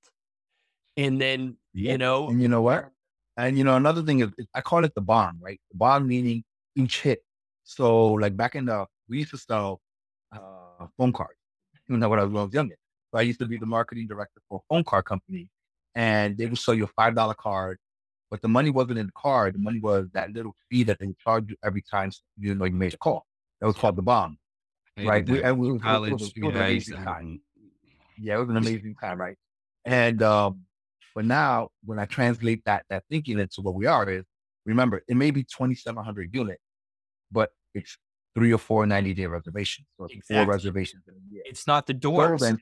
And 0.96 1.20
then, 1.20 1.57
yeah. 1.74 1.92
you 1.92 1.98
know, 1.98 2.28
and 2.28 2.42
you 2.42 2.48
know 2.48 2.62
what? 2.62 2.90
And 3.37 3.57
you 3.57 3.62
know, 3.62 3.76
another 3.76 4.02
thing 4.02 4.20
is 4.20 4.31
I 4.54 4.61
call 4.61 4.85
it 4.85 4.94
the 4.94 5.00
bomb, 5.00 5.38
right? 5.40 5.61
The 5.70 5.78
bond 5.78 6.07
meaning 6.09 6.42
each 6.74 7.02
hit. 7.02 7.22
So 7.62 8.07
like 8.14 8.37
back 8.37 8.57
in 8.57 8.66
the, 8.66 8.87
we 9.09 9.18
used 9.18 9.31
to 9.31 9.38
sell 9.38 9.81
uh, 10.33 10.87
phone 10.96 11.12
cards, 11.12 11.38
even 11.88 12.00
though 12.00 12.09
when 12.09 12.18
I 12.18 12.24
was 12.24 12.52
younger. 12.52 12.76
So 13.12 13.18
I 13.18 13.22
used 13.22 13.38
to 13.38 13.46
be 13.46 13.57
the 13.57 13.66
marketing 13.66 14.07
director 14.09 14.40
for 14.48 14.59
a 14.59 14.74
phone 14.74 14.85
card 14.85 15.04
company 15.04 15.48
and 15.98 16.38
they 16.38 16.46
would 16.46 16.58
sell 16.58 16.74
you 16.74 16.84
a 16.84 16.88
five 16.96 17.16
dollar 17.16 17.34
card, 17.34 17.76
but 18.30 18.40
the 18.40 18.46
money 18.46 18.70
wasn't 18.70 19.00
in 19.00 19.06
the 19.06 19.12
card. 19.16 19.56
The 19.56 19.58
money 19.58 19.80
was 19.80 20.06
that 20.14 20.32
little 20.32 20.54
fee 20.70 20.84
that 20.84 21.00
they 21.00 21.12
charge 21.24 21.50
you 21.50 21.56
every 21.64 21.82
time 21.82 22.12
you 22.38 22.54
know 22.54 22.66
you 22.66 22.72
made 22.72 22.94
a 22.94 22.98
call. 22.98 23.26
That 23.61 23.66
was 23.66 23.74
called 23.74 23.96
the 23.96 24.02
bond, 24.02 24.37
right? 24.96 25.28
We, 25.28 25.42
and 25.42 25.58
we, 25.58 25.76
college, 25.80 26.12
it 26.12 26.14
was, 26.14 26.32
it 26.37 26.44
was 26.44 26.54
an 26.54 26.61
amazing 26.61 27.02
time. 27.02 27.40
Yeah, 28.16 28.37
it 28.37 28.38
was 28.38 28.48
an 28.48 28.56
amazing 28.56 28.94
time, 28.94 29.20
right? 29.20 29.37
And 29.84 30.22
um, 30.22 30.61
but 31.16 31.24
now 31.24 31.70
when 31.84 31.98
I 31.98 32.04
translate 32.04 32.62
that 32.64 32.84
that 32.90 33.02
thinking 33.11 33.40
into 33.40 33.61
what 33.61 33.74
we 33.74 33.87
are 33.87 34.08
is 34.08 34.24
remember 34.64 35.02
it 35.08 35.16
may 35.16 35.32
be 35.32 35.42
twenty 35.42 35.74
seven 35.74 36.04
hundred 36.04 36.32
units, 36.32 36.62
but 37.32 37.50
it's 37.74 37.98
three 38.37 38.52
or 38.52 38.58
four 38.58 38.87
90 38.87 39.14
day 39.14 39.26
reservations. 39.26 39.88
So 39.98 40.04
exactly. 40.04 40.37
four 40.37 40.46
reservations 40.46 41.02
in 41.08 41.14
a 41.14 41.34
year. 41.34 41.42
It's 41.44 41.66
not 41.66 41.88
the 41.88 41.94
doors. 41.94 42.38
So 42.40 42.46
then, 42.46 42.58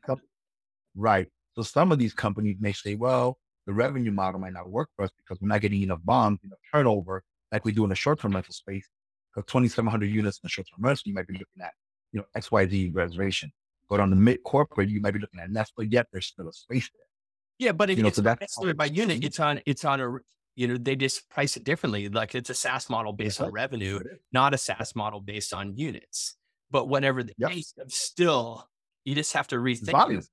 right. 0.94 1.29
So 1.57 1.62
some 1.62 1.90
of 1.90 1.99
these 1.99 2.12
companies 2.12 2.57
may 2.61 2.73
say, 2.73 2.95
well, 2.95 3.38
the 3.66 3.73
revenue 3.73 4.12
model 4.12 4.40
might 4.40 4.53
not 4.53 4.69
work 4.69 4.90
for 4.95 5.05
us 5.05 5.11
because 5.16 5.40
we're 5.40 5.49
not 5.49 5.61
getting 5.61 5.83
enough 5.83 6.01
bonds, 6.05 6.40
enough 6.45 6.59
turnover 6.73 7.23
like 7.51 7.64
we 7.64 7.73
do 7.73 7.83
in 7.85 7.90
the 7.90 7.97
short-term 7.97 8.33
rental 8.33 8.53
space. 8.53 8.88
Because 9.35 9.51
2,700 9.51 10.07
units 10.07 10.38
in 10.38 10.40
the 10.45 10.49
short-term 10.49 10.79
rental, 10.81 11.03
you 11.07 11.14
might 11.14 11.27
be 11.27 11.35
looking 11.35 11.62
at, 11.62 11.73
you 12.12 12.21
know, 12.21 12.27
XYZ 12.37 12.95
reservation. 12.95 13.51
Go 13.88 13.97
down 13.97 14.11
the 14.11 14.16
mid 14.16 14.42
corporate, 14.42 14.88
you 14.88 15.01
might 15.01 15.12
be 15.12 15.21
looking 15.21 15.40
at 15.40 15.51
Nest, 15.51 15.73
but 15.77 15.90
yet 15.90 16.07
there's 16.12 16.27
still 16.27 16.49
a 16.49 16.53
space 16.53 16.90
there. 16.92 17.07
Yeah, 17.59 17.73
but 17.73 17.88
if 17.88 17.97
you 17.97 18.03
know, 18.03 18.09
it's 18.09 18.16
so 18.16 18.23
that's 18.23 18.59
by 18.75 18.85
unit, 18.87 19.19
mm-hmm. 19.19 19.27
it's 19.27 19.40
on 19.40 19.61
it's 19.64 19.85
on 19.85 20.01
a 20.01 20.19
you 20.57 20.69
know 20.69 20.77
they 20.77 20.95
just 20.95 21.29
price 21.31 21.57
it 21.57 21.64
differently. 21.64 22.09
Like 22.09 22.35
it's 22.35 22.51
a 22.51 22.55
SaaS 22.55 22.90
model 22.90 23.12
based 23.12 23.40
on 23.40 23.51
revenue, 23.51 24.01
not 24.33 24.53
a 24.53 24.59
SaaS 24.59 24.95
model 24.95 25.21
based 25.21 25.54
on 25.54 25.75
units. 25.77 26.37
But 26.71 26.88
whatever 26.88 27.23
the 27.23 27.33
yep. 27.38 27.52
case, 27.52 27.73
still 27.88 28.69
you 29.04 29.15
just 29.15 29.33
have 29.33 29.46
to 29.48 29.57
rethink. 29.57 30.27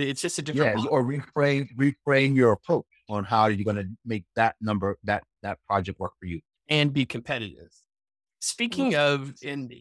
It's 0.00 0.22
just 0.22 0.38
a 0.38 0.42
different. 0.42 0.80
Yeah, 0.80 0.86
or 0.86 1.04
reframe 1.04 1.68
reframe 1.76 2.34
your 2.34 2.52
approach 2.52 2.86
on 3.08 3.24
how 3.24 3.46
you're 3.46 3.64
going 3.64 3.76
to 3.76 3.88
make 4.04 4.24
that 4.36 4.56
number 4.60 4.96
that 5.04 5.24
that 5.42 5.58
project 5.66 5.98
work 5.98 6.12
for 6.18 6.26
you 6.26 6.40
and 6.68 6.92
be 6.92 7.04
competitive. 7.04 7.70
Speaking 8.40 8.94
of, 8.94 9.34
and 9.44 9.74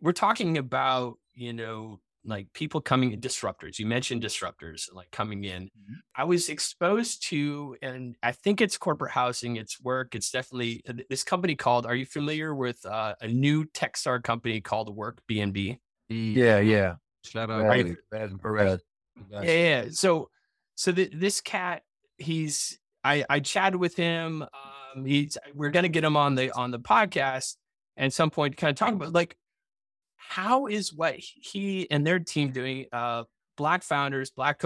we're 0.00 0.12
talking 0.12 0.58
about 0.58 1.18
you 1.34 1.52
know 1.52 2.00
like 2.24 2.46
people 2.52 2.80
coming 2.80 3.12
in 3.12 3.20
disruptors. 3.20 3.78
You 3.78 3.86
mentioned 3.86 4.22
disruptors 4.22 4.92
like 4.92 5.10
coming 5.10 5.44
in. 5.44 5.64
Mm-hmm. 5.64 5.94
I 6.16 6.24
was 6.24 6.48
exposed 6.48 7.28
to, 7.28 7.76
and 7.82 8.16
I 8.22 8.32
think 8.32 8.60
it's 8.60 8.78
corporate 8.78 9.10
housing, 9.10 9.56
it's 9.56 9.80
work. 9.80 10.14
It's 10.14 10.30
definitely 10.30 10.82
uh, 10.88 10.94
this 11.10 11.24
company 11.24 11.54
called. 11.56 11.86
Are 11.86 11.94
you 11.94 12.06
familiar 12.06 12.54
with 12.54 12.84
uh, 12.86 13.14
a 13.20 13.28
new 13.28 13.64
tech 13.64 13.96
star 13.96 14.20
company 14.20 14.60
called 14.60 14.94
Work 14.94 15.18
BNB? 15.30 15.78
Yeah, 16.08 16.58
yeah. 16.60 16.94
Shout 17.24 17.50
out, 17.50 17.64
right. 17.64 17.96
Perez. 18.42 18.80
Yeah, 19.30 19.42
yeah. 19.42 19.84
So, 19.90 20.30
so 20.74 20.92
the, 20.92 21.08
this 21.12 21.40
cat, 21.40 21.82
he's 22.18 22.78
I 23.04 23.24
I 23.28 23.40
chatted 23.40 23.80
with 23.80 23.96
him. 23.96 24.42
Um, 24.42 25.04
he's 25.04 25.38
we're 25.54 25.70
gonna 25.70 25.88
get 25.88 26.04
him 26.04 26.16
on 26.16 26.34
the 26.34 26.50
on 26.52 26.70
the 26.70 26.80
podcast 26.80 27.56
at 27.96 28.12
some 28.12 28.30
point, 28.30 28.56
kind 28.56 28.70
of 28.70 28.76
talk 28.76 28.94
about 28.94 29.12
like 29.12 29.36
how 30.16 30.66
is 30.66 30.92
what 30.92 31.16
he 31.18 31.90
and 31.90 32.06
their 32.06 32.18
team 32.18 32.52
doing. 32.52 32.86
Uh, 32.92 33.24
black 33.56 33.82
founders, 33.82 34.30
black 34.30 34.60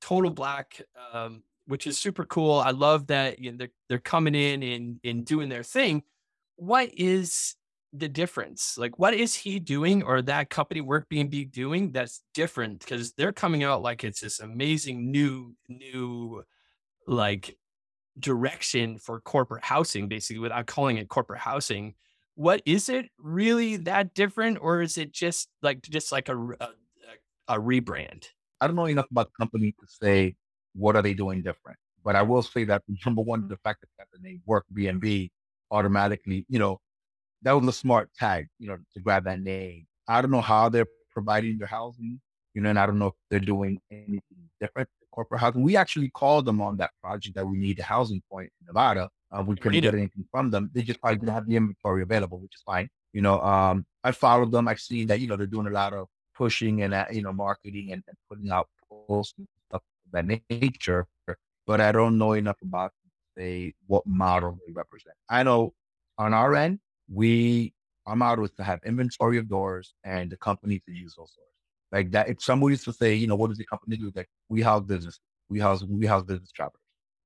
total 0.00 0.30
black, 0.30 0.80
um, 1.12 1.42
which 1.66 1.86
is 1.86 1.98
super 1.98 2.24
cool. 2.24 2.58
I 2.58 2.70
love 2.70 3.06
that 3.08 3.38
you 3.38 3.52
know, 3.52 3.58
they're 3.58 3.70
they're 3.88 3.98
coming 3.98 4.34
in 4.34 4.62
and 4.62 5.00
and 5.04 5.24
doing 5.24 5.48
their 5.48 5.62
thing. 5.62 6.02
What 6.56 6.90
is 6.94 7.54
the 7.92 8.08
difference? 8.08 8.76
Like, 8.78 8.98
what 8.98 9.14
is 9.14 9.34
he 9.34 9.58
doing 9.58 10.02
or 10.02 10.22
that 10.22 10.50
company 10.50 10.80
Work 10.80 11.08
B 11.08 11.22
doing 11.44 11.92
that's 11.92 12.22
different? 12.34 12.80
Because 12.80 13.12
they're 13.12 13.32
coming 13.32 13.64
out 13.64 13.82
like 13.82 14.04
it's 14.04 14.20
this 14.20 14.40
amazing 14.40 15.10
new, 15.10 15.54
new, 15.68 16.42
like 17.06 17.56
direction 18.18 18.98
for 18.98 19.20
corporate 19.20 19.64
housing, 19.64 20.08
basically, 20.08 20.40
without 20.40 20.66
calling 20.66 20.98
it 20.98 21.08
corporate 21.08 21.40
housing. 21.40 21.94
What 22.34 22.62
is 22.64 22.88
it 22.88 23.10
really 23.18 23.76
that 23.78 24.14
different, 24.14 24.58
or 24.60 24.82
is 24.82 24.96
it 24.96 25.12
just 25.12 25.48
like 25.62 25.82
just 25.82 26.12
like 26.12 26.28
a 26.28 26.36
a, 26.38 26.68
a 27.48 27.58
rebrand? 27.58 28.26
I 28.60 28.66
don't 28.66 28.76
know 28.76 28.86
enough 28.86 29.10
about 29.10 29.28
the 29.28 29.44
company 29.44 29.72
to 29.72 29.86
say 29.86 30.36
what 30.74 30.96
are 30.96 31.02
they 31.02 31.14
doing 31.14 31.42
different, 31.42 31.78
but 32.04 32.16
I 32.16 32.22
will 32.22 32.42
say 32.42 32.64
that 32.64 32.82
number 33.06 33.22
one, 33.22 33.48
the 33.48 33.56
fact 33.58 33.84
that 33.98 34.06
the 34.12 34.20
name 34.20 34.42
Work 34.46 34.66
B 34.72 35.32
automatically, 35.70 36.46
you 36.48 36.58
know, 36.58 36.80
that 37.42 37.52
was 37.52 37.66
a 37.68 37.72
smart 37.72 38.10
tag, 38.18 38.48
you 38.58 38.68
know, 38.68 38.78
to 38.94 39.00
grab 39.00 39.24
that 39.24 39.40
name. 39.40 39.86
I 40.08 40.20
don't 40.20 40.30
know 40.30 40.40
how 40.40 40.68
they're 40.68 40.86
providing 41.10 41.58
their 41.58 41.66
housing, 41.66 42.20
you 42.54 42.62
know, 42.62 42.70
and 42.70 42.78
I 42.78 42.86
don't 42.86 42.98
know 42.98 43.08
if 43.08 43.14
they're 43.30 43.40
doing 43.40 43.80
anything 43.90 44.22
different 44.60 44.88
corporate 45.10 45.40
housing. 45.40 45.62
We 45.62 45.76
actually 45.76 46.10
called 46.10 46.44
them 46.44 46.60
on 46.60 46.76
that 46.78 46.90
project 47.02 47.34
that 47.36 47.46
we 47.46 47.58
need 47.58 47.78
a 47.78 47.82
housing 47.82 48.22
point 48.30 48.50
in 48.60 48.66
Nevada. 48.66 49.08
Uh, 49.32 49.42
we 49.46 49.56
couldn't 49.56 49.80
get 49.80 49.94
anything 49.94 50.24
from 50.30 50.50
them. 50.50 50.70
They 50.74 50.82
just 50.82 51.00
probably 51.00 51.18
didn't 51.18 51.34
have 51.34 51.46
the 51.46 51.56
inventory 51.56 52.02
available, 52.02 52.38
which 52.38 52.54
is 52.54 52.62
fine. 52.62 52.88
You 53.12 53.22
know, 53.22 53.40
um, 53.40 53.86
I 54.04 54.12
followed 54.12 54.52
them. 54.52 54.68
I've 54.68 54.80
seen 54.80 55.06
that, 55.08 55.20
you 55.20 55.26
know, 55.26 55.36
they're 55.36 55.46
doing 55.46 55.66
a 55.66 55.70
lot 55.70 55.92
of 55.92 56.08
pushing 56.34 56.82
and, 56.82 56.94
uh, 56.94 57.06
you 57.10 57.22
know, 57.22 57.32
marketing 57.32 57.92
and, 57.92 58.02
and 58.06 58.16
putting 58.28 58.50
out 58.50 58.68
posts 58.88 59.34
and 59.38 59.46
stuff 59.68 59.82
of 59.82 60.12
that 60.12 60.40
nature. 60.50 61.06
But 61.66 61.80
I 61.80 61.92
don't 61.92 62.18
know 62.18 62.32
enough 62.32 62.60
about 62.62 62.92
say 63.36 63.74
what 63.86 64.06
model 64.06 64.58
they 64.66 64.72
represent. 64.72 65.14
I 65.28 65.42
know 65.42 65.74
on 66.18 66.34
our 66.34 66.54
end, 66.54 66.80
we 67.12 67.74
our 68.06 68.16
model 68.16 68.44
is 68.44 68.50
to 68.52 68.64
have 68.64 68.80
inventory 68.84 69.38
of 69.38 69.48
doors 69.48 69.94
and 70.04 70.30
the 70.30 70.36
company 70.36 70.80
to 70.86 70.92
use 70.92 71.14
those 71.16 71.30
doors. 71.32 71.48
Like 71.92 72.10
that, 72.12 72.28
if 72.28 72.42
somebody 72.42 72.72
used 72.72 72.84
to 72.84 72.92
say, 72.92 73.14
you 73.14 73.26
know, 73.26 73.36
what 73.36 73.48
does 73.48 73.58
the 73.58 73.66
company 73.66 73.96
do? 73.96 74.10
Like 74.14 74.28
we 74.48 74.62
house 74.62 74.84
business, 74.84 75.20
we 75.48 75.58
house 75.58 75.84
we 75.84 76.06
house 76.06 76.22
business 76.22 76.50
travelers. 76.52 76.80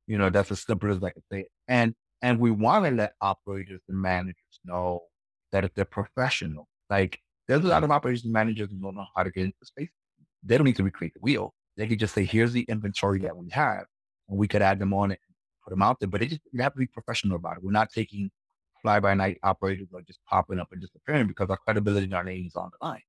You 0.07 0.18
know, 0.18 0.30
that's 0.30 0.51
as 0.51 0.62
simple 0.62 0.91
as 0.91 1.03
I 1.03 1.11
can 1.11 1.22
say. 1.30 1.47
And 1.68 1.95
and 2.22 2.39
we 2.39 2.51
want 2.51 2.85
to 2.87 2.91
let 2.91 3.12
operators 3.20 3.80
and 3.89 4.01
managers 4.01 4.61
know 4.64 5.03
that 5.53 5.64
if 5.64 5.74
they're 5.74 5.85
professional, 5.85 6.66
like 6.91 7.20
there's 7.47 7.64
a 7.64 7.68
lot 7.68 7.85
of 7.85 7.91
operators 7.91 8.24
and 8.24 8.32
managers 8.32 8.70
who 8.70 8.78
don't 8.78 8.97
know 8.97 9.07
how 9.14 9.22
to 9.22 9.30
get 9.30 9.45
into 9.45 9.57
space. 9.62 9.91
They 10.43 10.57
don't 10.57 10.64
need 10.64 10.76
to 10.76 10.82
recreate 10.82 11.14
the 11.14 11.20
wheel. 11.20 11.55
They 11.76 11.87
could 11.87 11.99
just 11.99 12.14
say, 12.14 12.24
here's 12.24 12.53
the 12.53 12.62
inventory 12.62 13.20
that 13.20 13.37
we 13.37 13.51
have, 13.51 13.85
and 14.28 14.39
we 14.39 14.49
could 14.49 14.62
add 14.62 14.78
them 14.78 14.95
on 14.95 15.11
it 15.11 15.18
put 15.64 15.70
them 15.70 15.82
out 15.82 15.99
there. 15.99 16.09
But 16.09 16.22
it 16.22 16.28
just 16.28 16.43
you 16.53 16.62
have 16.62 16.72
to 16.74 16.78
be 16.78 16.87
professional 16.87 17.37
about 17.37 17.57
it. 17.57 17.64
We're 17.64 17.72
not 17.72 17.91
taking 17.91 18.30
fly 18.85 19.01
by 19.01 19.14
night 19.14 19.39
operators 19.43 19.89
are 19.95 20.03
just 20.03 20.20
popping 20.28 20.61
up 20.61 20.68
and 20.70 20.80
disappearing 20.80 21.26
because 21.26 21.49
our 21.49 21.57
credibility 21.57 22.05
and 22.05 22.14
our 22.14 22.22
name 22.22 22.47
is 22.47 22.55
on 22.55 22.70
the 22.70 22.87
line, 22.87 23.01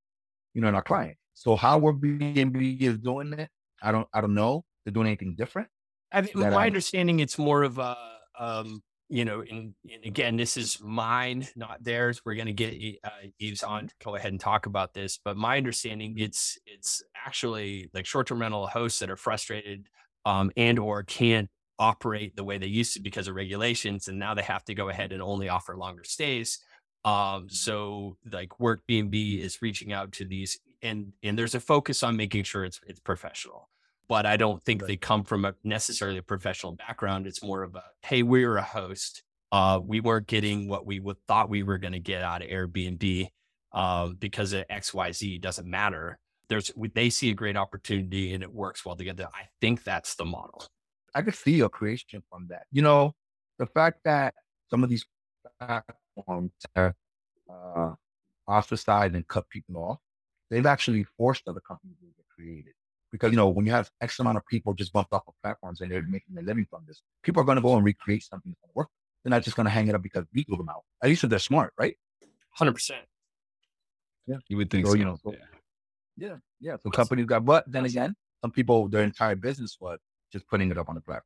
you 0.53 0.61
know, 0.61 0.67
and 0.67 0.75
our 0.75 0.81
client. 0.81 1.17
So 1.33 1.57
how 1.57 1.77
we're 1.77 1.93
is 2.01 2.97
doing 2.99 3.33
it, 3.33 3.49
I 3.83 3.91
don't, 3.91 4.07
I 4.13 4.21
don't 4.21 4.33
know. 4.33 4.63
They're 4.85 4.93
doing 4.93 5.07
anything 5.07 5.35
different. 5.37 5.67
I 6.13 6.21
mean, 6.21 6.31
my 6.35 6.63
I, 6.63 6.65
understanding, 6.67 7.19
it's 7.19 7.37
more 7.37 7.63
of 7.63 7.77
a, 7.77 7.97
um, 8.39 8.81
you 9.09 9.25
know, 9.25 9.41
and, 9.41 9.73
and, 9.91 10.05
again, 10.05 10.37
this 10.37 10.55
is 10.55 10.79
mine, 10.81 11.45
not 11.57 11.83
theirs. 11.83 12.21
We're 12.25 12.35
going 12.35 12.47
to 12.47 12.53
get 12.53 12.73
uh, 13.03 13.27
Yves 13.39 13.63
on 13.63 13.87
to 13.87 13.93
go 14.03 14.15
ahead 14.15 14.31
and 14.31 14.39
talk 14.39 14.65
about 14.65 14.93
this, 14.93 15.19
but 15.23 15.35
my 15.35 15.57
understanding, 15.57 16.15
it's 16.17 16.57
it's 16.65 17.03
actually 17.25 17.89
like 17.93 18.05
short-term 18.05 18.39
rental 18.39 18.65
hosts 18.65 18.99
that 18.99 19.09
are 19.09 19.17
frustrated 19.17 19.87
um, 20.25 20.51
and 20.55 20.79
or 20.79 21.03
can't 21.03 21.49
operate 21.79 22.35
the 22.35 22.43
way 22.43 22.57
they 22.57 22.67
used 22.67 22.93
to 22.93 23.01
because 23.01 23.27
of 23.27 23.35
regulations 23.35 24.07
and 24.07 24.17
now 24.17 24.33
they 24.33 24.41
have 24.41 24.63
to 24.65 24.73
go 24.73 24.89
ahead 24.89 25.11
and 25.11 25.21
only 25.21 25.49
offer 25.49 25.75
longer 25.75 26.03
stays. 26.03 26.59
Um, 27.03 27.13
mm-hmm. 27.13 27.47
so 27.49 28.17
like 28.31 28.59
work 28.59 28.81
b&b 28.87 29.35
is 29.35 29.61
reaching 29.61 29.93
out 29.93 30.11
to 30.13 30.25
these 30.25 30.59
and 30.81 31.13
and 31.21 31.37
there's 31.37 31.53
a 31.53 31.59
focus 31.59 32.01
on 32.01 32.17
making 32.17 32.43
sure 32.43 32.65
it's 32.65 32.81
it's 32.87 32.99
professional 32.99 33.69
but 34.07 34.25
i 34.25 34.35
don't 34.35 34.63
think 34.63 34.81
right. 34.81 34.87
they 34.87 34.97
come 34.97 35.23
from 35.23 35.45
a 35.45 35.53
necessarily 35.63 36.17
a 36.17 36.23
professional 36.23 36.73
background. 36.73 37.27
It's 37.27 37.43
more 37.43 37.63
of 37.63 37.75
a 37.75 37.83
hey 38.03 38.23
we're 38.23 38.57
a 38.57 38.63
host. 38.63 39.23
Uh, 39.51 39.79
we 39.81 40.01
weren't 40.01 40.27
getting 40.27 40.67
what 40.67 40.85
we 40.85 40.99
would, 40.99 41.17
thought 41.27 41.49
we 41.49 41.63
were 41.63 41.77
going 41.77 41.93
to 41.93 41.99
get 41.99 42.21
out 42.23 42.41
of 42.41 42.49
airbnb 42.49 43.29
uh, 43.71 44.09
because 44.19 44.51
of 44.53 44.67
xyz 44.67 45.39
doesn't 45.39 45.67
matter. 45.67 46.17
There's 46.49 46.71
they 46.93 47.09
see 47.09 47.29
a 47.29 47.35
great 47.35 47.55
opportunity 47.55 48.33
and 48.33 48.43
it 48.43 48.53
works 48.53 48.83
well 48.83 48.95
together. 48.95 49.27
I 49.33 49.43
think 49.61 49.83
that's 49.83 50.15
the 50.15 50.25
model 50.25 50.65
I 51.15 51.21
could 51.21 51.33
see 51.33 51.61
a 51.61 51.69
creation 51.69 52.21
from 52.29 52.47
that. 52.49 52.63
You 52.71 52.81
know, 52.81 53.15
the 53.57 53.65
fact 53.65 53.99
that 54.03 54.33
some 54.69 54.83
of 54.83 54.89
these 54.89 55.05
platforms 55.59 56.51
are 56.75 56.93
uh, 57.49 57.93
ostracized 58.47 59.15
and 59.15 59.25
cut 59.27 59.49
people 59.49 59.77
off, 59.77 59.99
they've 60.51 60.65
actually 60.65 61.05
forced 61.17 61.47
other 61.47 61.61
companies 61.61 61.95
to 61.99 62.05
get 62.05 62.25
created. 62.35 62.73
Because, 63.11 63.31
you 63.31 63.37
know, 63.37 63.47
when 63.47 63.65
you 63.65 63.71
have 63.71 63.89
X 64.01 64.19
amount 64.19 64.35
of 64.35 64.45
people 64.45 64.73
just 64.73 64.91
bumped 64.91 65.13
off 65.13 65.23
of 65.25 65.33
platforms 65.41 65.79
and 65.79 65.89
they're 65.89 66.03
making 66.03 66.37
a 66.37 66.41
living 66.41 66.67
from 66.69 66.83
this, 66.85 67.01
people 67.23 67.41
are 67.41 67.45
going 67.45 67.55
to 67.55 67.61
go 67.61 67.77
and 67.77 67.85
recreate 67.85 68.23
something 68.23 68.51
that's 68.51 68.59
going 68.59 68.71
to 68.71 68.75
work. 68.75 68.89
They're 69.23 69.31
not 69.31 69.43
just 69.43 69.55
going 69.55 69.65
to 69.65 69.71
hang 69.71 69.87
it 69.87 69.95
up 69.95 70.01
because 70.01 70.25
we 70.33 70.43
blew 70.43 70.57
them 70.57 70.67
out. 70.67 70.83
At 71.01 71.07
least 71.07 71.23
if 71.23 71.29
they're 71.29 71.39
smart, 71.39 71.71
right? 71.79 71.95
100%. 72.59 72.91
Yeah. 74.27 74.35
You 74.49 74.57
would 74.57 74.69
think 74.69 74.85
so. 74.85 74.91
so. 74.91 74.97
You 74.97 75.05
know, 75.05 75.17
so, 75.23 75.31
yeah. 75.31 76.27
yeah. 76.27 76.35
Yeah. 76.59 76.75
So 76.83 76.89
companies 76.89 77.25
got, 77.25 77.45
but 77.45 77.63
then 77.67 77.85
again, 77.85 78.15
some 78.41 78.51
people, 78.51 78.89
their 78.89 79.03
entire 79.03 79.35
business 79.35 79.77
was 79.79 79.99
just 80.31 80.47
putting 80.47 80.71
it 80.71 80.77
up 80.77 80.89
on 80.89 80.95
the 80.95 81.01
platform. 81.01 81.23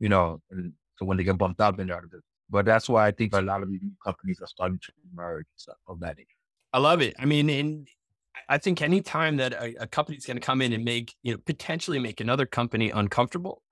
You 0.00 0.08
know, 0.08 0.40
and 0.50 0.72
so 0.98 1.04
when 1.04 1.16
they 1.16 1.24
get 1.24 1.38
bumped 1.38 1.60
out, 1.60 1.76
then 1.76 1.88
they're 1.88 1.96
out 1.96 2.04
of 2.04 2.10
business. 2.10 2.24
But 2.50 2.64
that's 2.64 2.88
why 2.88 3.06
I 3.06 3.10
think 3.10 3.34
a 3.34 3.40
lot 3.40 3.62
of 3.62 3.68
companies 4.04 4.40
are 4.40 4.46
starting 4.46 4.78
to 4.78 4.92
emerge 5.12 5.46
stuff 5.56 5.76
of 5.86 6.00
that 6.00 6.16
nature. 6.16 6.28
I 6.72 6.78
love 6.78 7.02
it. 7.02 7.14
I 7.18 7.24
mean, 7.24 7.50
in 7.50 7.86
I 8.48 8.58
think 8.58 8.82
any 8.82 9.00
time 9.00 9.36
that 9.38 9.52
a, 9.52 9.82
a 9.82 9.86
company 9.86 10.16
is 10.16 10.26
going 10.26 10.36
to 10.36 10.42
come 10.44 10.62
in 10.62 10.72
and 10.72 10.84
make, 10.84 11.14
you 11.22 11.32
know, 11.32 11.38
potentially 11.44 11.98
make 11.98 12.20
another 12.20 12.46
company 12.46 12.90
uncomfortable, 12.90 13.62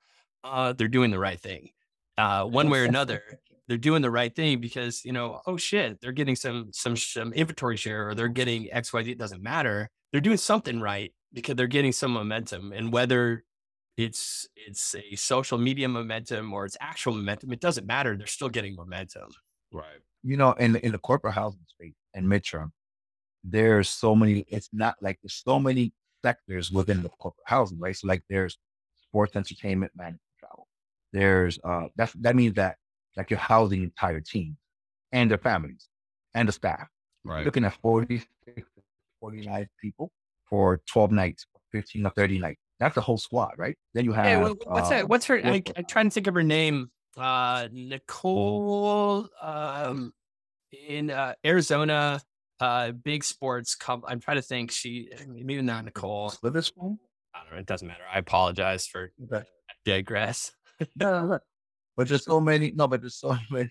uh, 0.44 0.72
they're 0.72 0.88
doing 0.88 1.10
the 1.10 1.18
right 1.18 1.40
thing. 1.40 1.70
Uh, 2.18 2.44
one 2.44 2.70
way 2.70 2.80
or 2.80 2.84
another, 2.84 3.22
they're 3.68 3.76
doing 3.76 4.02
the 4.02 4.10
right 4.10 4.34
thing 4.34 4.60
because, 4.60 5.04
you 5.04 5.12
know, 5.12 5.40
oh 5.46 5.56
shit, 5.56 6.00
they're 6.00 6.12
getting 6.12 6.36
some 6.36 6.70
some 6.72 6.96
some 6.96 7.32
inventory 7.32 7.76
share 7.76 8.08
or 8.08 8.14
they're 8.14 8.28
getting 8.28 8.68
XYZ, 8.68 9.08
it 9.08 9.18
doesn't 9.18 9.42
matter. 9.42 9.90
They're 10.12 10.20
doing 10.20 10.36
something 10.38 10.80
right 10.80 11.12
because 11.32 11.56
they're 11.56 11.66
getting 11.66 11.92
some 11.92 12.12
momentum. 12.12 12.72
And 12.72 12.92
whether 12.92 13.44
it's 13.96 14.46
it's 14.54 14.94
a 14.94 15.16
social 15.16 15.58
media 15.58 15.88
momentum 15.88 16.52
or 16.52 16.64
it's 16.66 16.76
actual 16.80 17.14
momentum. 17.14 17.52
It 17.52 17.60
doesn't 17.60 17.86
matter. 17.86 18.16
They're 18.16 18.26
still 18.26 18.48
getting 18.48 18.76
momentum. 18.76 19.30
Right. 19.72 20.00
You 20.22 20.36
know, 20.36 20.52
in 20.52 20.76
in 20.76 20.92
the 20.92 20.98
corporate 20.98 21.34
housing 21.34 21.64
space 21.66 21.94
and 22.14 22.26
midterm, 22.26 22.70
there's 23.42 23.88
so 23.88 24.14
many. 24.14 24.44
It's 24.48 24.68
not 24.72 24.96
like 25.00 25.18
there's 25.22 25.42
so 25.44 25.58
many 25.58 25.92
sectors 26.22 26.70
within 26.70 27.02
the 27.02 27.08
corporate 27.08 27.46
housing, 27.46 27.78
right? 27.78 27.96
So 27.96 28.08
like 28.08 28.22
there's 28.28 28.58
sports, 28.96 29.36
entertainment, 29.36 29.92
management, 29.96 30.20
travel. 30.40 30.66
There's 31.12 31.58
uh 31.64 31.88
that 31.96 32.12
that 32.20 32.36
means 32.36 32.54
that 32.54 32.76
like 33.16 33.30
you're 33.30 33.38
housing 33.38 33.82
entire 33.82 34.20
teams 34.20 34.56
and 35.12 35.30
their 35.30 35.38
families 35.38 35.88
and 36.34 36.48
the 36.48 36.52
staff. 36.52 36.86
Right. 37.24 37.38
You're 37.38 37.46
looking 37.46 37.64
at 37.64 37.74
40, 37.80 38.22
49 39.20 39.68
people 39.80 40.12
for 40.48 40.80
12 40.86 41.12
nights, 41.12 41.46
15 41.72 42.06
or 42.06 42.10
30 42.10 42.38
nights. 42.38 42.60
That's 42.78 42.96
a 42.96 43.00
whole 43.00 43.18
squad, 43.18 43.54
right? 43.56 43.76
Then 43.94 44.04
you 44.04 44.12
have 44.12 44.26
hey, 44.26 44.36
what's 44.36 44.88
that? 44.90 45.02
Um, 45.02 45.08
what's 45.08 45.26
her? 45.26 45.38
I, 45.38 45.62
am 45.76 45.84
trying 45.88 46.06
to 46.06 46.10
think 46.10 46.26
of 46.26 46.34
her 46.34 46.42
name. 46.42 46.90
Uh, 47.16 47.68
Nicole, 47.72 49.28
um, 49.40 50.12
in 50.86 51.10
uh, 51.10 51.32
Arizona, 51.44 52.20
uh, 52.60 52.92
big 52.92 53.24
sports. 53.24 53.74
Com- 53.74 54.04
I'm 54.06 54.20
trying 54.20 54.36
to 54.36 54.42
think. 54.42 54.70
She 54.70 55.08
maybe 55.26 55.62
not 55.62 55.84
Nicole. 55.84 56.34
Witherspoon. 56.42 56.98
I 57.34 57.44
don't 57.44 57.54
know. 57.54 57.58
It 57.60 57.66
doesn't 57.66 57.88
matter. 57.88 58.04
I 58.12 58.18
apologize 58.18 58.86
for 58.86 59.10
okay. 59.32 59.46
digress. 59.86 60.52
no, 60.96 61.38
but 61.96 62.08
there's 62.08 62.24
so 62.24 62.40
many. 62.40 62.72
No, 62.72 62.86
but 62.86 63.00
there's 63.00 63.16
so 63.16 63.36
many. 63.50 63.70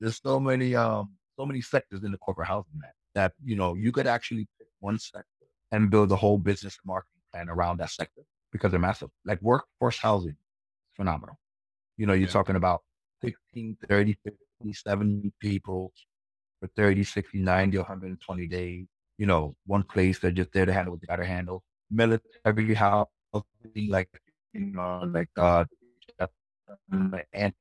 there's 0.00 0.20
so 0.20 0.40
many. 0.40 0.74
Um, 0.74 1.10
so 1.38 1.46
many 1.46 1.60
sectors 1.60 2.02
in 2.02 2.10
the 2.10 2.18
corporate 2.18 2.48
housing 2.48 2.80
that 2.80 2.92
that 3.14 3.32
you 3.44 3.56
know 3.56 3.74
you 3.74 3.92
could 3.92 4.06
actually 4.06 4.48
pick 4.58 4.68
one 4.80 4.98
sector 4.98 5.26
and 5.72 5.90
build 5.90 6.10
a 6.12 6.16
whole 6.16 6.38
business 6.38 6.78
marketing 6.84 7.15
and 7.40 7.50
around 7.50 7.78
that 7.78 7.90
sector 7.90 8.22
because 8.52 8.70
they're 8.70 8.80
massive. 8.80 9.10
Like 9.24 9.40
workforce 9.42 9.98
housing, 9.98 10.36
phenomenal. 10.96 11.38
You 11.96 12.06
know, 12.06 12.12
you're 12.12 12.28
yeah. 12.28 12.32
talking 12.32 12.56
about 12.56 12.82
15, 13.22 13.76
30, 13.88 14.18
50, 14.24 14.72
70 14.72 15.32
people 15.40 15.92
for 16.60 16.68
30, 16.76 17.04
60, 17.04 17.38
90, 17.38 17.78
120 17.78 18.46
days. 18.46 18.86
You 19.18 19.26
know, 19.26 19.56
one 19.66 19.82
place 19.82 20.18
they're 20.18 20.30
just 20.30 20.52
there 20.52 20.66
to 20.66 20.72
handle 20.72 20.92
what 20.92 21.00
they 21.00 21.06
got 21.06 21.16
to 21.16 21.26
handle. 21.26 21.62
Military 21.90 22.74
housing, 22.74 23.08
like, 23.88 24.08
you 24.52 24.72
know, 24.72 25.08
like, 25.12 25.28
uh, 25.36 25.64
and, 27.32 27.52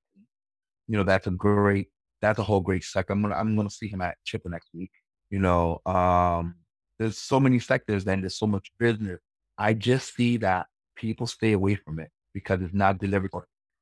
you 0.87 0.97
know, 0.97 1.03
that's 1.03 1.27
a 1.27 1.31
great, 1.31 1.89
that's 2.21 2.39
a 2.39 2.43
whole 2.43 2.59
great 2.59 2.83
sector. 2.83 3.13
I'm 3.13 3.21
gonna, 3.21 3.35
I'm 3.35 3.55
gonna 3.55 3.69
see 3.69 3.87
him 3.87 4.01
at 4.01 4.17
Chipper 4.25 4.49
next 4.49 4.69
week. 4.73 4.91
You 5.29 5.39
know, 5.39 5.81
um, 5.85 6.55
there's 6.99 7.17
so 7.17 7.39
many 7.39 7.59
sectors 7.59 8.05
and 8.07 8.23
there's 8.23 8.37
so 8.37 8.47
much 8.47 8.71
business 8.79 9.19
I 9.57 9.73
just 9.73 10.15
see 10.15 10.37
that 10.37 10.67
people 10.95 11.27
stay 11.27 11.53
away 11.53 11.75
from 11.75 11.99
it 11.99 12.09
because 12.33 12.61
it's 12.61 12.73
not 12.73 12.99
delivered. 12.99 13.31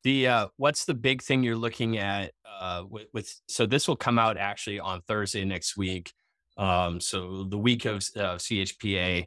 The 0.04 0.28
uh, 0.28 0.48
what's 0.58 0.86
the 0.86 0.94
big 0.94 1.22
thing 1.22 1.44
you're 1.44 1.56
looking 1.56 1.98
at 1.98 2.32
uh, 2.60 2.84
with, 2.90 3.08
with? 3.14 3.34
So 3.48 3.66
this 3.66 3.88
will 3.88 3.96
come 3.96 4.20
out 4.20 4.38
actually 4.38 4.80
on 4.80 5.02
Thursday 5.02 5.46
next 5.46 5.78
week. 5.78 6.12
Um, 6.58 7.00
so 7.00 7.46
the 7.46 7.58
week 7.58 7.86
of 7.86 7.98
uh, 8.16 8.36
CHPA. 8.36 9.26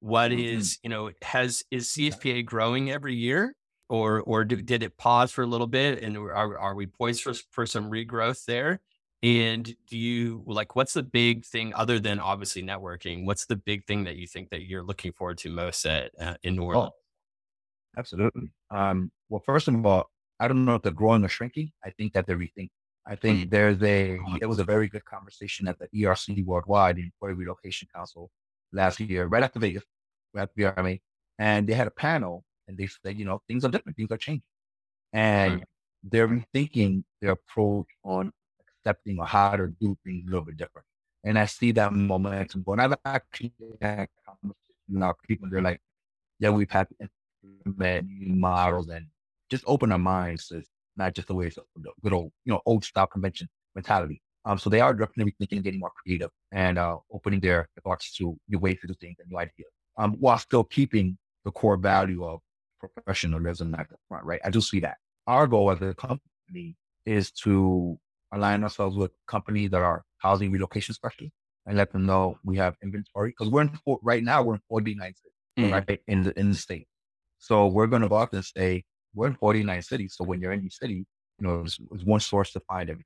What 0.00 0.30
mm-hmm. 0.30 0.40
is 0.40 0.78
you 0.82 0.90
know 0.90 1.10
has 1.22 1.64
is 1.70 1.88
CHPA 1.88 2.44
growing 2.44 2.90
every 2.90 3.14
year, 3.14 3.54
or 3.88 4.20
or 4.20 4.44
did, 4.44 4.66
did 4.66 4.82
it 4.82 4.96
pause 4.96 5.32
for 5.32 5.42
a 5.42 5.46
little 5.46 5.66
bit, 5.66 6.02
and 6.02 6.16
are 6.16 6.58
are 6.58 6.74
we 6.74 6.86
poised 6.86 7.22
for 7.22 7.32
for 7.50 7.64
some 7.64 7.90
regrowth 7.90 8.44
there? 8.44 8.80
And 9.22 9.64
do 9.88 9.96
you 9.96 10.42
like 10.46 10.76
what's 10.76 10.92
the 10.92 11.02
big 11.02 11.44
thing 11.44 11.72
other 11.74 11.98
than 11.98 12.20
obviously 12.20 12.62
networking? 12.62 13.24
What's 13.24 13.46
the 13.46 13.56
big 13.56 13.84
thing 13.86 14.04
that 14.04 14.16
you 14.16 14.26
think 14.26 14.50
that 14.50 14.62
you're 14.62 14.82
looking 14.82 15.12
forward 15.12 15.38
to 15.38 15.50
most 15.50 15.84
at 15.86 16.12
uh, 16.20 16.34
in 16.42 16.56
New 16.56 16.64
Orleans? 16.64 16.92
Oh, 16.94 17.98
absolutely. 17.98 18.50
Um, 18.70 19.10
well, 19.28 19.42
first 19.44 19.68
of 19.68 19.86
all, 19.86 20.10
I 20.38 20.48
don't 20.48 20.64
know 20.64 20.74
if 20.74 20.82
they're 20.82 20.92
growing 20.92 21.24
or 21.24 21.28
shrinking. 21.28 21.72
I 21.84 21.90
think 21.90 22.12
that 22.12 22.26
they're 22.26 22.36
rethinking. 22.36 22.68
I 23.06 23.14
think 23.14 23.46
mm. 23.46 23.50
there's 23.50 23.82
a 23.82 24.18
it 24.40 24.46
was 24.46 24.58
a 24.58 24.64
very 24.64 24.88
good 24.88 25.04
conversation 25.04 25.68
at 25.68 25.78
the 25.78 25.88
ERC 25.94 26.44
Worldwide, 26.44 26.96
the 26.96 27.04
Employee 27.04 27.34
Relocation 27.34 27.88
Council, 27.94 28.30
last 28.72 28.98
year, 29.00 29.26
right 29.26 29.42
after 29.42 29.60
Vegas, 29.60 29.84
right 30.34 30.42
after 30.42 30.74
the 30.74 30.98
and 31.38 31.68
they 31.68 31.74
had 31.74 31.86
a 31.86 31.92
panel, 31.92 32.44
and 32.66 32.76
they 32.76 32.88
said, 32.88 33.18
you 33.18 33.24
know, 33.24 33.42
things 33.46 33.64
are 33.64 33.70
different, 33.70 33.96
things 33.96 34.10
are 34.10 34.16
changing, 34.16 34.42
and 35.12 35.60
mm. 35.60 35.64
they're 36.02 36.28
rethinking 36.28 37.04
their 37.20 37.32
approach 37.32 37.86
on 38.02 38.32
accepting 38.86 39.18
or 39.18 39.26
how 39.26 39.56
to 39.56 39.68
do 39.80 39.96
things 40.04 40.24
a 40.26 40.30
little 40.30 40.44
bit 40.44 40.56
different. 40.56 40.86
And 41.24 41.38
I 41.38 41.46
see 41.46 41.72
that 41.72 41.92
momentum 41.92 42.62
going. 42.62 42.80
I've 42.80 42.94
actually 43.04 43.52
had 43.80 44.08
conversations 44.24 44.56
with 44.88 45.16
people, 45.26 45.48
they're 45.50 45.62
like, 45.62 45.80
yeah, 46.38 46.50
we've 46.50 46.70
had 46.70 46.86
implement 47.64 48.08
new 48.08 48.34
models 48.36 48.88
and 48.88 49.06
just 49.50 49.64
open 49.66 49.92
our 49.92 49.98
minds 49.98 50.48
to 50.48 50.62
not 50.96 51.14
just 51.14 51.28
the 51.28 51.34
way 51.34 51.46
it's 51.46 51.58
good 52.02 52.12
old, 52.12 52.30
you 52.44 52.52
know, 52.52 52.60
old 52.66 52.84
style 52.84 53.06
convention 53.06 53.48
mentality. 53.74 54.22
Um, 54.44 54.58
so 54.58 54.70
they 54.70 54.80
are 54.80 54.94
definitely 54.94 55.34
thinking, 55.38 55.62
getting 55.62 55.80
more 55.80 55.90
creative 56.02 56.30
and 56.52 56.78
uh, 56.78 56.98
opening 57.12 57.40
their 57.40 57.68
thoughts 57.82 58.14
to 58.16 58.38
new 58.48 58.58
ways 58.58 58.78
to 58.80 58.86
do 58.86 58.94
things 58.94 59.16
and 59.18 59.28
new 59.28 59.38
ideas, 59.38 59.72
um, 59.96 60.12
while 60.20 60.38
still 60.38 60.62
keeping 60.62 61.18
the 61.44 61.50
core 61.50 61.76
value 61.76 62.24
of 62.24 62.40
professionalism 62.78 63.74
at 63.74 63.88
the 63.88 63.96
front, 64.08 64.24
right? 64.24 64.40
I 64.44 64.50
do 64.50 64.60
see 64.60 64.80
that. 64.80 64.98
Our 65.26 65.48
goal 65.48 65.72
as 65.72 65.82
a 65.82 65.94
company 65.94 66.76
is 67.04 67.32
to 67.32 67.98
align 68.32 68.62
ourselves 68.62 68.96
with 68.96 69.12
companies 69.26 69.70
that 69.70 69.82
are 69.82 70.04
housing 70.18 70.50
relocation 70.50 70.94
specialists 70.94 71.36
and 71.66 71.76
let 71.76 71.92
them 71.92 72.06
know 72.06 72.38
we 72.44 72.56
have 72.56 72.76
inventory 72.82 73.30
because 73.30 73.50
we're 73.50 73.62
in 73.62 73.78
right 74.02 74.22
now 74.22 74.42
we're 74.42 74.54
in 74.54 74.60
49 74.68 75.14
cities 75.14 75.32
mm. 75.58 75.72
right 75.72 76.00
in 76.06 76.22
the 76.22 76.38
in 76.38 76.50
the 76.50 76.56
state. 76.56 76.86
So 77.38 77.66
we're 77.66 77.86
going 77.86 78.02
to 78.02 78.08
go 78.08 78.16
out 78.16 78.32
and 78.32 78.44
say 78.44 78.84
we're 79.14 79.26
in 79.26 79.34
49 79.34 79.82
cities. 79.82 80.14
So 80.16 80.24
when 80.24 80.40
you're 80.40 80.52
in 80.52 80.62
these 80.62 80.78
cities, 80.80 81.04
you 81.38 81.46
know, 81.46 81.62
it's, 81.64 81.78
it's 81.92 82.04
one 82.04 82.20
source 82.20 82.52
to 82.52 82.60
find 82.60 82.90
everything. 82.90 83.04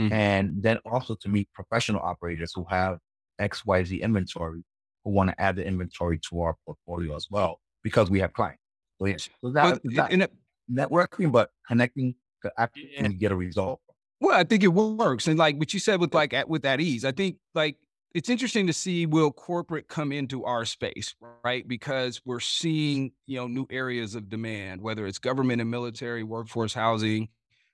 Mm. 0.00 0.12
And 0.12 0.62
then 0.62 0.78
also 0.90 1.14
to 1.16 1.28
meet 1.28 1.48
professional 1.52 2.00
operators 2.00 2.52
who 2.54 2.66
have 2.68 2.98
XYZ 3.40 4.00
inventory 4.00 4.62
who 5.04 5.10
want 5.10 5.30
to 5.30 5.40
add 5.40 5.56
the 5.56 5.66
inventory 5.66 6.18
to 6.28 6.40
our 6.40 6.56
portfolio 6.64 7.14
as 7.16 7.28
well 7.30 7.60
because 7.82 8.10
we 8.10 8.20
have 8.20 8.32
clients. 8.32 8.62
So, 8.98 9.06
yeah, 9.06 9.16
so 9.16 9.50
that, 9.50 9.80
but, 9.84 9.94
that 9.94 10.12
it, 10.12 10.32
networking, 10.70 11.30
but 11.30 11.50
connecting 11.66 12.14
to 12.42 12.52
actually 12.58 12.90
yeah. 12.94 13.08
get 13.08 13.32
a 13.32 13.36
result 13.36 13.80
well, 14.20 14.38
I 14.38 14.44
think 14.44 14.62
it 14.62 14.68
works, 14.68 15.28
and 15.28 15.38
like 15.38 15.56
what 15.56 15.74
you 15.74 15.80
said 15.80 16.00
with 16.00 16.14
like 16.14 16.32
at, 16.32 16.48
with 16.48 16.62
that 16.62 16.80
ease, 16.80 17.04
I 17.04 17.12
think 17.12 17.36
like 17.54 17.76
it's 18.14 18.30
interesting 18.30 18.66
to 18.66 18.72
see 18.72 19.04
will 19.04 19.30
corporate 19.30 19.88
come 19.88 20.10
into 20.10 20.44
our 20.44 20.64
space, 20.64 21.14
right? 21.44 21.68
Because 21.68 22.22
we're 22.24 22.40
seeing 22.40 23.12
you 23.26 23.36
know 23.36 23.46
new 23.46 23.66
areas 23.70 24.14
of 24.14 24.30
demand, 24.30 24.80
whether 24.80 25.06
it's 25.06 25.18
government 25.18 25.60
and 25.60 25.70
military, 25.70 26.22
workforce 26.22 26.72
housing, 26.72 27.28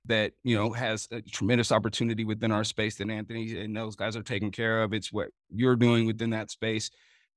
that 0.07 0.32
you 0.43 0.57
know 0.57 0.72
has 0.72 1.07
a 1.12 1.20
tremendous 1.20 1.70
opportunity 1.70 2.24
within 2.24 2.51
our 2.51 2.64
space 2.64 2.97
that 2.97 3.09
Anthony 3.09 3.57
and 3.61 3.76
those 3.76 3.95
guys 3.95 4.16
are 4.16 4.22
taking 4.22 4.51
care 4.51 4.82
of. 4.82 4.93
It's 4.93 5.12
what 5.12 5.28
you're 5.55 5.76
doing 5.76 6.07
within 6.07 6.30
that 6.30 6.51
space. 6.51 6.90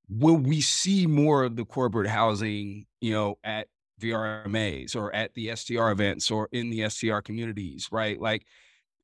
Will 0.10 0.38
we 0.38 0.62
see 0.62 1.06
more 1.06 1.44
of 1.44 1.56
the 1.56 1.66
corporate 1.66 2.08
housing, 2.08 2.86
you 3.02 3.14
know, 3.14 3.38
at 3.44 3.68
VRMAs 4.02 4.96
or 4.96 5.14
at 5.16 5.34
the 5.36 5.56
STR 5.56 5.90
events 5.90 6.30
or 6.32 6.50
in 6.52 6.70
the 6.70 6.90
STR 6.90 7.20
communities, 7.20 7.90
right? 7.92 8.20
Like 8.20 8.46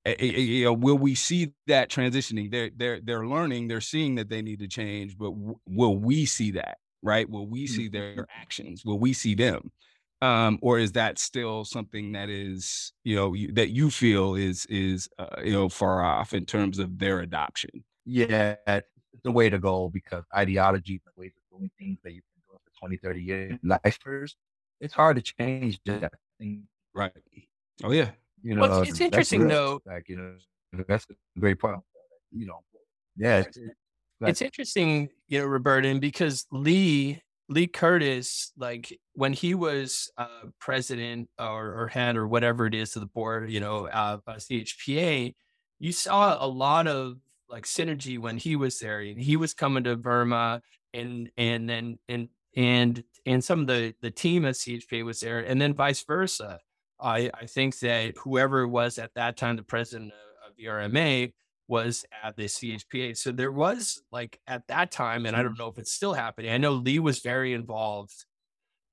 you 0.06 0.66
know, 0.66 0.74
will 0.74 0.98
we 0.98 1.16
see 1.16 1.54
that 1.68 1.90
transitioning? 1.90 2.52
They're 2.52 2.72
they're 2.76 3.00
they're 3.02 3.28
learning, 3.28 3.68
they're 3.68 3.82
seeing 3.82 4.16
that 4.16 4.30
they 4.30 4.42
need 4.42 4.60
to 4.60 4.68
change, 4.68 5.18
but 5.18 5.32
w- 5.32 5.60
will 5.68 5.98
we 5.98 6.26
see 6.26 6.52
that? 6.52 6.78
Right? 7.04 7.30
Will 7.30 7.48
we 7.48 7.68
see 7.68 7.90
mm-hmm. 7.90 8.16
their 8.16 8.28
actions? 8.36 8.84
Will 8.86 9.00
we 9.00 9.14
see 9.14 9.36
them? 9.36 9.72
Um, 10.22 10.60
or 10.62 10.78
is 10.78 10.92
that 10.92 11.18
still 11.18 11.66
something 11.66 12.12
that 12.12 12.30
is 12.30 12.94
you 13.04 13.16
know 13.16 13.34
you, 13.34 13.52
that 13.54 13.70
you 13.70 13.90
feel 13.90 14.36
is 14.36 14.66
is 14.68 15.10
uh, 15.18 15.42
you 15.44 15.52
know 15.52 15.70
far 15.70 16.04
off 16.04 16.34
in 16.34 16.46
terms 16.46 16.80
of 16.80 17.00
their 17.00 17.20
adoption? 17.20 17.84
Yeah, 18.06 18.56
it's 18.68 18.88
the 19.24 19.32
way 19.32 19.50
to 19.50 19.60
go 19.60 19.90
because 19.90 20.24
ideology, 20.36 21.02
the 21.06 21.12
ways 21.16 21.32
of 21.36 21.58
doing 21.58 21.72
things 21.78 21.98
that 22.04 22.14
you've 22.14 22.24
been 22.36 22.44
doing 22.48 22.60
for 22.64 22.80
20, 22.80 22.98
30 22.98 23.22
years, 23.22 23.60
lifers, 23.64 24.36
it's 24.80 24.94
hard 24.94 25.18
to 25.18 25.22
change 25.22 25.80
that 25.86 26.14
thing. 26.40 26.68
Right. 26.94 27.12
Oh 27.84 27.92
yeah. 27.92 28.12
You 28.44 28.56
know, 28.56 28.62
well, 28.62 28.82
it's, 28.82 28.92
it's 28.92 29.02
interesting 29.02 29.48
though. 29.48 29.82
Like 29.86 30.10
you 30.10 30.18
know, 30.18 30.84
that's 30.88 31.06
a 31.10 31.40
great 31.40 31.60
point. 31.60 31.78
You 32.32 32.48
know, 32.48 32.60
yeah. 33.18 33.40
It's, 33.40 33.58
it's 34.22 34.42
interesting, 34.42 35.10
you 35.28 35.40
know, 35.40 35.46
Roberto, 35.46 35.98
because 36.00 36.46
Lee 36.52 37.22
Lee 37.50 37.68
Curtis, 37.68 38.54
like 38.58 38.98
when 39.14 39.34
he 39.34 39.56
was 39.56 40.10
uh, 40.18 40.48
president 40.60 41.30
or, 41.38 41.82
or 41.82 41.88
head 41.88 42.16
or 42.16 42.28
whatever 42.28 42.66
it 42.66 42.74
is 42.74 42.92
to 42.92 43.00
the 43.00 43.08
board, 43.08 43.52
you 43.52 43.60
know, 43.60 43.88
uh, 43.88 44.18
CHPA, 44.28 45.34
you 45.80 45.92
saw 45.92 46.38
a 46.44 46.48
lot 46.48 46.88
of 46.88 47.18
like 47.50 47.66
synergy 47.66 48.18
when 48.18 48.38
he 48.38 48.56
was 48.56 48.80
there. 48.80 49.02
He 49.02 49.36
was 49.36 49.54
coming 49.54 49.84
to 49.84 49.98
VRMA, 49.98 50.62
and 50.94 51.30
and 51.38 51.70
then 51.70 52.00
and 52.08 52.30
and 52.56 53.04
and 53.26 53.44
some 53.44 53.62
of 53.62 53.68
the 53.68 53.94
the 54.02 54.12
team 54.12 54.46
at 54.46 54.56
CHPA 54.56 55.04
was 55.04 55.20
there, 55.20 55.40
and 55.40 55.62
then 55.62 55.74
vice 55.74 56.04
versa. 56.04 56.60
I, 57.02 57.32
I 57.34 57.46
think 57.46 57.80
that 57.80 58.16
whoever 58.18 58.68
was 58.68 58.98
at 58.98 59.14
that 59.16 59.38
time 59.38 59.56
the 59.56 59.64
president 59.64 60.12
of, 60.12 60.56
the 60.58 60.66
RMA 60.66 61.32
was 61.68 62.06
at 62.22 62.36
the 62.36 62.44
CHPA. 62.44 63.18
So 63.18 63.32
there 63.32 63.52
was 63.52 64.04
like 64.12 64.40
at 64.46 64.68
that 64.68 64.92
time, 64.92 65.26
and 65.26 65.36
I 65.36 65.40
mm-hmm. 65.40 65.48
don't 65.48 65.60
know 65.60 65.70
if 65.70 65.78
it's 65.78 65.94
still 65.94 66.14
happening. 66.14 66.52
I 66.52 66.58
know 66.58 66.74
Lee 66.74 67.00
was 67.00 67.20
very 67.20 67.54
involved 67.54 68.26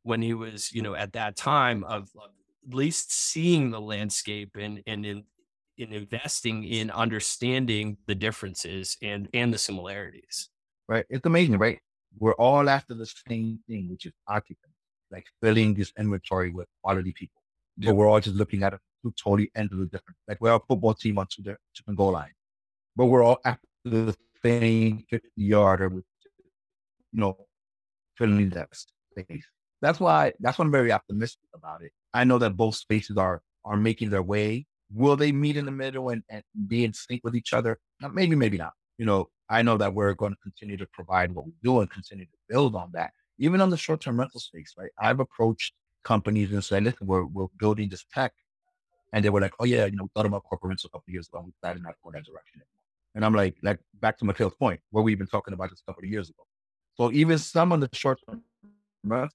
when 0.04 0.22
he 0.22 0.32
was, 0.32 0.72
you 0.72 0.80
know, 0.80 0.94
at 0.94 1.12
that 1.14 1.36
time 1.36 1.84
of, 1.84 2.09
of 2.16 2.30
at 2.66 2.74
least 2.74 3.12
seeing 3.12 3.70
the 3.70 3.80
landscape 3.80 4.56
and 4.59 4.82
and 4.86 5.04
in, 5.04 5.24
in 5.76 5.92
investing 5.92 6.64
in 6.64 6.90
understanding 6.90 7.98
the 8.06 8.14
differences 8.14 8.96
and 9.02 9.28
and 9.34 9.52
the 9.52 9.59
similarities. 9.59 10.48
Right. 10.88 11.04
It's 11.11 11.26
amazing, 11.26 11.59
right? 11.59 11.80
We're 12.18 12.34
all 12.34 12.70
after 12.70 12.94
the 12.94 13.06
same 13.28 13.59
thing, 13.68 13.90
which 13.90 14.06
is 14.06 14.12
occupants, 14.26 14.76
like 15.11 15.26
filling 15.42 15.74
this 15.74 15.92
inventory 15.98 16.50
with 16.50 16.68
quality 16.82 17.12
people 17.12 17.38
but 17.79 17.95
we're 17.95 18.09
all 18.09 18.20
just 18.20 18.37
looking 18.37 18.62
at 18.62 18.74
it 18.74 18.81
totally 19.22 19.51
ends 19.55 19.72
of 19.72 19.79
the 19.79 19.87
different. 19.87 20.16
Like 20.26 20.41
we're 20.41 20.55
a 20.55 20.61
football 20.61 20.95
team 20.95 21.18
on 21.18 21.26
two 21.31 21.43
different 21.43 21.97
goal 21.97 22.12
line, 22.12 22.33
but 22.97 23.07
we're 23.07 23.22
all 23.22 23.39
after 23.45 23.66
the 23.85 24.16
same 24.45 25.05
50 25.11 25.29
yarder 25.37 25.89
with, 25.89 26.05
you 27.12 27.20
know, 27.20 27.37
filling 28.16 28.51
that 28.51 28.68
space. 28.74 29.45
That's 29.81 30.01
why, 30.01 30.33
that's 30.41 30.59
why 30.59 30.64
I'm 30.64 30.72
very 30.72 30.93
optimistic 30.93 31.49
about 31.55 31.83
it. 31.83 31.93
I 32.12 32.24
know 32.24 32.39
that 32.39 32.57
both 32.57 32.74
spaces 32.74 33.16
are, 33.16 33.43
are 33.64 33.76
making 33.76 34.11
their 34.11 34.22
way. 34.22 34.66
Will 34.93 35.16
they 35.16 35.33
meet 35.33 35.57
in 35.57 35.66
the 35.66 35.70
middle 35.70 36.09
and, 36.09 36.22
and 36.29 36.43
be 36.66 36.85
in 36.85 36.93
sync 36.93 37.20
with 37.22 37.37
each 37.37 37.53
other? 37.53 37.79
maybe, 38.12 38.35
maybe 38.35 38.59
not. 38.59 38.72
You 38.97 39.07
know, 39.07 39.29
I 39.49 39.62
know 39.62 39.76
that 39.76 39.95
we're 39.95 40.14
going 40.14 40.33
to 40.33 40.39
continue 40.43 40.76
to 40.79 40.87
provide 40.93 41.33
what 41.33 41.47
we 41.47 41.53
do 41.62 41.81
and 41.81 41.91
continue 41.91 42.24
to 42.24 42.39
build 42.49 42.74
on 42.74 42.91
that. 42.95 43.12
Even 43.39 43.61
on 43.61 43.70
the 43.70 43.76
short 43.76 44.01
term 44.01 44.18
rental 44.18 44.41
space, 44.41 44.74
right? 44.76 44.91
I've 44.99 45.20
approached 45.20 45.74
companies 46.12 46.50
and 46.52 46.64
say, 46.64 46.80
listen, 46.80 47.06
we're, 47.06 47.26
we're 47.34 47.52
building 47.62 47.88
this 47.90 48.04
tech. 48.14 48.32
And 49.12 49.24
they 49.24 49.30
were 49.30 49.42
like, 49.46 49.54
oh, 49.61 49.64
yeah, 49.64 49.84
you 49.86 49.96
know, 49.96 50.04
we 50.04 50.11
thought 50.14 50.26
about 50.26 50.44
corporate 50.44 50.80
a 50.84 50.88
couple 50.88 51.12
years 51.14 51.28
ago. 51.28 51.38
And 51.38 51.46
we 51.46 51.52
decided 51.61 51.82
not 51.82 51.94
to 52.02 52.11
that 52.12 52.24
direction 52.24 52.56
anymore. 52.56 52.84
And 53.14 53.24
I'm 53.24 53.34
like, 53.34 53.54
like 53.62 53.78
back 54.00 54.18
to 54.18 54.24
Mikhail's 54.24 54.54
point, 54.54 54.80
where 54.90 55.04
we've 55.04 55.18
been 55.18 55.34
talking 55.36 55.54
about 55.54 55.70
this 55.70 55.80
a 55.82 55.86
couple 55.88 56.04
of 56.04 56.11
years 56.11 56.28
ago. 56.30 56.42
So 56.96 57.12
even 57.12 57.38
some 57.38 57.72
of 57.72 57.80
the 57.80 57.88
short 57.92 58.18
term 58.26 58.42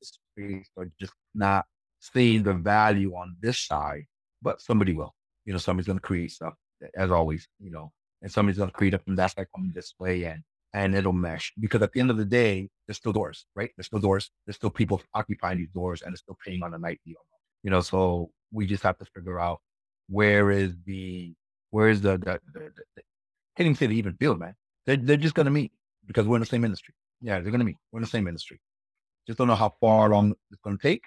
space 0.01 0.69
are 0.78 0.89
just 0.99 1.13
not 1.34 1.65
seeing 1.99 2.43
the 2.43 2.53
value 2.53 3.11
on 3.15 3.36
this 3.41 3.59
side, 3.59 4.05
but 4.41 4.61
somebody 4.61 4.93
will. 4.93 5.13
You 5.45 5.53
know, 5.53 5.59
somebody's 5.59 5.88
going 5.88 5.99
to 5.99 6.07
create 6.09 6.32
stuff, 6.32 6.53
as 6.95 7.11
always, 7.11 7.47
you 7.59 7.71
know, 7.71 7.91
and 8.21 8.32
somebody's 8.32 8.57
going 8.57 8.69
to 8.69 8.76
create 8.76 8.93
it 8.93 9.03
from 9.03 9.15
that 9.15 9.32
side 9.32 9.47
on 9.55 9.71
display 9.74 10.24
and 10.26 10.43
and 10.74 10.95
it'll 10.95 11.13
mesh. 11.13 11.53
Because 11.59 11.82
at 11.82 11.93
the 11.93 11.99
end 11.99 12.11
of 12.11 12.17
the 12.17 12.26
day, 12.26 12.69
there's 12.88 12.97
still 12.97 13.13
doors, 13.13 13.45
right? 13.55 13.71
There's 13.78 13.88
still 13.88 13.99
doors. 13.99 14.32
There's 14.45 14.55
still 14.55 14.69
people 14.69 15.01
occupying 15.13 15.57
these 15.59 15.69
doors 15.69 16.01
and 16.01 16.13
it's 16.13 16.21
still 16.21 16.38
paying 16.45 16.63
on 16.63 16.74
a 16.74 16.78
night 16.78 16.99
deal. 17.05 17.17
You 17.63 17.71
know, 17.71 17.82
so 17.82 18.32
we 18.51 18.65
just 18.65 18.84
have 18.84 18.97
to 18.97 19.05
figure 19.05 19.39
out 19.39 19.61
where 20.09 20.51
is 20.51 20.74
the 20.86 21.34
where 21.69 21.89
is 21.89 22.01
the 22.01 22.17
the, 22.17 22.39
the, 22.53 22.59
the, 22.59 22.84
the 22.95 23.01
hitting 23.55 23.76
city 23.76 23.95
even 23.97 24.15
field, 24.15 24.39
man. 24.39 24.55
They're 24.86 24.97
they're 24.97 25.17
just 25.17 25.36
gonna 25.36 25.49
meet 25.49 25.71
because 26.05 26.28
we're 26.28 26.38
in 26.38 26.41
the 26.41 26.47
same 26.47 26.65
industry. 26.65 26.93
Yeah, 27.21 27.39
they're 27.39 27.51
gonna 27.51 27.63
meet. 27.63 27.78
We're 27.91 27.99
in 27.99 28.03
the 28.03 28.09
same 28.09 28.28
industry. 28.28 28.59
Just 29.28 29.38
don't 29.38 29.47
know 29.47 29.55
how 29.55 29.74
far 29.80 30.09
long 30.09 30.34
it's 30.51 30.61
gonna 30.63 30.78
take. 30.82 31.03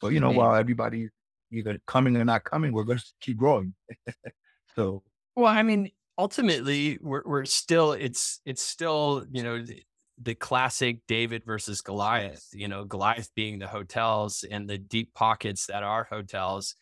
But 0.00 0.12
you 0.12 0.20
know, 0.20 0.30
while 0.30 0.54
everybody 0.54 1.08
either 1.52 1.78
coming 1.86 2.16
or 2.16 2.24
not 2.24 2.44
coming, 2.44 2.72
we're 2.72 2.84
going 2.84 2.98
to 2.98 3.04
keep 3.20 3.36
growing. 3.36 3.74
so, 4.76 5.02
well, 5.36 5.46
I 5.46 5.62
mean, 5.62 5.90
ultimately, 6.20 6.98
we're 7.00 7.22
we're 7.24 7.44
still 7.46 7.92
it's 7.92 8.40
it's 8.44 8.62
still 8.62 9.24
you 9.30 9.42
know 9.42 9.62
the, 9.62 9.82
the 10.22 10.34
classic 10.34 10.98
David 11.08 11.44
versus 11.44 11.80
Goliath. 11.80 12.46
You 12.52 12.68
know, 12.68 12.84
Goliath 12.84 13.30
being 13.34 13.58
the 13.58 13.66
hotels 13.66 14.44
and 14.48 14.68
the 14.68 14.78
deep 14.78 15.14
pockets 15.14 15.66
that 15.66 15.82
are 15.82 16.04
hotels, 16.04 16.74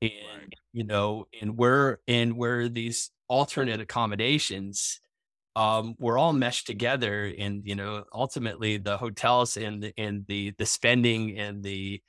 and 0.00 0.12
right. 0.12 0.54
you 0.72 0.84
know, 0.84 1.26
and 1.40 1.58
we're 1.58 1.98
and 2.08 2.36
where 2.36 2.68
these 2.68 3.10
alternate 3.28 3.80
accommodations 3.80 5.00
um, 5.56 5.94
we're 5.98 6.18
all 6.18 6.34
meshed 6.34 6.66
together 6.66 7.32
and 7.38 7.62
you 7.64 7.74
know 7.74 8.04
ultimately 8.12 8.76
the 8.76 8.98
hotels 8.98 9.56
and 9.56 9.82
the, 9.82 9.92
and 9.98 10.26
the 10.28 10.52
the 10.58 10.66
spending 10.66 11.38
and 11.38 11.64
the 11.64 12.00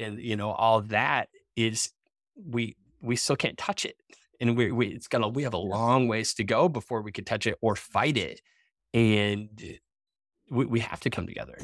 and 0.00 0.20
you 0.20 0.36
know 0.36 0.52
all 0.52 0.80
that 0.82 1.28
is 1.56 1.90
we 2.36 2.76
we 3.02 3.16
still 3.16 3.36
can't 3.36 3.58
touch 3.58 3.84
it 3.84 3.96
and 4.42 4.56
we, 4.56 4.70
we 4.70 4.88
it's 4.88 5.08
gonna 5.08 5.28
we 5.28 5.42
have 5.42 5.54
a 5.54 5.58
long 5.58 6.06
ways 6.06 6.34
to 6.34 6.44
go 6.44 6.68
before 6.68 7.00
we 7.00 7.12
could 7.12 7.26
touch 7.26 7.46
it 7.46 7.56
or 7.62 7.74
fight 7.74 8.18
it 8.18 8.42
and 8.92 9.78
we, 10.50 10.66
we 10.66 10.80
have 10.80 11.00
to 11.00 11.08
come 11.08 11.26
together 11.26 11.56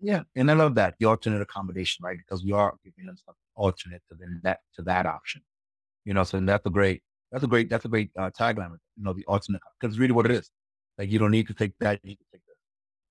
yeah 0.00 0.22
and 0.34 0.50
i 0.50 0.54
love 0.54 0.74
that 0.74 0.94
the 0.98 1.06
alternate 1.06 1.42
accommodation 1.42 2.02
right 2.02 2.16
because 2.16 2.42
we 2.42 2.52
are 2.52 2.72
giving 2.82 3.04
them 3.04 3.16
something 3.16 3.36
alternate 3.56 4.00
to 4.08 4.16
that 4.42 4.60
to 4.74 4.80
that 4.82 5.04
option 5.04 5.42
you 6.06 6.14
know 6.14 6.24
so 6.24 6.40
that's 6.40 6.64
a 6.64 6.70
great 6.70 7.02
that's 7.30 7.44
a 7.44 7.46
great 7.46 7.68
that's 7.68 7.84
a 7.84 7.88
great 7.88 8.10
uh, 8.18 8.30
tagline 8.30 8.70
you 8.96 9.04
know 9.04 9.12
the 9.12 9.24
alternate 9.26 9.60
because 9.78 9.92
it's 9.92 10.00
really 10.00 10.12
what 10.12 10.24
it 10.24 10.30
is 10.32 10.50
like 10.98 11.10
you 11.10 11.18
don't 11.18 11.30
need 11.30 11.46
to 11.48 11.54
take 11.54 11.72
that, 11.80 12.00
you 12.02 12.10
need 12.10 12.16
to 12.16 12.24
take 12.32 12.42
this. 12.46 12.56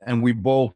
And 0.06 0.22
we 0.22 0.32
both, 0.32 0.74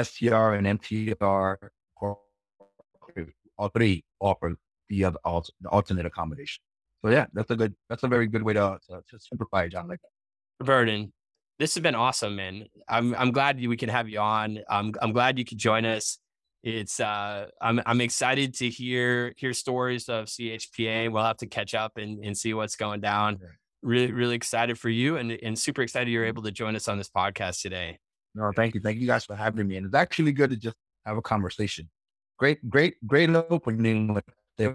STR 0.00 0.54
and 0.54 0.66
MTR, 0.80 1.56
all 2.00 3.68
three 3.68 4.04
offer 4.20 4.56
the 4.88 5.04
other 5.04 5.18
the 5.24 5.68
alternate 5.68 6.06
accommodation. 6.06 6.62
So 7.04 7.10
yeah, 7.10 7.26
that's 7.32 7.50
a 7.50 7.56
good, 7.56 7.74
that's 7.88 8.02
a 8.02 8.08
very 8.08 8.26
good 8.26 8.42
way 8.42 8.52
to, 8.54 8.78
to, 8.88 9.02
to 9.10 9.18
simplify 9.18 9.64
it, 9.64 9.72
John. 9.72 9.88
Like 9.88 10.00
that. 10.00 10.64
Vernon, 10.64 11.12
this 11.58 11.74
has 11.74 11.82
been 11.82 11.94
awesome, 11.94 12.36
man. 12.36 12.66
I'm 12.88 13.14
I'm 13.14 13.32
glad 13.32 13.64
we 13.64 13.76
can 13.76 13.88
have 13.88 14.08
you 14.08 14.20
on. 14.20 14.60
I'm 14.68 14.92
I'm 15.02 15.12
glad 15.12 15.38
you 15.38 15.44
could 15.44 15.58
join 15.58 15.84
us. 15.84 16.18
It's 16.62 17.00
uh 17.00 17.46
I'm 17.60 17.80
I'm 17.84 18.00
excited 18.00 18.54
to 18.54 18.68
hear 18.68 19.34
hear 19.36 19.52
stories 19.52 20.08
of 20.08 20.26
CHPA. 20.26 21.10
We'll 21.10 21.24
have 21.24 21.38
to 21.38 21.46
catch 21.46 21.74
up 21.74 21.96
and, 21.96 22.24
and 22.24 22.36
see 22.36 22.54
what's 22.54 22.76
going 22.76 23.00
down 23.00 23.40
really, 23.82 24.12
really 24.12 24.34
excited 24.34 24.78
for 24.78 24.88
you 24.88 25.16
and, 25.16 25.32
and 25.32 25.58
super 25.58 25.82
excited 25.82 26.10
you're 26.10 26.24
able 26.24 26.42
to 26.42 26.52
join 26.52 26.76
us 26.76 26.88
on 26.88 26.98
this 26.98 27.10
podcast 27.10 27.60
today. 27.60 27.98
No, 28.34 28.50
thank 28.54 28.74
you. 28.74 28.80
Thank 28.80 28.98
you 28.98 29.06
guys 29.06 29.24
for 29.24 29.36
having 29.36 29.68
me. 29.68 29.76
And 29.76 29.86
it's 29.86 29.94
actually 29.94 30.32
good 30.32 30.50
to 30.50 30.56
just 30.56 30.76
have 31.04 31.16
a 31.16 31.22
conversation. 31.22 31.90
Great, 32.38 32.68
great, 32.70 32.94
great 33.06 33.28
opening 33.30 34.14
with, 34.14 34.24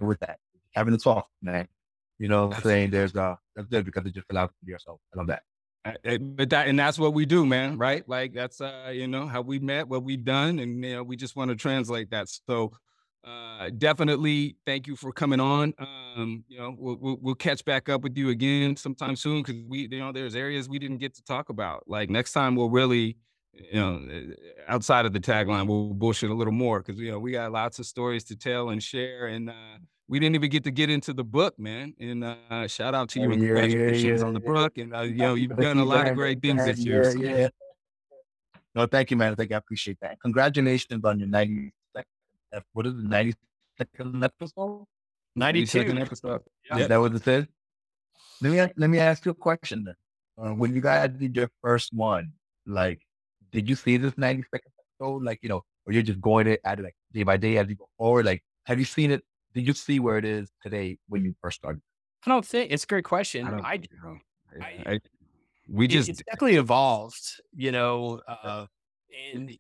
with 0.02 0.20
that. 0.20 0.38
Having 0.76 0.94
a 0.94 0.98
talk, 0.98 1.28
man. 1.42 1.68
You 2.20 2.28
know, 2.28 2.52
saying 2.64 2.92
there's 2.92 3.16
uh 3.16 3.36
that's 3.56 3.68
good 3.68 3.86
because 3.86 4.06
it 4.06 4.14
just 4.14 4.28
allows 4.30 4.50
to 4.50 4.56
be 4.66 4.72
yourself. 4.72 5.00
I 5.14 5.18
love 5.18 5.28
that. 5.28 5.44
But 6.04 6.50
that 6.50 6.68
and 6.68 6.78
that's 6.78 7.00
what 7.00 7.14
we 7.14 7.26
do, 7.26 7.46
man. 7.46 7.78
Right? 7.78 8.08
Like 8.08 8.34
that's 8.34 8.60
uh, 8.62 8.92
you 8.94 9.08
know, 9.08 9.28
how 9.28 9.42
we 9.42 9.60
met, 9.60 9.88
what 9.88 10.04
we've 10.04 10.24
done, 10.24 10.60
and 10.60 10.84
you 10.84 10.96
know, 10.96 11.04
we 11.04 11.16
just 11.16 11.36
want 11.36 11.50
to 11.50 11.56
translate 11.56 12.10
that. 12.12 12.28
So 12.30 12.72
uh, 13.28 13.70
definitely 13.78 14.56
thank 14.66 14.88
you 14.88 14.96
for 14.96 15.12
coming 15.12 15.40
on. 15.40 15.74
Um, 15.80 16.46
you 16.48 16.58
know, 16.58 16.74
we'll, 16.78 16.96
we'll, 16.96 17.18
we'll, 17.22 17.36
catch 17.36 17.66
back 17.66 17.90
up 17.90 18.02
with 18.02 18.18
you 18.18 18.30
again 18.30 18.78
sometime 18.78 19.18
soon 19.18 19.42
because 19.42 19.62
we, 19.68 19.88
you 19.92 20.00
know, 20.00 20.14
there's 20.14 20.36
areas 20.36 20.70
we 20.70 20.80
didn't 20.80 21.00
get 21.00 21.14
to 21.16 21.24
talk 21.24 21.50
about. 21.50 21.84
Like 21.88 22.10
next 22.10 22.32
time, 22.32 22.56
we'll 22.56 22.70
really, 22.70 23.18
you 23.52 23.80
know, 23.80 24.02
uh, 24.10 24.72
outside 24.72 25.06
of 25.06 25.12
the 25.12 25.20
tagline, 25.20 25.68
we'll 25.68 25.94
bullshit 25.94 26.30
a 26.30 26.34
little 26.34 26.54
more 26.54 26.80
because 26.80 27.00
you 27.02 27.12
know 27.12 27.20
we 27.20 27.32
got 27.34 27.52
lots 27.52 27.80
of 27.80 27.86
stories 27.86 28.24
to 28.26 28.38
tell 28.38 28.70
and 28.70 28.82
share, 28.82 29.28
and 29.28 29.50
uh, 29.50 29.78
we 30.10 30.20
didn't 30.20 30.36
even 30.36 30.50
get 30.50 30.64
to 30.64 30.72
get 30.72 30.90
into 30.90 31.14
the 31.14 31.24
book, 31.24 31.58
man. 31.60 31.94
And 32.00 32.24
uh, 32.24 32.68
shout 32.68 32.96
out 32.96 33.10
to 33.10 33.20
you 33.20 33.30
oh, 33.30 33.32
and 33.32 33.42
congratulations 33.42 34.04
yeah, 34.04 34.16
yeah, 34.16 34.24
on 34.24 34.34
the 34.34 34.40
book. 34.40 34.78
And 34.78 34.96
uh, 34.96 35.02
you 35.02 35.16
know, 35.16 35.34
you've 35.36 35.56
done 35.56 35.78
a 35.78 35.86
lot 35.86 36.08
of 36.08 36.16
great 36.16 36.42
things 36.42 36.66
this 36.66 36.80
year. 36.80 37.16
Yeah, 37.18 37.50
No, 38.74 38.86
thank 38.86 39.12
you, 39.12 39.18
man. 39.18 39.34
I 39.34 39.36
think 39.36 39.52
I 39.52 39.58
appreciate 39.58 40.00
that. 40.02 40.20
Congratulations 40.22 41.04
on 41.04 41.20
your 41.20 41.30
90 41.30 41.72
what 42.74 42.86
is 42.86 42.94
it, 42.94 43.10
92nd 43.10 44.24
episode? 44.24 44.86
92nd 45.38 46.02
episode. 46.02 46.42
Yeah. 46.70 46.78
yeah, 46.78 46.88
that 46.88 46.98
was 46.98 47.14
it 47.14 47.24
said. 47.24 47.48
Let 48.42 48.52
me 48.52 48.74
let 48.78 48.90
me 48.90 49.00
ask 49.00 49.26
you 49.26 49.32
a 49.32 49.36
question 49.36 49.84
then. 49.86 49.96
Uh, 50.38 50.54
when 50.54 50.74
you 50.74 50.82
guys 50.82 51.10
did 51.10 51.36
your 51.36 51.50
first 51.62 51.94
one, 51.94 52.32
like, 52.66 53.02
did 53.52 53.68
you 53.68 53.76
see 53.76 53.98
this 53.98 54.14
92nd 54.14 54.44
episode? 54.54 55.24
Like, 55.24 55.40
you 55.42 55.50
know, 55.50 55.64
or 55.86 55.94
you're 55.94 56.04
just 56.04 56.22
going 56.22 56.48
it 56.48 56.62
at 56.64 56.80
it 56.80 56.84
like 56.84 56.96
day 57.14 57.24
by 57.24 57.38
day 57.38 57.58
as 57.58 57.68
you 57.68 57.76
go 57.76 57.90
forward? 57.98 58.26
Like, 58.26 58.44
have 58.66 58.80
you 58.80 58.86
seen 58.86 59.12
it? 59.12 59.24
Did 59.58 59.66
you 59.66 59.74
see 59.74 60.00
where 60.00 60.20
it 60.20 60.26
is 60.26 60.52
today 60.62 61.00
when 61.10 61.26
you 61.26 61.34
first 61.42 61.58
started? 61.58 61.82
I 62.24 62.30
don't 62.30 62.46
think 62.46 62.72
it's 62.72 62.84
a 62.84 62.88
great 62.88 63.06
question. 63.06 63.48
I, 63.48 63.58
I, 63.58 63.82
I, 64.62 64.84
I 64.86 65.00
we 65.68 65.88
just 65.88 66.10
it's 66.10 66.22
definitely 66.22 66.58
evolved, 66.58 67.42
you 67.56 67.72
know, 67.72 68.22
uh, 68.28 68.68
and 69.34 69.58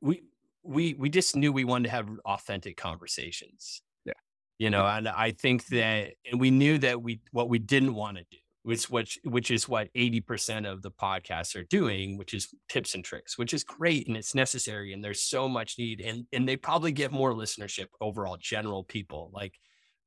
we 0.00 0.22
we 0.62 0.94
we 0.94 1.10
just 1.10 1.34
knew 1.34 1.52
we 1.52 1.64
wanted 1.64 1.88
to 1.88 1.90
have 1.90 2.08
authentic 2.26 2.76
conversations. 2.76 3.82
Yeah. 4.04 4.12
You 4.60 4.70
know, 4.70 4.86
and 4.86 5.08
I 5.08 5.32
think 5.32 5.66
that 5.66 6.12
and 6.30 6.40
we 6.40 6.52
knew 6.52 6.78
that 6.78 7.02
we 7.02 7.20
what 7.32 7.48
we 7.48 7.58
didn't 7.58 7.94
want 7.94 8.18
to 8.18 8.24
do, 8.30 8.38
which 8.68 8.90
which 8.90 9.18
which 9.24 9.50
is 9.50 9.66
what 9.66 9.88
80% 9.94 10.70
of 10.70 10.82
the 10.82 10.90
podcasts 10.90 11.56
are 11.56 11.64
doing, 11.64 12.18
which 12.18 12.34
is 12.34 12.48
tips 12.68 12.94
and 12.94 13.02
tricks, 13.02 13.38
which 13.38 13.54
is 13.54 13.64
great 13.64 14.06
and 14.08 14.16
it's 14.16 14.34
necessary 14.34 14.92
and 14.92 15.02
there's 15.02 15.22
so 15.22 15.48
much 15.48 15.78
need 15.78 16.02
and 16.02 16.26
and 16.34 16.46
they 16.46 16.54
probably 16.54 16.92
get 16.92 17.10
more 17.10 17.32
listenership 17.32 17.86
overall 18.02 18.36
general 18.38 18.84
people 18.84 19.30
like 19.32 19.54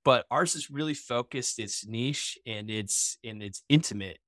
but 0.06 0.26
ours 0.30 0.54
is 0.54 0.70
really 0.70 0.94
focused 0.94 1.58
it's 1.58 1.88
niche 1.88 2.38
and 2.46 2.70
it's 2.70 3.18
and 3.24 3.42
it's 3.42 3.64
intimate 3.68 4.20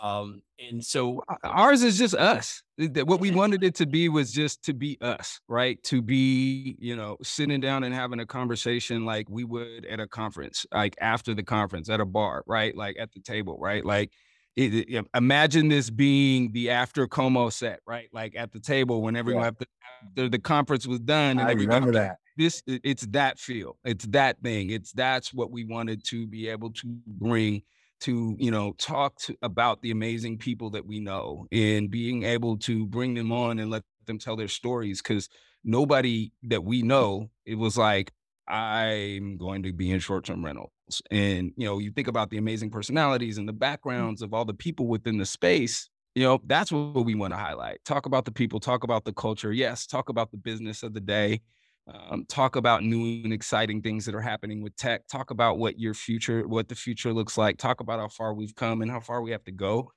um, 0.00 0.42
and 0.58 0.82
so 0.84 1.22
ours 1.44 1.82
is 1.82 1.98
just 1.98 2.14
us. 2.14 2.62
What 2.78 3.20
we 3.20 3.30
wanted 3.32 3.62
it 3.62 3.74
to 3.76 3.86
be 3.86 4.08
was 4.08 4.32
just 4.32 4.62
to 4.64 4.74
be 4.74 4.96
us, 5.00 5.40
right? 5.48 5.82
To 5.84 6.00
be, 6.00 6.76
you 6.78 6.96
know, 6.96 7.16
sitting 7.22 7.60
down 7.60 7.84
and 7.84 7.94
having 7.94 8.20
a 8.20 8.26
conversation 8.26 9.04
like 9.04 9.28
we 9.28 9.44
would 9.44 9.84
at 9.84 10.00
a 10.00 10.06
conference, 10.06 10.64
like 10.72 10.94
after 11.00 11.34
the 11.34 11.42
conference 11.42 11.90
at 11.90 12.00
a 12.00 12.06
bar, 12.06 12.42
right? 12.46 12.76
Like 12.76 12.96
at 12.98 13.12
the 13.12 13.20
table, 13.20 13.58
right? 13.60 13.84
Like 13.84 14.12
it, 14.56 14.88
it, 14.88 15.06
imagine 15.14 15.68
this 15.68 15.90
being 15.90 16.52
the 16.52 16.70
after 16.70 17.06
Como 17.06 17.50
set, 17.50 17.80
right? 17.86 18.08
Like 18.12 18.34
at 18.36 18.52
the 18.52 18.60
table 18.60 19.02
when 19.02 19.16
everyone 19.16 19.42
yeah. 19.42 19.48
after, 19.48 19.66
after, 20.06 20.28
the 20.28 20.38
conference 20.38 20.86
was 20.86 21.00
done. 21.00 21.38
And 21.38 21.48
I 21.48 21.52
remember 21.52 21.92
that. 21.92 22.18
This 22.36 22.62
it's 22.66 23.06
that 23.08 23.38
feel. 23.38 23.76
It's 23.84 24.06
that 24.06 24.40
thing. 24.42 24.70
It's 24.70 24.92
that's 24.92 25.34
what 25.34 25.50
we 25.50 25.64
wanted 25.64 26.02
to 26.06 26.26
be 26.26 26.48
able 26.48 26.70
to 26.70 26.96
bring 27.06 27.62
to 28.02 28.36
you 28.38 28.50
know 28.50 28.74
talk 28.78 29.16
to, 29.16 29.36
about 29.42 29.80
the 29.82 29.90
amazing 29.90 30.36
people 30.38 30.70
that 30.70 30.84
we 30.86 31.00
know 31.00 31.46
and 31.52 31.90
being 31.90 32.24
able 32.24 32.56
to 32.56 32.86
bring 32.86 33.14
them 33.14 33.32
on 33.32 33.58
and 33.58 33.70
let 33.70 33.82
them 34.06 34.18
tell 34.18 34.36
their 34.36 34.48
stories 34.48 35.00
because 35.00 35.28
nobody 35.64 36.32
that 36.42 36.64
we 36.64 36.82
know 36.82 37.30
it 37.46 37.54
was 37.54 37.78
like 37.78 38.12
i'm 38.48 39.36
going 39.36 39.62
to 39.62 39.72
be 39.72 39.90
in 39.90 40.00
short-term 40.00 40.44
rentals. 40.44 40.70
And 41.10 41.52
you 41.56 41.66
know 41.66 41.78
you 41.78 41.90
think 41.92 42.08
about 42.08 42.30
the 42.30 42.38
amazing 42.38 42.70
personalities 42.70 43.38
and 43.38 43.48
the 43.48 43.54
mm. 43.54 43.58
backgrounds 43.60 44.20
of 44.20 44.34
all 44.34 44.44
the 44.44 44.52
people 44.52 44.88
within 44.88 45.16
the 45.16 45.26
space 45.26 45.88
you 46.14 46.24
know 46.24 46.40
that's 46.44 46.70
what 46.70 47.06
we 47.06 47.14
want 47.14 47.32
to 47.32 47.38
highlight. 47.38 47.82
Talk 47.84 48.04
about 48.06 48.26
the 48.26 48.32
people 48.32 48.60
talk 48.60 48.82
about 48.84 49.04
the 49.04 49.12
culture 49.12 49.52
yes 49.52 49.86
talk 49.86 50.08
about 50.08 50.32
the 50.32 50.36
business 50.36 50.82
of 50.82 50.92
the 50.92 51.00
day 51.00 51.40
um, 51.88 52.24
talk 52.28 52.56
about 52.56 52.84
new 52.84 53.22
and 53.24 53.32
exciting 53.32 53.82
things 53.82 54.04
that 54.06 54.14
are 54.14 54.20
happening 54.20 54.62
with 54.62 54.76
tech. 54.76 55.06
Talk 55.08 55.30
about 55.30 55.58
what 55.58 55.78
your 55.78 55.94
future 55.94 56.46
what 56.46 56.68
the 56.68 56.74
future 56.74 57.12
looks 57.12 57.36
like. 57.36 57.58
Talk 57.58 57.80
about 57.80 57.98
how 57.98 58.08
far 58.08 58.34
we've 58.34 58.54
come 58.54 58.82
and 58.82 58.90
how 58.90 59.00
far 59.00 59.22
we 59.22 59.32
have 59.32 59.44
to 59.44 59.52
go. 59.52 59.90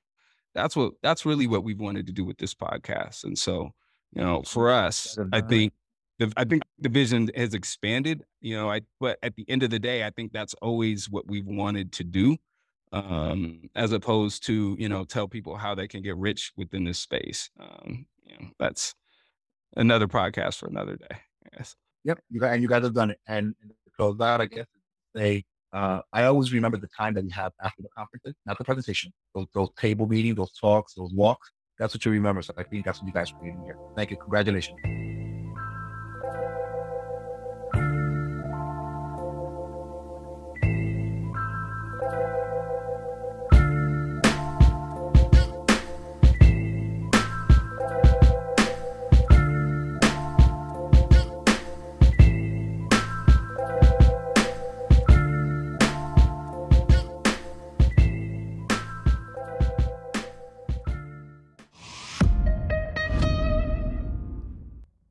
That's 0.54 0.74
what 0.74 0.94
that's 1.02 1.26
really 1.26 1.46
what 1.46 1.64
we've 1.64 1.80
wanted 1.80 2.06
to 2.06 2.12
do 2.12 2.24
with 2.24 2.38
this 2.38 2.54
podcast. 2.54 3.24
And 3.24 3.38
so 3.38 3.72
you 4.16 4.22
know 4.22 4.42
for 4.42 4.70
us 4.70 5.18
i 5.32 5.40
think 5.40 5.72
the, 6.18 6.32
i 6.36 6.44
think 6.44 6.62
the 6.78 6.88
vision 6.88 7.30
has 7.36 7.54
expanded 7.54 8.22
you 8.40 8.56
know 8.56 8.70
i 8.70 8.80
but 8.98 9.18
at 9.22 9.34
the 9.36 9.44
end 9.48 9.62
of 9.62 9.70
the 9.70 9.78
day 9.78 10.04
i 10.04 10.10
think 10.10 10.32
that's 10.32 10.54
always 10.62 11.10
what 11.10 11.26
we've 11.26 11.46
wanted 11.46 11.92
to 11.92 12.04
do 12.04 12.36
um 12.92 13.68
as 13.74 13.92
opposed 13.92 14.46
to 14.46 14.76
you 14.78 14.88
know 14.88 15.04
tell 15.04 15.28
people 15.28 15.56
how 15.56 15.74
they 15.74 15.86
can 15.86 16.02
get 16.02 16.16
rich 16.16 16.52
within 16.56 16.84
this 16.84 16.98
space. 16.98 17.50
Um 17.58 18.06
you 18.22 18.34
know 18.38 18.46
that's 18.58 18.94
another 19.76 20.06
podcast 20.06 20.56
for 20.56 20.68
another 20.68 20.96
day 20.96 21.16
Yes. 21.54 21.76
Yep. 22.04 22.20
You 22.30 22.40
got, 22.40 22.52
and 22.52 22.62
you 22.62 22.68
guys 22.68 22.82
have 22.82 22.94
done 22.94 23.10
it. 23.10 23.18
And 23.26 23.54
close 23.96 24.20
out, 24.20 24.40
I 24.40 24.46
guess, 24.46 24.66
they, 25.14 25.44
uh, 25.72 26.00
I 26.12 26.24
always 26.24 26.52
remember 26.52 26.76
the 26.76 26.88
time 26.88 27.14
that 27.14 27.24
you 27.24 27.30
have 27.30 27.52
after 27.62 27.82
the 27.82 27.88
conferences, 27.96 28.34
not 28.46 28.58
the 28.58 28.64
presentation, 28.64 29.12
those, 29.34 29.46
those 29.54 29.68
table 29.78 30.06
meetings, 30.06 30.36
those 30.36 30.52
talks, 30.52 30.94
those 30.94 31.12
walks. 31.12 31.50
That's 31.78 31.94
what 31.94 32.04
you 32.04 32.12
remember. 32.12 32.42
So 32.42 32.54
I 32.56 32.62
think 32.62 32.84
that's 32.84 33.00
what 33.00 33.06
you 33.06 33.12
guys 33.12 33.32
are 33.32 33.40
doing 33.40 33.60
here. 33.64 33.76
Thank 33.96 34.10
you. 34.10 34.16
Congratulations. 34.16 34.78